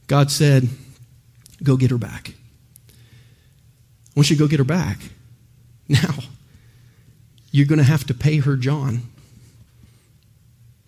God 0.06 0.30
said, 0.30 0.68
Go 1.62 1.76
get 1.76 1.90
her 1.90 1.98
back. 1.98 2.34
I 4.14 4.20
want 4.20 4.30
you 4.30 4.36
go 4.36 4.48
get 4.48 4.58
her 4.58 4.64
back. 4.64 4.98
Now, 5.86 6.14
you're 7.50 7.66
going 7.66 7.78
to 7.78 7.84
have 7.84 8.04
to 8.06 8.14
pay 8.14 8.38
her 8.38 8.56
John 8.56 9.02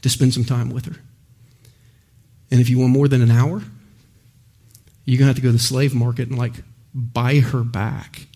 to 0.01 0.09
spend 0.09 0.33
some 0.33 0.45
time 0.45 0.71
with 0.71 0.87
her. 0.87 0.97
And 2.51 2.63
if 2.63 2.71
you 2.71 2.79
want 2.79 2.93
more 2.93 3.07
than 3.07 3.21
an 3.21 3.31
hour, 3.31 3.63
you're 5.05 5.19
going 5.19 5.27
to 5.27 5.35
have 5.35 5.37
to 5.37 5.43
go 5.43 5.49
to 5.49 5.53
the 5.53 5.59
slave 5.59 5.95
market 5.95 6.29
and 6.31 6.39
like 6.39 6.55
buy 6.95 7.41
her 7.41 7.63
back. 7.63 8.27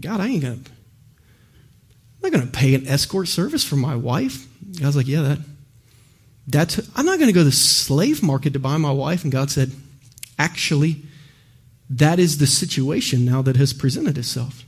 God, 0.00 0.20
I 0.20 0.28
ain't 0.28 0.42
going 0.42 0.64
to. 0.64 0.70
I'm 0.70 2.30
not 2.30 2.32
going 2.32 2.46
to 2.46 2.58
pay 2.58 2.74
an 2.74 2.86
escort 2.86 3.28
service 3.28 3.62
for 3.62 3.76
my 3.76 3.94
wife. 3.94 4.46
God's 4.80 4.96
like, 4.96 5.06
yeah, 5.06 5.20
that 5.20 5.38
that's, 6.46 6.78
I'm 6.96 7.06
not 7.06 7.18
going 7.18 7.28
to 7.28 7.32
go 7.32 7.40
to 7.40 7.44
the 7.44 7.52
slave 7.52 8.22
market 8.22 8.52
to 8.52 8.58
buy 8.58 8.76
my 8.76 8.90
wife. 8.90 9.22
And 9.22 9.32
God 9.32 9.50
said, 9.50 9.72
actually, 10.38 11.02
that 11.90 12.18
is 12.18 12.38
the 12.38 12.46
situation 12.46 13.24
now 13.24 13.42
that 13.42 13.56
has 13.56 13.72
presented 13.72 14.16
itself. 14.18 14.64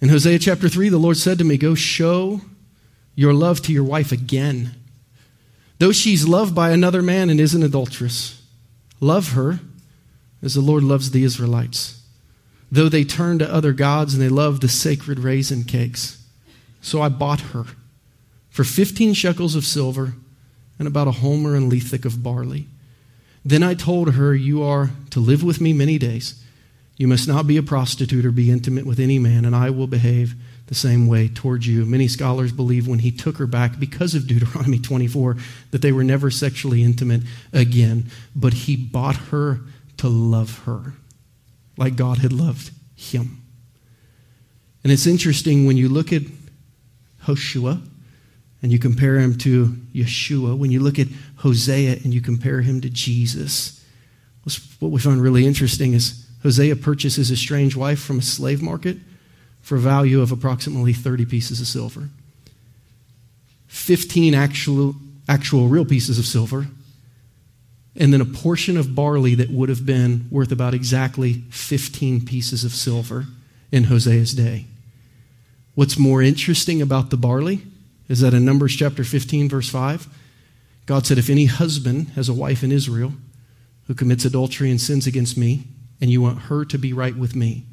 In 0.00 0.08
Hosea 0.08 0.38
chapter 0.38 0.68
3, 0.68 0.88
the 0.88 0.98
Lord 0.98 1.16
said 1.16 1.38
to 1.38 1.44
me, 1.44 1.56
Go 1.56 1.74
show 1.74 2.40
your 3.14 3.32
love 3.32 3.62
to 3.62 3.72
your 3.72 3.84
wife 3.84 4.12
again. 4.12 4.74
Though 5.78 5.92
she's 5.92 6.28
loved 6.28 6.54
by 6.54 6.70
another 6.70 7.02
man 7.02 7.30
and 7.30 7.40
is 7.40 7.54
an 7.54 7.62
adulteress, 7.62 8.42
love 9.00 9.32
her 9.32 9.60
as 10.42 10.54
the 10.54 10.60
Lord 10.60 10.82
loves 10.82 11.10
the 11.10 11.24
Israelites. 11.24 12.02
Though 12.70 12.88
they 12.88 13.04
turn 13.04 13.38
to 13.38 13.52
other 13.52 13.72
gods 13.72 14.14
and 14.14 14.22
they 14.22 14.28
love 14.28 14.60
the 14.60 14.68
sacred 14.68 15.18
raisin 15.18 15.64
cakes. 15.64 16.24
So 16.80 17.00
I 17.00 17.08
bought 17.08 17.40
her 17.52 17.64
for 18.50 18.64
15 18.64 19.14
shekels 19.14 19.54
of 19.54 19.64
silver 19.64 20.14
and 20.78 20.88
about 20.88 21.08
a 21.08 21.12
homer 21.12 21.54
and 21.54 21.70
lethek 21.70 22.04
of 22.04 22.22
barley. 22.22 22.66
Then 23.44 23.62
I 23.62 23.74
told 23.74 24.14
her, 24.14 24.34
You 24.34 24.62
are 24.62 24.90
to 25.10 25.20
live 25.20 25.42
with 25.42 25.60
me 25.60 25.72
many 25.72 25.98
days. 25.98 26.42
You 26.96 27.08
must 27.08 27.26
not 27.26 27.46
be 27.46 27.56
a 27.56 27.62
prostitute 27.62 28.24
or 28.24 28.30
be 28.30 28.50
intimate 28.50 28.86
with 28.86 29.00
any 29.00 29.18
man, 29.18 29.44
and 29.44 29.56
I 29.56 29.70
will 29.70 29.86
behave 29.86 30.34
the 30.66 30.74
same 30.74 31.06
way 31.06 31.28
towards 31.28 31.66
you. 31.66 31.84
Many 31.84 32.06
scholars 32.06 32.52
believe 32.52 32.86
when 32.86 33.00
he 33.00 33.10
took 33.10 33.38
her 33.38 33.46
back 33.46 33.78
because 33.78 34.14
of 34.14 34.26
Deuteronomy 34.26 34.78
24 34.78 35.36
that 35.70 35.82
they 35.82 35.92
were 35.92 36.04
never 36.04 36.30
sexually 36.30 36.82
intimate 36.82 37.22
again, 37.52 38.10
but 38.36 38.52
he 38.52 38.76
bought 38.76 39.16
her 39.16 39.60
to 39.96 40.08
love 40.08 40.60
her 40.64 40.94
like 41.76 41.96
God 41.96 42.18
had 42.18 42.32
loved 42.32 42.70
him. 42.94 43.42
And 44.84 44.92
it's 44.92 45.06
interesting 45.06 45.66
when 45.66 45.76
you 45.76 45.88
look 45.88 46.12
at 46.12 46.22
Hoshua, 47.24 47.80
and 48.62 48.70
you 48.70 48.78
compare 48.78 49.18
him 49.18 49.36
to 49.38 49.68
Yeshua, 49.92 50.56
when 50.56 50.70
you 50.70 50.80
look 50.80 50.98
at 50.98 51.08
Hosea 51.42 51.98
and 52.04 52.14
you 52.14 52.20
compare 52.20 52.60
him 52.60 52.80
to 52.80 52.90
Jesus, 52.90 53.84
what 54.78 54.90
we 54.90 55.00
find 55.00 55.20
really 55.20 55.46
interesting 55.46 55.92
is 55.92 56.26
Hosea 56.42 56.76
purchases 56.76 57.30
a 57.30 57.36
strange 57.36 57.76
wife 57.76 58.00
from 58.00 58.18
a 58.18 58.22
slave 58.22 58.62
market 58.62 58.96
for 59.60 59.76
a 59.76 59.80
value 59.80 60.20
of 60.20 60.32
approximately 60.32 60.92
30 60.92 61.26
pieces 61.26 61.60
of 61.60 61.66
silver. 61.66 62.08
15 63.68 64.34
actual, 64.34 64.96
actual 65.28 65.68
real 65.68 65.84
pieces 65.84 66.18
of 66.18 66.26
silver 66.26 66.66
and 67.96 68.12
then 68.12 68.20
a 68.20 68.26
portion 68.26 68.76
of 68.76 68.94
barley 68.94 69.34
that 69.34 69.50
would 69.50 69.68
have 69.68 69.84
been 69.84 70.26
worth 70.30 70.50
about 70.50 70.74
exactly 70.74 71.42
15 71.50 72.24
pieces 72.24 72.64
of 72.64 72.72
silver 72.72 73.26
in 73.70 73.84
Hosea's 73.84 74.32
day. 74.32 74.66
What's 75.74 75.98
more 75.98 76.22
interesting 76.22 76.80
about 76.80 77.10
the 77.10 77.16
barley 77.16 77.62
is 78.08 78.20
that 78.20 78.34
in 78.34 78.44
Numbers 78.44 78.74
chapter 78.76 79.04
15, 79.04 79.48
verse 79.48 79.68
5, 79.68 80.06
God 80.86 81.06
said, 81.06 81.18
If 81.18 81.30
any 81.30 81.46
husband 81.46 82.10
has 82.10 82.28
a 82.28 82.34
wife 82.34 82.62
in 82.62 82.72
Israel 82.72 83.12
who 83.86 83.94
commits 83.94 84.24
adultery 84.24 84.70
and 84.70 84.80
sins 84.80 85.06
against 85.06 85.36
me, 85.36 85.64
and 86.00 86.10
you 86.10 86.20
want 86.20 86.42
her 86.42 86.64
to 86.64 86.78
be 86.78 86.92
right 86.92 87.16
with 87.16 87.36
me, 87.36 87.64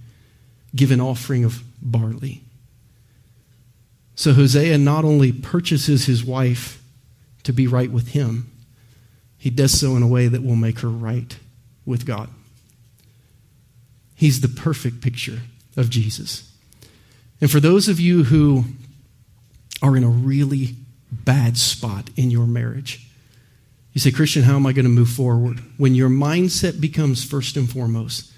give 0.76 0.92
an 0.92 1.02
offering 1.02 1.44
of 1.44 1.64
barley. 1.82 2.44
So 4.16 4.34
Hosea 4.34 4.78
not 4.78 5.06
only 5.06 5.32
purchases 5.32 6.06
his 6.06 6.24
wife 6.24 6.84
to 7.44 7.54
be 7.54 7.68
right 7.68 7.90
with 7.90 8.10
him, 8.10 8.52
he 9.38 9.50
does 9.50 9.80
so 9.80 9.96
in 9.96 10.04
a 10.04 10.08
way 10.08 10.28
that 10.28 10.44
will 10.44 10.58
make 10.58 10.80
her 10.80 10.90
right 10.90 11.38
with 11.86 12.06
God. 12.06 12.30
He's 14.14 14.42
the 14.42 14.50
perfect 14.50 15.02
picture 15.02 15.40
of 15.78 15.90
Jesus. 15.90 16.52
And 17.40 17.50
for 17.50 17.62
those 17.62 17.88
of 17.88 18.02
you 18.02 18.26
who 18.26 18.66
are 19.82 19.96
in 19.96 20.04
a 20.04 20.10
really 20.10 20.76
bad 21.12 21.58
spot 21.58 22.10
in 22.16 22.32
your 22.32 22.48
marriage, 22.48 23.08
you 23.94 24.02
say, 24.02 24.12
Christian, 24.12 24.44
how 24.44 24.56
am 24.56 24.66
I 24.66 24.74
going 24.74 24.86
to 24.86 24.90
move 24.90 25.10
forward? 25.10 25.60
When 25.78 25.96
your 25.96 26.10
mindset 26.10 26.80
becomes 26.80 27.24
first 27.24 27.58
and 27.58 27.70
foremost, 27.70 28.32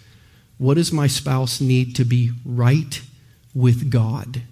what 0.57 0.75
does 0.75 0.93
my 0.93 1.07
spouse 1.07 1.59
need 1.59 1.95
to 1.97 2.05
be 2.05 2.31
right 2.45 3.01
with 3.53 3.89
God 3.91 4.43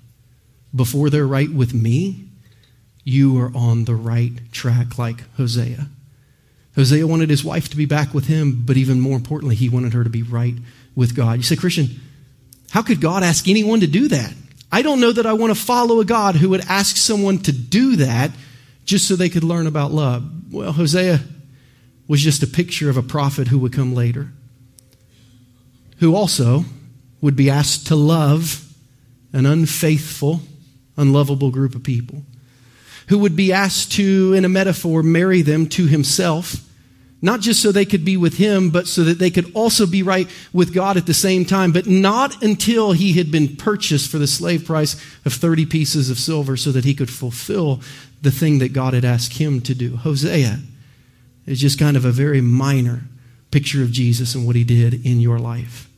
before 0.76 1.10
they're 1.10 1.28
right 1.28 1.52
with 1.52 1.74
me? 1.74 2.26
You 3.04 3.40
are 3.40 3.52
on 3.56 3.86
the 3.86 3.96
right 3.96 4.34
track, 4.52 4.98
like 4.98 5.24
Hosea. 5.38 5.88
Hosea 6.76 7.08
wanted 7.08 7.30
his 7.30 7.44
wife 7.44 7.70
to 7.70 7.78
be 7.78 7.86
back 7.86 8.14
with 8.14 8.28
him, 8.28 8.64
but 8.66 8.78
even 8.78 9.00
more 9.00 9.16
importantly, 9.16 9.56
he 9.56 9.70
wanted 9.70 9.94
her 9.94 10.04
to 10.04 10.10
be 10.10 10.24
right 10.24 10.56
with 10.96 11.16
God. 11.16 11.38
You 11.38 11.44
say, 11.44 11.56
Christian, 11.56 12.00
how 12.72 12.82
could 12.82 13.02
God 13.02 13.24
ask 13.24 13.48
anyone 13.48 13.80
to 13.80 13.88
do 13.88 14.10
that? 14.10 14.34
I 14.72 14.82
don't 14.82 15.00
know 15.00 15.12
that 15.12 15.26
I 15.26 15.34
want 15.34 15.56
to 15.56 15.60
follow 15.60 16.00
a 16.00 16.06
God 16.06 16.36
who 16.36 16.50
would 16.50 16.66
ask 16.68 16.96
someone 16.98 17.40
to 17.40 17.52
do 17.52 17.96
that 17.98 18.32
just 18.86 19.08
so 19.08 19.16
they 19.16 19.30
could 19.30 19.44
learn 19.44 19.68
about 19.68 19.92
love. 19.92 20.52
Well, 20.52 20.72
Hosea 20.72 21.22
was 22.08 22.22
just 22.22 22.44
a 22.44 22.48
picture 22.48 22.90
of 22.90 22.98
a 22.98 23.04
prophet 23.04 23.48
who 23.48 23.60
would 23.60 23.74
come 23.74 23.94
later, 23.94 24.32
who 25.98 26.16
also 26.16 26.66
would 27.22 27.36
be 27.36 27.50
asked 27.50 27.88
to 27.88 27.96
love 27.96 28.66
an 29.34 29.46
unfaithful, 29.46 30.42
unlovable 30.98 31.52
group 31.52 31.76
of 31.76 31.84
people, 31.84 32.24
who 33.08 33.18
would 33.18 33.36
be 33.36 33.52
asked 33.52 33.92
to, 33.94 34.34
in 34.34 34.46
a 34.46 34.50
metaphor, 34.50 35.04
marry 35.04 35.42
them 35.42 35.68
to 35.68 35.86
himself 35.88 36.69
not 37.22 37.42
just 37.42 37.62
so 37.62 37.72
they 37.72 37.86
could 37.86 38.06
be 38.06 38.16
with 38.16 38.38
him, 38.38 38.70
but 38.70 38.88
so 38.88 39.04
that 39.04 39.20
they 39.20 39.30
could 39.30 39.52
also 39.54 39.86
be 39.86 40.04
right 40.04 40.28
with 40.54 40.74
God 40.74 40.96
at 40.96 41.06
the 41.06 41.14
same 41.14 41.44
time, 41.44 41.72
but 41.72 41.86
not 41.86 42.42
until 42.42 42.94
he 42.94 43.14
had 43.14 43.32
been 43.32 43.58
purchased 43.58 44.10
for 44.10 44.18
the 44.18 44.28
slave 44.28 44.66
price 44.66 44.94
of 45.26 45.34
30 45.34 45.66
pieces 45.66 46.10
of 46.10 46.18
silver 46.18 46.56
so 46.56 46.72
that 46.72 46.86
he 46.86 46.94
could 46.94 47.10
fulfill 47.10 47.82
the 48.22 48.32
thing 48.32 48.60
that 48.60 48.74
God 48.74 48.94
had 48.94 49.04
asked 49.04 49.34
him 49.38 49.60
to 49.62 49.76
do. 49.76 49.98
Hosea 49.98 50.60
is 51.46 51.60
just 51.60 51.80
kind 51.80 51.98
of 51.98 52.06
a 52.06 52.12
very 52.12 52.42
minor 52.42 53.02
picture 53.52 53.82
of 53.82 53.92
Jesus 53.92 54.36
and 54.36 54.46
what 54.46 54.56
he 54.56 54.64
did 54.64 55.06
in 55.06 55.20
your 55.20 55.40
life. 55.40 55.90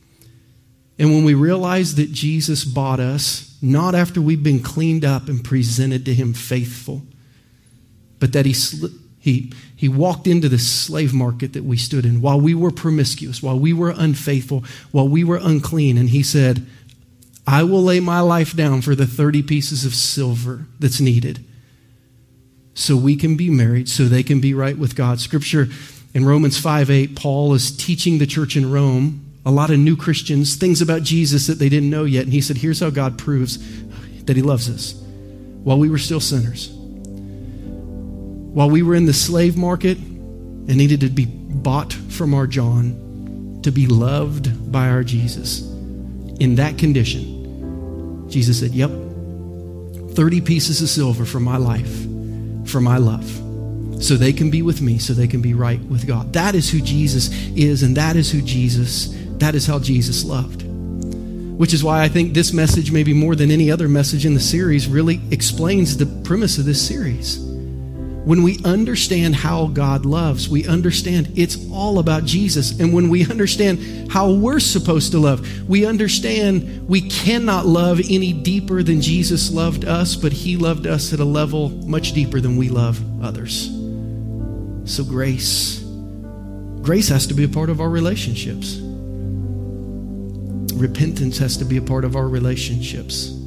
And 0.98 1.10
when 1.10 1.24
we 1.24 1.34
realize 1.34 1.94
that 1.96 2.12
Jesus 2.12 2.64
bought 2.64 3.00
us, 3.00 3.56
not 3.62 3.94
after 3.94 4.20
we've 4.20 4.42
been 4.42 4.62
cleaned 4.62 5.04
up 5.04 5.28
and 5.28 5.44
presented 5.44 6.04
to 6.06 6.14
him 6.14 6.32
faithful, 6.32 7.02
but 8.18 8.32
that 8.32 8.46
he 8.46 8.54
he, 9.22 9.52
he 9.76 9.88
walked 9.88 10.26
into 10.26 10.48
the 10.48 10.58
slave 10.58 11.14
market 11.14 11.52
that 11.52 11.62
we 11.62 11.76
stood 11.76 12.04
in 12.04 12.20
while 12.20 12.40
we 12.40 12.56
were 12.56 12.72
promiscuous, 12.72 13.40
while 13.40 13.56
we 13.56 13.72
were 13.72 13.94
unfaithful, 13.96 14.64
while 14.90 15.08
we 15.08 15.22
were 15.22 15.38
unclean. 15.40 15.96
And 15.96 16.10
he 16.10 16.24
said, 16.24 16.66
I 17.46 17.62
will 17.62 17.84
lay 17.84 18.00
my 18.00 18.18
life 18.18 18.56
down 18.56 18.82
for 18.82 18.96
the 18.96 19.06
30 19.06 19.44
pieces 19.44 19.84
of 19.84 19.94
silver 19.94 20.66
that's 20.80 21.00
needed 21.00 21.44
so 22.74 22.96
we 22.96 23.14
can 23.14 23.36
be 23.36 23.48
married, 23.48 23.88
so 23.88 24.06
they 24.06 24.24
can 24.24 24.40
be 24.40 24.54
right 24.54 24.76
with 24.76 24.96
God. 24.96 25.20
Scripture 25.20 25.68
in 26.14 26.24
Romans 26.24 26.58
5 26.58 26.90
8, 26.90 27.14
Paul 27.14 27.54
is 27.54 27.76
teaching 27.76 28.18
the 28.18 28.26
church 28.26 28.56
in 28.56 28.72
Rome, 28.72 29.24
a 29.46 29.52
lot 29.52 29.70
of 29.70 29.78
new 29.78 29.96
Christians, 29.96 30.56
things 30.56 30.82
about 30.82 31.04
Jesus 31.04 31.46
that 31.46 31.60
they 31.60 31.68
didn't 31.68 31.90
know 31.90 32.02
yet. 32.02 32.24
And 32.24 32.32
he 32.32 32.40
said, 32.40 32.56
Here's 32.56 32.80
how 32.80 32.90
God 32.90 33.18
proves 33.18 33.58
that 34.24 34.34
he 34.34 34.42
loves 34.42 34.68
us 34.68 35.00
while 35.62 35.78
we 35.78 35.88
were 35.88 35.98
still 35.98 36.18
sinners 36.18 36.76
while 38.52 38.68
we 38.68 38.82
were 38.82 38.94
in 38.94 39.06
the 39.06 39.14
slave 39.14 39.56
market 39.56 39.96
and 39.96 40.76
needed 40.76 41.00
to 41.00 41.08
be 41.08 41.24
bought 41.24 41.92
from 41.92 42.34
our 42.34 42.46
John 42.46 43.60
to 43.62 43.72
be 43.72 43.86
loved 43.86 44.70
by 44.70 44.88
our 44.88 45.02
Jesus, 45.02 45.62
in 46.38 46.56
that 46.56 46.76
condition, 46.76 48.28
Jesus 48.28 48.60
said, 48.60 48.72
Yep, 48.72 48.90
30 50.14 50.40
pieces 50.42 50.82
of 50.82 50.88
silver 50.90 51.24
for 51.24 51.40
my 51.40 51.56
life, 51.56 52.02
for 52.68 52.80
my 52.80 52.98
love, 52.98 53.24
so 54.02 54.16
they 54.16 54.34
can 54.34 54.50
be 54.50 54.60
with 54.60 54.82
me, 54.82 54.98
so 54.98 55.14
they 55.14 55.28
can 55.28 55.40
be 55.40 55.54
right 55.54 55.80
with 55.84 56.06
God. 56.06 56.34
That 56.34 56.54
is 56.54 56.70
who 56.70 56.82
Jesus 56.82 57.30
is, 57.56 57.82
and 57.82 57.96
that 57.96 58.16
is 58.16 58.30
who 58.30 58.42
Jesus, 58.42 59.16
that 59.38 59.54
is 59.54 59.66
how 59.66 59.78
Jesus 59.78 60.24
loved. 60.24 60.62
Which 60.62 61.72
is 61.72 61.82
why 61.82 62.02
I 62.02 62.08
think 62.08 62.34
this 62.34 62.52
message, 62.52 62.92
maybe 62.92 63.14
more 63.14 63.34
than 63.34 63.50
any 63.50 63.70
other 63.70 63.88
message 63.88 64.26
in 64.26 64.34
the 64.34 64.40
series, 64.40 64.88
really 64.88 65.22
explains 65.30 65.96
the 65.96 66.06
premise 66.24 66.58
of 66.58 66.66
this 66.66 66.86
series 66.86 67.51
when 68.24 68.44
we 68.44 68.60
understand 68.64 69.34
how 69.34 69.66
God 69.66 70.06
loves, 70.06 70.48
we 70.48 70.64
understand 70.66 71.32
it's 71.34 71.58
all 71.72 71.98
about 71.98 72.24
Jesus. 72.24 72.78
And 72.78 72.92
when 72.92 73.08
we 73.08 73.28
understand 73.28 74.12
how 74.12 74.30
we're 74.30 74.60
supposed 74.60 75.10
to 75.12 75.18
love, 75.18 75.68
we 75.68 75.84
understand 75.84 76.88
we 76.88 77.00
cannot 77.08 77.66
love 77.66 78.00
any 78.08 78.32
deeper 78.32 78.84
than 78.84 79.00
Jesus 79.00 79.50
loved 79.50 79.84
us, 79.84 80.14
but 80.14 80.32
He 80.32 80.56
loved 80.56 80.86
us 80.86 81.12
at 81.12 81.18
a 81.18 81.24
level 81.24 81.70
much 81.70 82.12
deeper 82.12 82.40
than 82.40 82.56
we 82.56 82.68
love 82.68 83.00
others. 83.22 83.70
So, 84.84 85.04
grace. 85.04 85.80
Grace 86.82 87.08
has 87.08 87.26
to 87.28 87.34
be 87.34 87.44
a 87.44 87.48
part 87.48 87.70
of 87.70 87.80
our 87.80 87.88
relationships. 87.88 88.78
Repentance 90.74 91.38
has 91.38 91.56
to 91.56 91.64
be 91.64 91.76
a 91.76 91.82
part 91.82 92.04
of 92.04 92.16
our 92.16 92.28
relationships. 92.28 93.41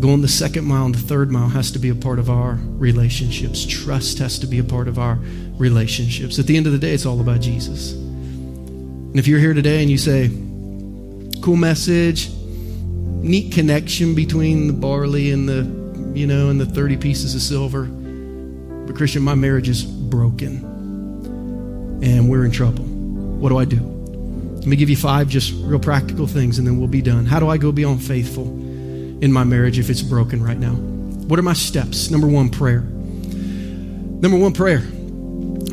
Going 0.00 0.22
the 0.22 0.28
second 0.28 0.64
mile 0.64 0.86
and 0.86 0.94
the 0.94 0.98
third 0.98 1.30
mile 1.30 1.50
has 1.50 1.70
to 1.72 1.78
be 1.78 1.90
a 1.90 1.94
part 1.94 2.18
of 2.18 2.30
our 2.30 2.58
relationships. 2.62 3.66
Trust 3.66 4.18
has 4.18 4.38
to 4.38 4.46
be 4.46 4.58
a 4.58 4.64
part 4.64 4.88
of 4.88 4.98
our 4.98 5.18
relationships. 5.58 6.38
At 6.38 6.46
the 6.46 6.56
end 6.56 6.66
of 6.66 6.72
the 6.72 6.78
day, 6.78 6.94
it's 6.94 7.04
all 7.04 7.20
about 7.20 7.42
Jesus. 7.42 7.92
And 7.92 9.18
if 9.18 9.26
you're 9.26 9.38
here 9.38 9.52
today 9.52 9.82
and 9.82 9.90
you 9.90 9.98
say, 9.98 10.30
cool 11.42 11.56
message, 11.56 12.30
neat 12.32 13.52
connection 13.52 14.14
between 14.14 14.68
the 14.68 14.72
barley 14.72 15.32
and 15.32 15.46
the, 15.46 16.18
you 16.18 16.26
know, 16.26 16.48
and 16.48 16.58
the 16.58 16.64
30 16.64 16.96
pieces 16.96 17.34
of 17.34 17.42
silver, 17.42 17.84
but 17.84 18.96
Christian, 18.96 19.22
my 19.22 19.34
marriage 19.34 19.68
is 19.68 19.84
broken 19.84 20.64
and 22.02 22.30
we're 22.30 22.46
in 22.46 22.52
trouble. 22.52 22.84
What 22.84 23.50
do 23.50 23.58
I 23.58 23.66
do? 23.66 23.80
Let 23.80 24.66
me 24.66 24.76
give 24.76 24.88
you 24.88 24.96
five 24.96 25.28
just 25.28 25.52
real 25.56 25.78
practical 25.78 26.26
things 26.26 26.58
and 26.58 26.66
then 26.66 26.78
we'll 26.78 26.88
be 26.88 27.02
done. 27.02 27.26
How 27.26 27.38
do 27.38 27.50
I 27.50 27.58
go 27.58 27.70
beyond 27.70 28.02
faithful? 28.02 28.69
In 29.20 29.32
my 29.32 29.44
marriage 29.44 29.78
if 29.78 29.90
it's 29.90 30.02
broken 30.02 30.42
right 30.42 30.58
now? 30.58 30.72
What 30.72 31.38
are 31.38 31.42
my 31.42 31.52
steps? 31.52 32.10
Number 32.10 32.26
one, 32.26 32.48
prayer. 32.48 32.80
Number 32.80 34.36
one, 34.36 34.52
prayer. 34.52 34.82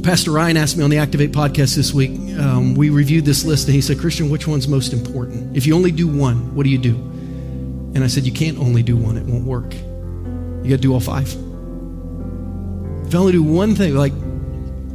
Pastor 0.03 0.31
Ryan 0.31 0.57
asked 0.57 0.77
me 0.77 0.83
on 0.83 0.89
the 0.89 0.99
Activate 0.99 1.31
podcast 1.31 1.75
this 1.75 1.93
week. 1.93 2.11
Um, 2.37 2.75
we 2.75 2.89
reviewed 2.89 3.25
this 3.25 3.43
list 3.43 3.67
and 3.67 3.75
he 3.75 3.81
said, 3.81 3.99
Christian, 3.99 4.29
which 4.29 4.47
one's 4.47 4.67
most 4.67 4.93
important? 4.93 5.57
If 5.57 5.65
you 5.65 5.75
only 5.75 5.91
do 5.91 6.07
one, 6.07 6.55
what 6.55 6.63
do 6.63 6.69
you 6.69 6.77
do? 6.77 6.95
And 6.95 8.03
I 8.03 8.07
said, 8.07 8.25
You 8.25 8.31
can't 8.31 8.57
only 8.59 8.83
do 8.83 8.95
one, 8.95 9.17
it 9.17 9.25
won't 9.25 9.43
work. 9.43 9.73
You 9.73 10.69
got 10.69 10.75
to 10.75 10.77
do 10.77 10.93
all 10.93 10.99
five. 10.99 11.27
If 11.27 13.13
you 13.13 13.19
only 13.19 13.31
do 13.31 13.43
one 13.43 13.75
thing, 13.75 13.95
like, 13.95 14.13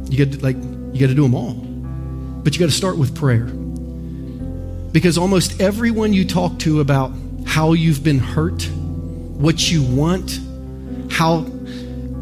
you 0.09 0.25
got 0.25 0.33
to, 0.33 0.43
like, 0.43 0.55
you 0.55 0.99
got 0.99 1.07
to 1.07 1.15
do 1.15 1.23
them 1.23 1.35
all. 1.35 1.53
But 1.53 2.53
you 2.53 2.59
got 2.59 2.67
to 2.67 2.71
start 2.71 2.97
with 2.97 3.15
prayer. 3.15 3.45
Because 4.91 5.17
almost 5.17 5.59
everyone 5.59 6.13
you 6.13 6.25
talk 6.25 6.59
to 6.59 6.79
about 6.79 7.11
how 7.53 7.73
you've 7.73 8.03
been 8.03 8.17
hurt, 8.17 8.67
what 8.67 9.71
you 9.71 9.83
want, 9.83 10.39
how 11.11 11.45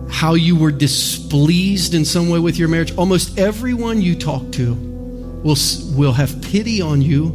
how 0.10 0.34
you 0.34 0.58
were 0.58 0.72
displeased 0.72 1.94
in 1.94 2.04
some 2.04 2.28
way 2.28 2.38
with 2.38 2.58
your 2.60 2.68
marriage. 2.68 2.94
Almost 2.98 3.40
everyone 3.40 4.02
you 4.02 4.14
talk 4.14 4.52
to 4.52 4.74
will 4.74 5.56
will 5.96 6.12
have 6.12 6.42
pity 6.42 6.82
on 6.82 7.02
you 7.02 7.28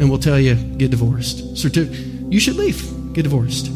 and 0.00 0.08
will 0.08 0.18
tell 0.18 0.40
you 0.40 0.54
get 0.54 0.90
divorced. 0.90 1.52
Certif- 1.52 2.32
you 2.32 2.40
should 2.40 2.56
leave. 2.56 2.80
Get 3.12 3.24
divorced. 3.24 3.66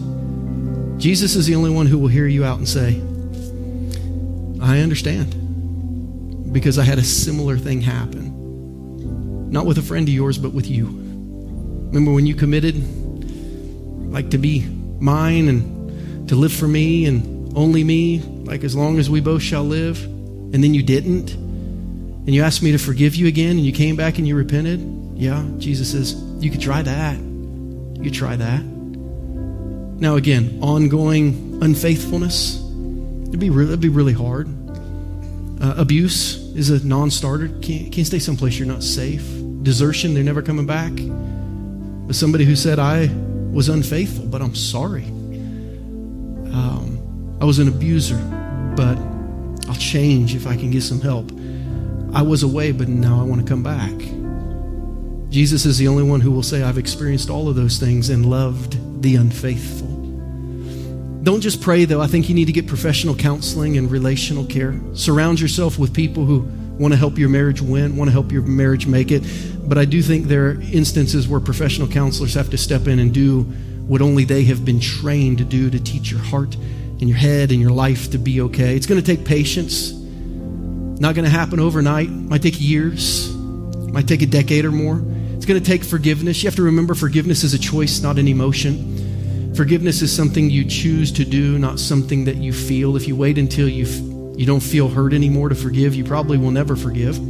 Jesus 0.97 1.37
is 1.37 1.45
the 1.47 1.55
only 1.55 1.71
one 1.71 1.85
who 1.85 1.99
will 1.99 2.09
hear 2.09 2.27
you 2.27 2.47
out 2.47 2.57
and 2.57 2.67
say, 2.67 2.99
I 4.63 4.81
understand. 4.81 5.35
Because 6.51 6.79
I 6.79 6.85
had 6.85 6.97
a 6.97 7.05
similar 7.05 7.59
thing 7.59 7.83
happen. 7.83 9.51
Not 9.51 9.67
with 9.67 9.77
a 9.77 9.83
friend 9.83 10.09
of 10.09 10.15
yours, 10.15 10.39
but 10.39 10.55
with 10.55 10.67
you. 10.67 10.87
Remember 10.87 12.11
when 12.13 12.27
you 12.27 12.35
committed 12.35 12.83
like 14.11 14.31
to 14.31 14.39
be 14.39 14.67
mine 15.01 15.49
and 15.49 16.29
to 16.29 16.37
live 16.37 16.53
for 16.53 16.69
me 16.69 17.07
and 17.07 17.57
only 17.57 17.83
me, 17.83 18.21
like 18.45 18.65
as 18.65 18.77
long 18.77 18.99
as 18.99 19.09
we 19.09 19.21
both 19.21 19.43
shall 19.43 19.65
live, 19.65 20.03
and 20.05 20.63
then 20.63 20.75
you 20.75 20.83
didn't. 20.83 21.33
and 21.33 22.35
you 22.35 22.43
asked 22.43 22.63
me 22.63 22.73
to 22.73 22.79
forgive 22.79 23.17
you 23.17 23.27
again 23.27 23.53
and 23.53 23.61
you 23.61 23.73
came 23.73 23.97
back 23.97 24.19
and 24.19 24.29
you 24.29 24.37
repented, 24.37 24.81
yeah, 25.15 25.45
Jesus 25.59 25.91
says, 25.91 26.15
you 26.43 26.51
could 26.51 26.61
try 26.61 26.83
that. 26.83 27.19
You 27.19 28.01
could 28.03 28.15
try 28.15 28.37
that. 28.37 28.63
Now, 28.63 30.17
again, 30.17 30.59
ongoing 30.63 31.59
unfaithfulness, 31.63 32.57
it'd 33.29 33.41
be, 33.41 33.51
re- 33.51 33.67
it'd 33.67 33.81
be 33.81 33.89
really 33.89 34.13
hard. 34.13 34.49
Uh, 35.61 35.75
abuse 35.77 36.37
is 36.55 36.71
a 36.71 36.87
non 36.87 37.11
starter. 37.11 37.49
Can't, 37.61 37.93
can't 37.93 38.07
stay 38.07 38.19
someplace 38.19 38.59
you're 38.59 38.69
not 38.69 38.83
safe. 38.83 39.25
Desertion, 39.63 40.15
they're 40.15 40.23
never 40.23 40.41
coming 40.41 40.67
back. 40.67 40.93
But 42.07 42.17
somebody 42.17 42.45
who 42.45 42.57
said, 42.57 42.79
I 42.79 43.09
was 43.53 43.69
unfaithful, 43.69 44.27
but 44.27 44.43
I'm 44.43 44.55
sorry. 44.55 45.05
Um, 45.05 47.39
I 47.41 47.45
was 47.45 47.59
an 47.59 47.69
abuser, 47.69 48.19
but 48.77 48.99
I'll 49.69 49.77
change 49.77 50.35
if 50.35 50.47
I 50.47 50.57
can 50.57 50.71
get 50.71 50.83
some 50.83 51.01
help. 51.01 51.31
I 52.13 52.23
was 52.23 52.43
away, 52.43 52.73
but 52.73 52.89
now 52.89 53.21
I 53.21 53.25
want 53.25 53.41
to 53.41 53.47
come 53.47 53.63
back. 53.63 53.93
Jesus 55.31 55.65
is 55.65 55.79
the 55.79 55.87
only 55.87 56.03
one 56.03 56.21
who 56.21 56.33
will 56.33 56.43
say, 56.43 56.63
I've 56.63 56.79
experienced 56.79 57.31
all 57.31 57.49
of 57.49 57.55
those 57.55 57.79
things 57.79 58.11
and 58.11 58.27
loved 58.27 59.03
the 59.03 59.17
unfaithful. 59.17 59.87
Don't 61.23 61.41
just 61.41 61.61
pray, 61.61 61.85
though. 61.85 62.01
I 62.01 62.07
think 62.07 62.29
you 62.29 62.35
need 62.35 62.47
to 62.47 62.53
get 62.53 62.67
professional 62.67 63.15
counseling 63.15 63.77
and 63.77 63.91
relational 63.91 64.45
care. 64.47 64.81
Surround 64.95 65.39
yourself 65.39 65.79
with 65.79 65.95
people 65.95 66.25
who 66.25 66.51
want 66.81 66.95
to 66.95 66.99
help 66.99 67.19
your 67.19 67.29
marriage 67.29 67.61
win, 67.61 67.95
want 67.95 68.09
to 68.09 68.13
help 68.13 68.33
your 68.33 68.41
marriage 68.41 68.87
make 68.87 69.11
it. 69.11 69.23
But 69.69 69.77
I 69.77 69.85
do 69.85 70.01
think 70.01 70.27
there 70.27 70.49
are 70.49 70.61
instances 70.73 71.29
where 71.29 71.39
professional 71.39 71.87
counselors 71.87 72.33
have 72.35 72.49
to 72.51 72.59
step 72.59 72.89
in 72.89 72.99
and 72.99 73.13
do 73.13 73.43
what 73.87 74.01
only 74.01 74.25
they 74.25 74.45
have 74.45 74.65
been 74.65 74.81
trained 74.81 75.39
to 75.39 75.45
do 75.45 75.69
to 75.69 75.79
teach 75.79 76.11
your 76.11 76.21
heart 76.21 76.55
and 76.55 77.03
your 77.03 77.19
head 77.19 77.53
and 77.53 77.61
your 77.61 77.71
life 77.71 78.11
to 78.13 78.19
be 78.19 78.41
okay. 78.41 78.77
It's 78.77 78.87
going 78.87 79.01
to 79.01 79.07
take 79.07 79.27
patience. 79.27 79.93
Not 79.93 81.15
going 81.15 81.27
to 81.27 81.31
happen 81.31 81.61
overnight. 81.61 82.09
Might 82.09 82.41
take 82.41 82.59
years. 82.59 83.31
Might 83.35 84.09
take 84.09 84.23
a 84.23 84.27
decade 84.27 84.65
or 84.65 84.73
more. 84.73 85.03
It's 85.37 85.45
going 85.45 85.63
to 85.63 85.67
take 85.67 85.85
forgiveness. 85.85 86.43
You 86.43 86.49
have 86.49 86.57
to 86.57 86.63
remember 86.63 86.95
forgiveness 86.95 87.45
is 87.45 87.53
a 87.53 87.59
choice, 87.59 88.01
not 88.01 88.19
an 88.19 88.27
emotion. 88.27 89.55
Forgiveness 89.55 90.01
is 90.01 90.15
something 90.15 90.49
you 90.49 90.65
choose 90.65 91.13
to 91.13 91.27
do, 91.27 91.59
not 91.59 91.79
something 91.79 92.25
that 92.25 92.37
you 92.37 92.55
feel. 92.55 92.97
If 92.97 93.07
you 93.07 93.17
wait 93.17 93.37
until 93.37 93.69
you 93.69 93.85
you 94.41 94.47
don't 94.47 94.63
feel 94.63 94.89
hurt 94.89 95.13
anymore 95.13 95.51
to 95.51 95.55
forgive, 95.55 95.95
you 95.95 96.03
probably 96.03 96.39
will 96.39 96.51
never 96.51 96.75
forgive. 96.75 97.21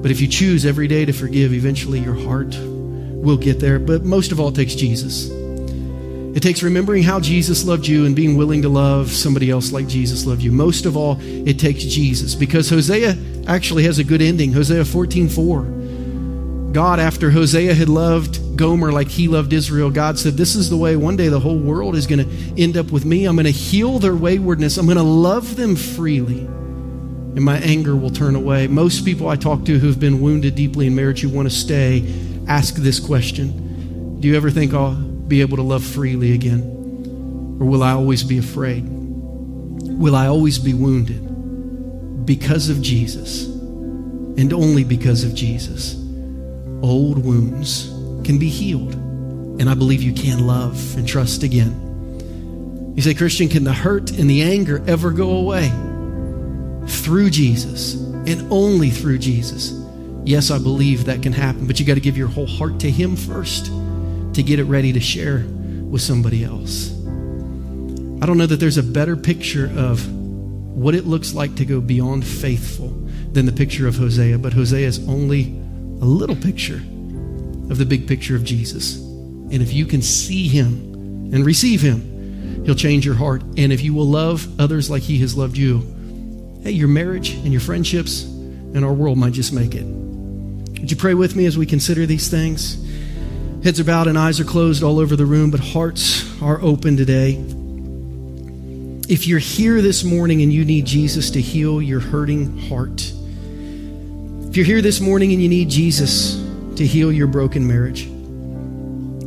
But 0.00 0.10
if 0.10 0.18
you 0.18 0.26
choose 0.26 0.64
every 0.64 0.88
day 0.88 1.04
to 1.04 1.12
forgive, 1.12 1.52
eventually 1.52 2.00
your 2.00 2.14
heart 2.14 2.56
will 2.58 3.36
get 3.36 3.60
there. 3.60 3.78
But 3.78 4.04
most 4.04 4.32
of 4.32 4.40
all, 4.40 4.48
it 4.48 4.54
takes 4.54 4.74
Jesus. 4.74 5.28
It 5.28 6.42
takes 6.42 6.62
remembering 6.62 7.02
how 7.02 7.20
Jesus 7.20 7.66
loved 7.66 7.86
you 7.86 8.06
and 8.06 8.16
being 8.16 8.38
willing 8.38 8.62
to 8.62 8.70
love 8.70 9.10
somebody 9.12 9.50
else 9.50 9.72
like 9.72 9.86
Jesus 9.88 10.24
loved 10.24 10.40
you. 10.40 10.50
Most 10.50 10.86
of 10.86 10.96
all, 10.96 11.18
it 11.20 11.58
takes 11.58 11.84
Jesus 11.84 12.34
because 12.34 12.70
Hosea 12.70 13.14
actually 13.46 13.84
has 13.84 13.98
a 13.98 14.04
good 14.04 14.22
ending. 14.22 14.54
Hosea 14.54 14.86
14 14.86 15.28
4. 15.28 15.62
God, 16.72 16.98
after 16.98 17.30
Hosea 17.30 17.74
had 17.74 17.90
loved 17.90 18.41
Gomer 18.56 18.92
like 18.92 19.08
he 19.08 19.28
loved 19.28 19.52
Israel, 19.52 19.90
God 19.90 20.18
said, 20.18 20.34
This 20.34 20.54
is 20.54 20.70
the 20.70 20.76
way 20.76 20.96
one 20.96 21.16
day 21.16 21.28
the 21.28 21.40
whole 21.40 21.58
world 21.58 21.94
is 21.96 22.06
going 22.06 22.26
to 22.26 22.62
end 22.62 22.76
up 22.76 22.90
with 22.90 23.04
me. 23.04 23.24
I'm 23.24 23.36
going 23.36 23.44
to 23.44 23.50
heal 23.50 23.98
their 23.98 24.14
waywardness. 24.14 24.76
I'm 24.76 24.86
going 24.86 24.96
to 24.96 25.02
love 25.02 25.56
them 25.56 25.76
freely, 25.76 26.40
and 26.40 27.42
my 27.42 27.58
anger 27.58 27.96
will 27.96 28.10
turn 28.10 28.34
away. 28.34 28.66
Most 28.66 29.04
people 29.04 29.28
I 29.28 29.36
talk 29.36 29.64
to 29.66 29.78
who've 29.78 29.98
been 29.98 30.20
wounded 30.20 30.54
deeply 30.54 30.86
in 30.86 30.94
marriage 30.94 31.20
who 31.20 31.28
want 31.28 31.48
to 31.48 31.54
stay 31.54 32.12
ask 32.48 32.74
this 32.74 33.00
question 33.00 34.20
Do 34.20 34.28
you 34.28 34.36
ever 34.36 34.50
think 34.50 34.74
I'll 34.74 34.94
be 34.94 35.40
able 35.40 35.56
to 35.56 35.62
love 35.62 35.84
freely 35.84 36.32
again? 36.32 37.58
Or 37.60 37.66
will 37.66 37.82
I 37.82 37.92
always 37.92 38.22
be 38.24 38.38
afraid? 38.38 38.84
Will 38.88 40.16
I 40.16 40.26
always 40.26 40.58
be 40.58 40.74
wounded 40.74 42.26
because 42.26 42.68
of 42.68 42.82
Jesus 42.82 43.46
and 43.46 44.52
only 44.52 44.84
because 44.84 45.24
of 45.24 45.34
Jesus? 45.34 46.02
old 46.82 47.24
wounds 47.24 47.90
can 48.24 48.38
be 48.38 48.48
healed. 48.48 48.94
And 48.94 49.68
I 49.68 49.74
believe 49.74 50.02
you 50.02 50.12
can 50.12 50.46
love 50.46 50.96
and 50.96 51.06
trust 51.06 51.42
again. 51.42 52.92
You 52.96 53.02
say, 53.02 53.14
Christian, 53.14 53.48
can 53.48 53.64
the 53.64 53.72
hurt 53.72 54.10
and 54.10 54.28
the 54.28 54.42
anger 54.42 54.82
ever 54.86 55.10
go 55.10 55.30
away? 55.30 55.70
Through 56.86 57.30
Jesus 57.30 57.94
and 57.94 58.52
only 58.52 58.90
through 58.90 59.18
Jesus. 59.18 59.72
Yes, 60.24 60.50
I 60.50 60.58
believe 60.58 61.06
that 61.06 61.22
can 61.22 61.32
happen, 61.32 61.66
but 61.66 61.80
you 61.80 61.86
got 61.86 61.94
to 61.94 62.00
give 62.00 62.16
your 62.16 62.28
whole 62.28 62.46
heart 62.46 62.80
to 62.80 62.90
Him 62.90 63.16
first 63.16 63.66
to 64.34 64.42
get 64.42 64.58
it 64.58 64.64
ready 64.64 64.92
to 64.92 65.00
share 65.00 65.44
with 65.48 66.02
somebody 66.02 66.44
else. 66.44 66.92
I 68.22 68.26
don't 68.26 68.38
know 68.38 68.46
that 68.46 68.60
there's 68.60 68.78
a 68.78 68.82
better 68.82 69.16
picture 69.16 69.70
of 69.76 70.06
what 70.12 70.94
it 70.94 71.06
looks 71.06 71.34
like 71.34 71.54
to 71.56 71.64
go 71.64 71.80
beyond 71.80 72.24
faithful 72.24 72.88
than 73.32 73.46
the 73.46 73.52
picture 73.52 73.88
of 73.88 73.96
Hosea, 73.96 74.38
but 74.38 74.52
Hosea 74.52 74.86
is 74.86 75.06
only 75.08 75.44
a 76.00 76.04
little 76.04 76.36
picture 76.36 76.82
of 77.70 77.78
the 77.78 77.86
big 77.86 78.06
picture 78.06 78.36
of 78.36 78.44
Jesus. 78.44 78.96
And 78.96 79.60
if 79.60 79.72
you 79.72 79.86
can 79.86 80.02
see 80.02 80.48
him 80.48 81.30
and 81.32 81.44
receive 81.44 81.82
him, 81.82 82.64
he'll 82.64 82.74
change 82.74 83.04
your 83.04 83.14
heart. 83.14 83.42
And 83.56 83.72
if 83.72 83.82
you 83.82 83.94
will 83.94 84.06
love 84.06 84.60
others 84.60 84.90
like 84.90 85.02
he 85.02 85.18
has 85.18 85.36
loved 85.36 85.56
you, 85.56 85.80
hey, 86.62 86.70
your 86.70 86.88
marriage 86.88 87.30
and 87.30 87.52
your 87.52 87.60
friendships 87.60 88.22
and 88.24 88.84
our 88.84 88.92
world 88.92 89.18
might 89.18 89.32
just 89.32 89.52
make 89.52 89.74
it. 89.74 89.84
Would 89.84 90.90
you 90.90 90.96
pray 90.96 91.14
with 91.14 91.36
me 91.36 91.46
as 91.46 91.56
we 91.56 91.66
consider 91.66 92.06
these 92.06 92.28
things? 92.28 92.82
Heads 93.62 93.78
are 93.78 93.84
bowed 93.84 94.08
and 94.08 94.18
eyes 94.18 94.40
are 94.40 94.44
closed 94.44 94.82
all 94.82 94.98
over 94.98 95.14
the 95.14 95.26
room, 95.26 95.50
but 95.50 95.60
hearts 95.60 96.42
are 96.42 96.60
open 96.60 96.96
today. 96.96 97.34
If 99.08 99.26
you're 99.26 99.38
here 99.38 99.80
this 99.82 100.02
morning 100.02 100.42
and 100.42 100.52
you 100.52 100.64
need 100.64 100.86
Jesus 100.86 101.30
to 101.32 101.40
heal 101.40 101.80
your 101.80 102.00
hurting 102.00 102.58
heart, 102.68 103.12
if 104.48 104.56
you're 104.56 104.66
here 104.66 104.82
this 104.82 105.00
morning 105.00 105.32
and 105.32 105.40
you 105.40 105.48
need 105.48 105.70
Jesus 105.70 106.41
to 106.76 106.86
heal 106.86 107.12
your 107.12 107.26
broken 107.26 107.66
marriage, 107.66 108.08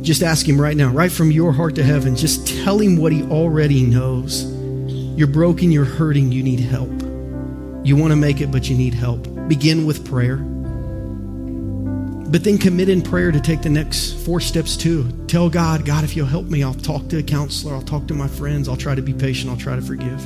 just 0.06 0.22
ask 0.22 0.46
Him 0.48 0.60
right 0.60 0.76
now, 0.76 0.90
right 0.90 1.10
from 1.10 1.30
your 1.30 1.52
heart 1.52 1.74
to 1.76 1.82
heaven. 1.82 2.14
Just 2.14 2.46
tell 2.46 2.78
Him 2.78 2.96
what 2.96 3.12
He 3.12 3.22
already 3.24 3.82
knows. 3.82 4.44
You're 5.18 5.26
broken, 5.26 5.72
you're 5.72 5.84
hurting, 5.84 6.30
you 6.30 6.42
need 6.42 6.60
help. 6.60 6.90
You 7.84 7.96
want 7.96 8.12
to 8.12 8.16
make 8.16 8.40
it, 8.40 8.50
but 8.50 8.68
you 8.68 8.76
need 8.76 8.94
help. 8.94 9.26
Begin 9.48 9.86
with 9.86 10.08
prayer. 10.08 10.36
But 12.28 12.42
then 12.42 12.58
commit 12.58 12.88
in 12.88 13.02
prayer 13.02 13.30
to 13.30 13.40
take 13.40 13.62
the 13.62 13.70
next 13.70 14.12
four 14.24 14.40
steps 14.40 14.76
too. 14.76 15.10
Tell 15.28 15.48
God, 15.48 15.84
God, 15.84 16.02
if 16.04 16.16
you'll 16.16 16.26
help 16.26 16.46
me, 16.46 16.62
I'll 16.62 16.74
talk 16.74 17.08
to 17.08 17.18
a 17.18 17.22
counselor, 17.22 17.74
I'll 17.74 17.82
talk 17.82 18.08
to 18.08 18.14
my 18.14 18.28
friends, 18.28 18.68
I'll 18.68 18.76
try 18.76 18.94
to 18.94 19.02
be 19.02 19.14
patient, 19.14 19.50
I'll 19.50 19.56
try 19.56 19.76
to 19.76 19.82
forgive. 19.82 20.20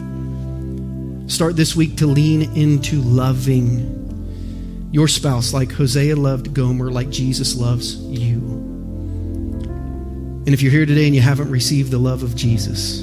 Start 1.31 1.57
this 1.57 1.77
week 1.77 1.97
to 1.99 2.07
lean 2.07 2.43
into 2.57 3.01
loving 3.03 4.01
your 4.91 5.07
spouse 5.09 5.53
like 5.53 5.70
Hosea 5.72 6.16
loved 6.16 6.53
Gomer, 6.53 6.91
like 6.91 7.11
Jesus 7.11 7.57
loves 7.57 7.97
you. 7.97 8.38
And 10.47 10.49
if 10.49 10.62
you're 10.62 10.72
here 10.72 10.86
today 10.86 11.07
and 11.07 11.14
you 11.14 11.20
haven't 11.20 11.51
received 11.51 11.91
the 11.91 11.99
love 11.99 12.22
of 12.22 12.34
Jesus, 12.34 13.03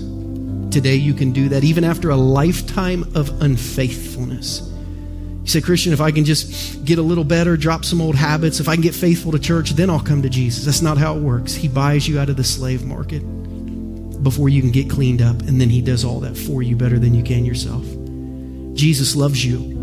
today 0.70 0.96
you 0.96 1.14
can 1.14 1.32
do 1.32 1.50
that 1.50 1.64
even 1.64 1.84
after 1.84 2.10
a 2.10 2.16
lifetime 2.16 3.04
of 3.16 3.42
unfaithfulness. 3.42 4.62
You 5.44 5.48
say, 5.48 5.62
Christian, 5.62 5.94
if 5.94 6.02
I 6.02 6.12
can 6.12 6.26
just 6.26 6.84
get 6.84 7.00
a 7.00 7.02
little 7.02 7.24
better, 7.24 7.56
drop 7.56 7.86
some 7.86 8.02
old 8.02 8.16
habits, 8.16 8.60
if 8.60 8.68
I 8.68 8.76
can 8.76 8.82
get 8.82 8.94
faithful 8.94 9.32
to 9.32 9.40
church, 9.40 9.72
then 9.72 9.90
I'll 9.90 10.02
come 10.02 10.22
to 10.24 10.30
Jesus. 10.30 10.66
That's 10.66 10.82
not 10.82 10.98
how 10.98 11.16
it 11.16 11.22
works. 11.22 11.54
He 11.54 11.70
buys 11.70 12.06
you 12.06 12.20
out 12.20 12.30
of 12.30 12.36
the 12.36 12.44
slave 12.44 12.84
market 12.84 13.22
before 14.24 14.50
you 14.50 14.62
can 14.62 14.72
get 14.72 14.90
cleaned 14.90 15.22
up, 15.22 15.40
and 15.44 15.62
then 15.62 15.70
He 15.70 15.82
does 15.82 16.04
all 16.04 16.20
that 16.20 16.36
for 16.36 16.62
you 16.62 16.76
better 16.76 17.00
than 17.00 17.14
you 17.14 17.24
can 17.24 17.46
yourself. 17.46 17.86
Jesus 18.76 19.16
loves 19.16 19.46
you. 19.46 19.77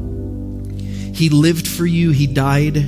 He 1.14 1.28
lived 1.28 1.68
for 1.68 1.86
you, 1.86 2.10
He 2.10 2.26
died 2.26 2.84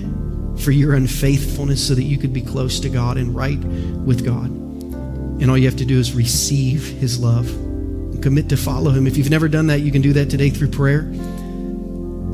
for 0.58 0.72
your 0.72 0.94
unfaithfulness 0.94 1.86
so 1.86 1.94
that 1.94 2.02
you 2.02 2.18
could 2.18 2.32
be 2.32 2.42
close 2.42 2.80
to 2.80 2.88
God 2.88 3.18
and 3.18 3.34
right 3.34 3.58
with 3.58 4.24
God. 4.24 4.46
And 4.46 5.50
all 5.50 5.56
you 5.56 5.66
have 5.66 5.76
to 5.76 5.84
do 5.84 5.98
is 5.98 6.12
receive 6.12 6.86
His 6.86 7.20
love 7.20 7.48
and 7.48 8.22
commit 8.22 8.48
to 8.48 8.56
follow 8.56 8.90
Him. 8.90 9.06
If 9.06 9.16
you've 9.16 9.30
never 9.30 9.48
done 9.48 9.68
that, 9.68 9.80
you 9.80 9.92
can 9.92 10.02
do 10.02 10.14
that 10.14 10.28
today 10.30 10.50
through 10.50 10.70
prayer. 10.70 11.02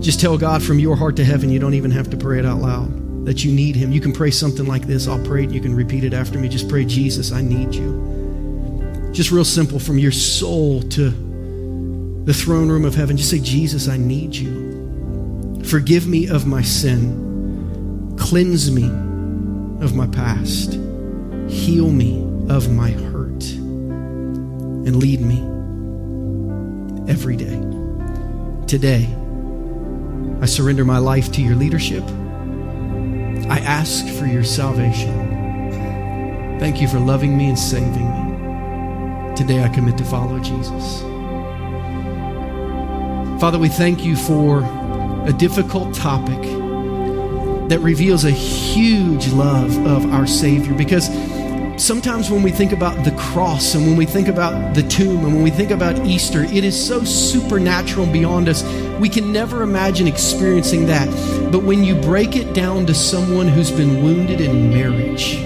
Just 0.01 0.18
tell 0.18 0.38
God 0.38 0.62
from 0.62 0.78
your 0.78 0.97
heart 0.97 1.16
to 1.16 1.24
heaven, 1.24 1.51
you 1.51 1.59
don't 1.59 1.74
even 1.74 1.90
have 1.90 2.11
to 2.11 2.16
pray 2.16 2.38
it 2.38 2.47
out 2.47 2.59
loud, 2.59 3.26
that 3.26 3.45
you 3.45 3.53
need 3.53 3.76
Him. 3.76 3.93
You 3.93 4.01
can 4.01 4.12
pray 4.12 4.30
something 4.30 4.66
like 4.66 4.86
this. 4.86 5.09
I'll 5.09 5.24
pray 5.24 5.45
it, 5.45 5.51
you 5.51 5.61
can 5.61 5.74
repeat 5.74 6.05
it 6.05 6.14
after 6.14 6.38
me. 6.38 6.49
Just 6.49 6.68
pray, 6.68 6.84
Jesus, 6.84 7.32
I 7.32 7.43
need 7.43 7.74
you. 7.74 9.11
Just 9.12 9.30
real 9.30 9.45
simple 9.45 9.78
from 9.78 9.99
your 9.99 10.12
soul 10.12 10.80
to 10.82 11.11
the 12.24 12.32
throne 12.32 12.68
room 12.70 12.84
of 12.84 12.95
heaven. 12.95 13.16
Just 13.16 13.30
say, 13.30 13.40
Jesus, 13.40 13.88
I 13.88 13.99
need 13.99 14.34
you. 14.34 14.72
Forgive 15.65 16.07
me 16.07 16.29
of 16.29 16.47
my 16.47 16.63
sin. 16.63 18.15
Cleanse 18.19 18.71
me 18.71 18.85
of 19.85 19.95
my 19.95 20.07
past. 20.07 20.75
Heal 21.49 21.91
me 21.91 22.21
of 22.49 22.73
my 22.73 22.91
hurt. 22.91 23.45
And 24.85 24.97
lead 24.97 25.21
me 25.21 25.41
every 27.11 27.37
day. 27.37 27.61
Today, 28.67 29.09
I 30.41 30.47
surrender 30.47 30.85
my 30.85 30.99
life 30.99 31.31
to 31.33 31.43
your 31.43 31.57
leadership. 31.57 32.03
I 33.49 33.59
ask 33.59 34.07
for 34.19 34.27
your 34.27 34.45
salvation. 34.45 35.33
Thank 36.59 36.81
you 36.81 36.89
for 36.89 36.99
loving 36.99 37.37
me 37.37 37.49
and 37.49 37.59
saving 37.59 37.93
me. 37.93 39.35
Today 39.37 39.63
I 39.63 39.69
commit 39.69 39.99
to 39.99 40.05
follow 40.05 40.39
Jesus. 40.39 41.01
Father, 43.41 43.59
we 43.59 43.69
thank 43.69 44.05
you 44.05 44.15
for 44.15 44.63
a 45.27 45.33
difficult 45.33 45.95
topic 45.95 46.43
that 47.68 47.79
reveals 47.81 48.25
a 48.25 48.31
huge 48.31 49.29
love 49.29 49.77
of 49.87 50.12
our 50.12 50.27
Savior 50.27 50.75
because 50.75 51.07
sometimes 51.83 52.31
when 52.31 52.43
we 52.43 52.51
think 52.51 52.73
about 52.73 53.05
the 53.05 53.12
cross 53.12 53.75
and 53.75 53.87
when 53.87 53.97
we 53.97 54.05
think 54.05 54.29
about 54.29 54.75
the 54.75 54.83
tomb 54.83 55.25
and 55.25 55.35
when 55.35 55.43
we 55.43 55.51
think 55.51 55.70
about 55.70 56.05
Easter, 56.05 56.43
it 56.45 56.64
is 56.64 56.87
so 56.87 57.05
supernatural 57.05 58.05
and 58.05 58.12
beyond 58.12 58.49
us. 58.49 58.62
We 58.99 59.09
can 59.09 59.33
never 59.33 59.62
imagine 59.62 60.07
experiencing 60.07 60.87
that. 60.87 61.09
But 61.51 61.62
when 61.62 61.83
you 61.85 61.95
break 61.95 62.37
it 62.37 62.53
down 62.53 62.87
to 62.87 62.95
someone 62.95 63.49
who's 63.49 63.70
been 63.70 64.03
wounded 64.03 64.41
in 64.41 64.70
marriage, 64.70 65.41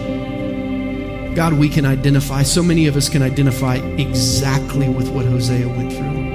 God, 1.36 1.52
we 1.52 1.68
can 1.68 1.84
identify, 1.84 2.42
so 2.42 2.62
many 2.62 2.86
of 2.86 2.96
us 2.96 3.08
can 3.08 3.22
identify 3.22 3.76
exactly 3.76 4.88
with 4.88 5.10
what 5.10 5.26
Hosea 5.26 5.68
went 5.68 5.92
through. 5.92 6.25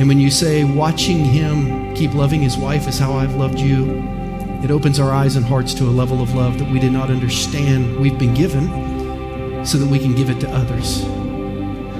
And 0.00 0.08
when 0.08 0.18
you 0.18 0.30
say, 0.30 0.64
watching 0.64 1.26
him 1.26 1.94
keep 1.94 2.14
loving 2.14 2.40
his 2.40 2.56
wife 2.56 2.88
is 2.88 2.98
how 2.98 3.12
I've 3.12 3.34
loved 3.34 3.60
you, 3.60 4.02
it 4.64 4.70
opens 4.70 4.98
our 4.98 5.12
eyes 5.12 5.36
and 5.36 5.44
hearts 5.44 5.74
to 5.74 5.84
a 5.84 5.92
level 5.92 6.22
of 6.22 6.34
love 6.34 6.58
that 6.58 6.70
we 6.70 6.78
did 6.78 6.90
not 6.90 7.10
understand 7.10 8.00
we've 8.00 8.18
been 8.18 8.32
given 8.32 9.66
so 9.66 9.76
that 9.76 9.86
we 9.86 9.98
can 9.98 10.14
give 10.14 10.30
it 10.30 10.40
to 10.40 10.50
others. 10.52 11.02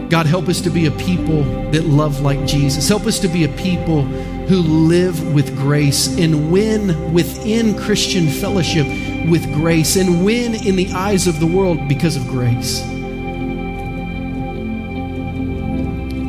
God, 0.09 0.25
help 0.25 0.49
us 0.49 0.63
to 0.63 0.71
be 0.71 0.87
a 0.87 0.91
people 0.93 1.43
that 1.73 1.85
love 1.85 2.23
like 2.23 2.47
Jesus. 2.47 2.89
Help 2.89 3.05
us 3.05 3.19
to 3.19 3.29
be 3.29 3.45
a 3.45 3.49
people 3.49 4.05
who 4.05 4.61
live 4.61 5.35
with 5.35 5.55
grace 5.59 6.17
and 6.17 6.51
win 6.51 7.13
within 7.13 7.77
Christian 7.77 8.29
fellowship 8.29 8.87
with 9.29 9.45
grace 9.53 9.97
and 9.97 10.25
win 10.25 10.55
in 10.55 10.75
the 10.75 10.91
eyes 10.93 11.27
of 11.27 11.39
the 11.39 11.47
world 11.47 11.87
because 11.87 12.17
of 12.17 12.27
grace. 12.29 12.81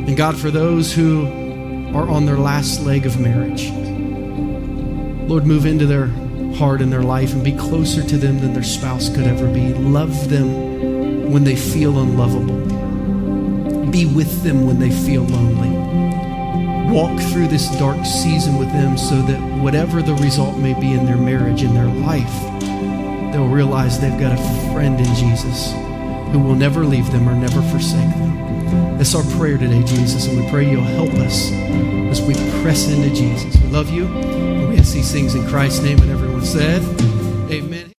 And 0.02 0.14
God, 0.18 0.36
for 0.36 0.50
those 0.50 0.92
who 0.92 1.40
are 1.94 2.08
on 2.08 2.26
their 2.26 2.38
last 2.38 2.80
leg 2.82 3.06
of 3.06 3.20
marriage, 3.20 3.70
Lord, 5.28 5.46
move 5.46 5.66
into 5.66 5.86
their 5.86 6.08
heart 6.56 6.82
and 6.82 6.92
their 6.92 7.02
life 7.02 7.32
and 7.32 7.42
be 7.42 7.52
closer 7.52 8.02
to 8.02 8.18
them 8.18 8.40
than 8.40 8.52
their 8.52 8.62
spouse 8.62 9.08
could 9.08 9.26
ever 9.26 9.46
be. 9.52 9.72
Love 9.72 10.28
them 10.28 11.30
when 11.30 11.44
they 11.44 11.56
feel 11.56 11.98
unlovable. 11.98 13.90
Be 13.90 14.06
with 14.06 14.42
them 14.42 14.66
when 14.66 14.78
they 14.78 14.90
feel 14.90 15.22
lonely. 15.22 15.70
Walk 16.92 17.18
through 17.30 17.48
this 17.48 17.70
dark 17.78 18.04
season 18.04 18.58
with 18.58 18.70
them 18.72 18.98
so 18.98 19.22
that 19.22 19.40
whatever 19.62 20.02
the 20.02 20.14
result 20.16 20.58
may 20.58 20.78
be 20.78 20.92
in 20.92 21.06
their 21.06 21.16
marriage, 21.16 21.62
in 21.62 21.72
their 21.72 21.86
life, 21.86 22.40
they'll 23.32 23.48
realize 23.48 23.98
they've 23.98 24.20
got 24.20 24.38
a 24.38 24.72
friend 24.72 24.98
in 24.98 25.14
Jesus 25.14 25.72
who 26.32 26.38
will 26.38 26.54
never 26.54 26.84
leave 26.84 27.10
them 27.12 27.28
or 27.28 27.34
never 27.34 27.62
forsake 27.62 28.10
them. 28.16 28.51
That's 29.02 29.16
our 29.16 29.36
prayer 29.36 29.58
today, 29.58 29.82
Jesus, 29.82 30.28
and 30.28 30.40
we 30.40 30.48
pray 30.48 30.70
you'll 30.70 30.84
help 30.84 31.12
us 31.14 31.50
as 31.50 32.22
we 32.22 32.34
press 32.62 32.88
into 32.88 33.12
Jesus. 33.12 33.60
We 33.60 33.66
love 33.66 33.90
you, 33.90 34.06
and 34.06 34.68
we 34.68 34.78
ask 34.78 34.94
these 34.94 35.10
things 35.10 35.34
in 35.34 35.44
Christ's 35.48 35.82
name, 35.82 35.98
and 36.02 36.08
everyone 36.08 36.44
said, 36.44 36.82
Amen. 37.50 37.90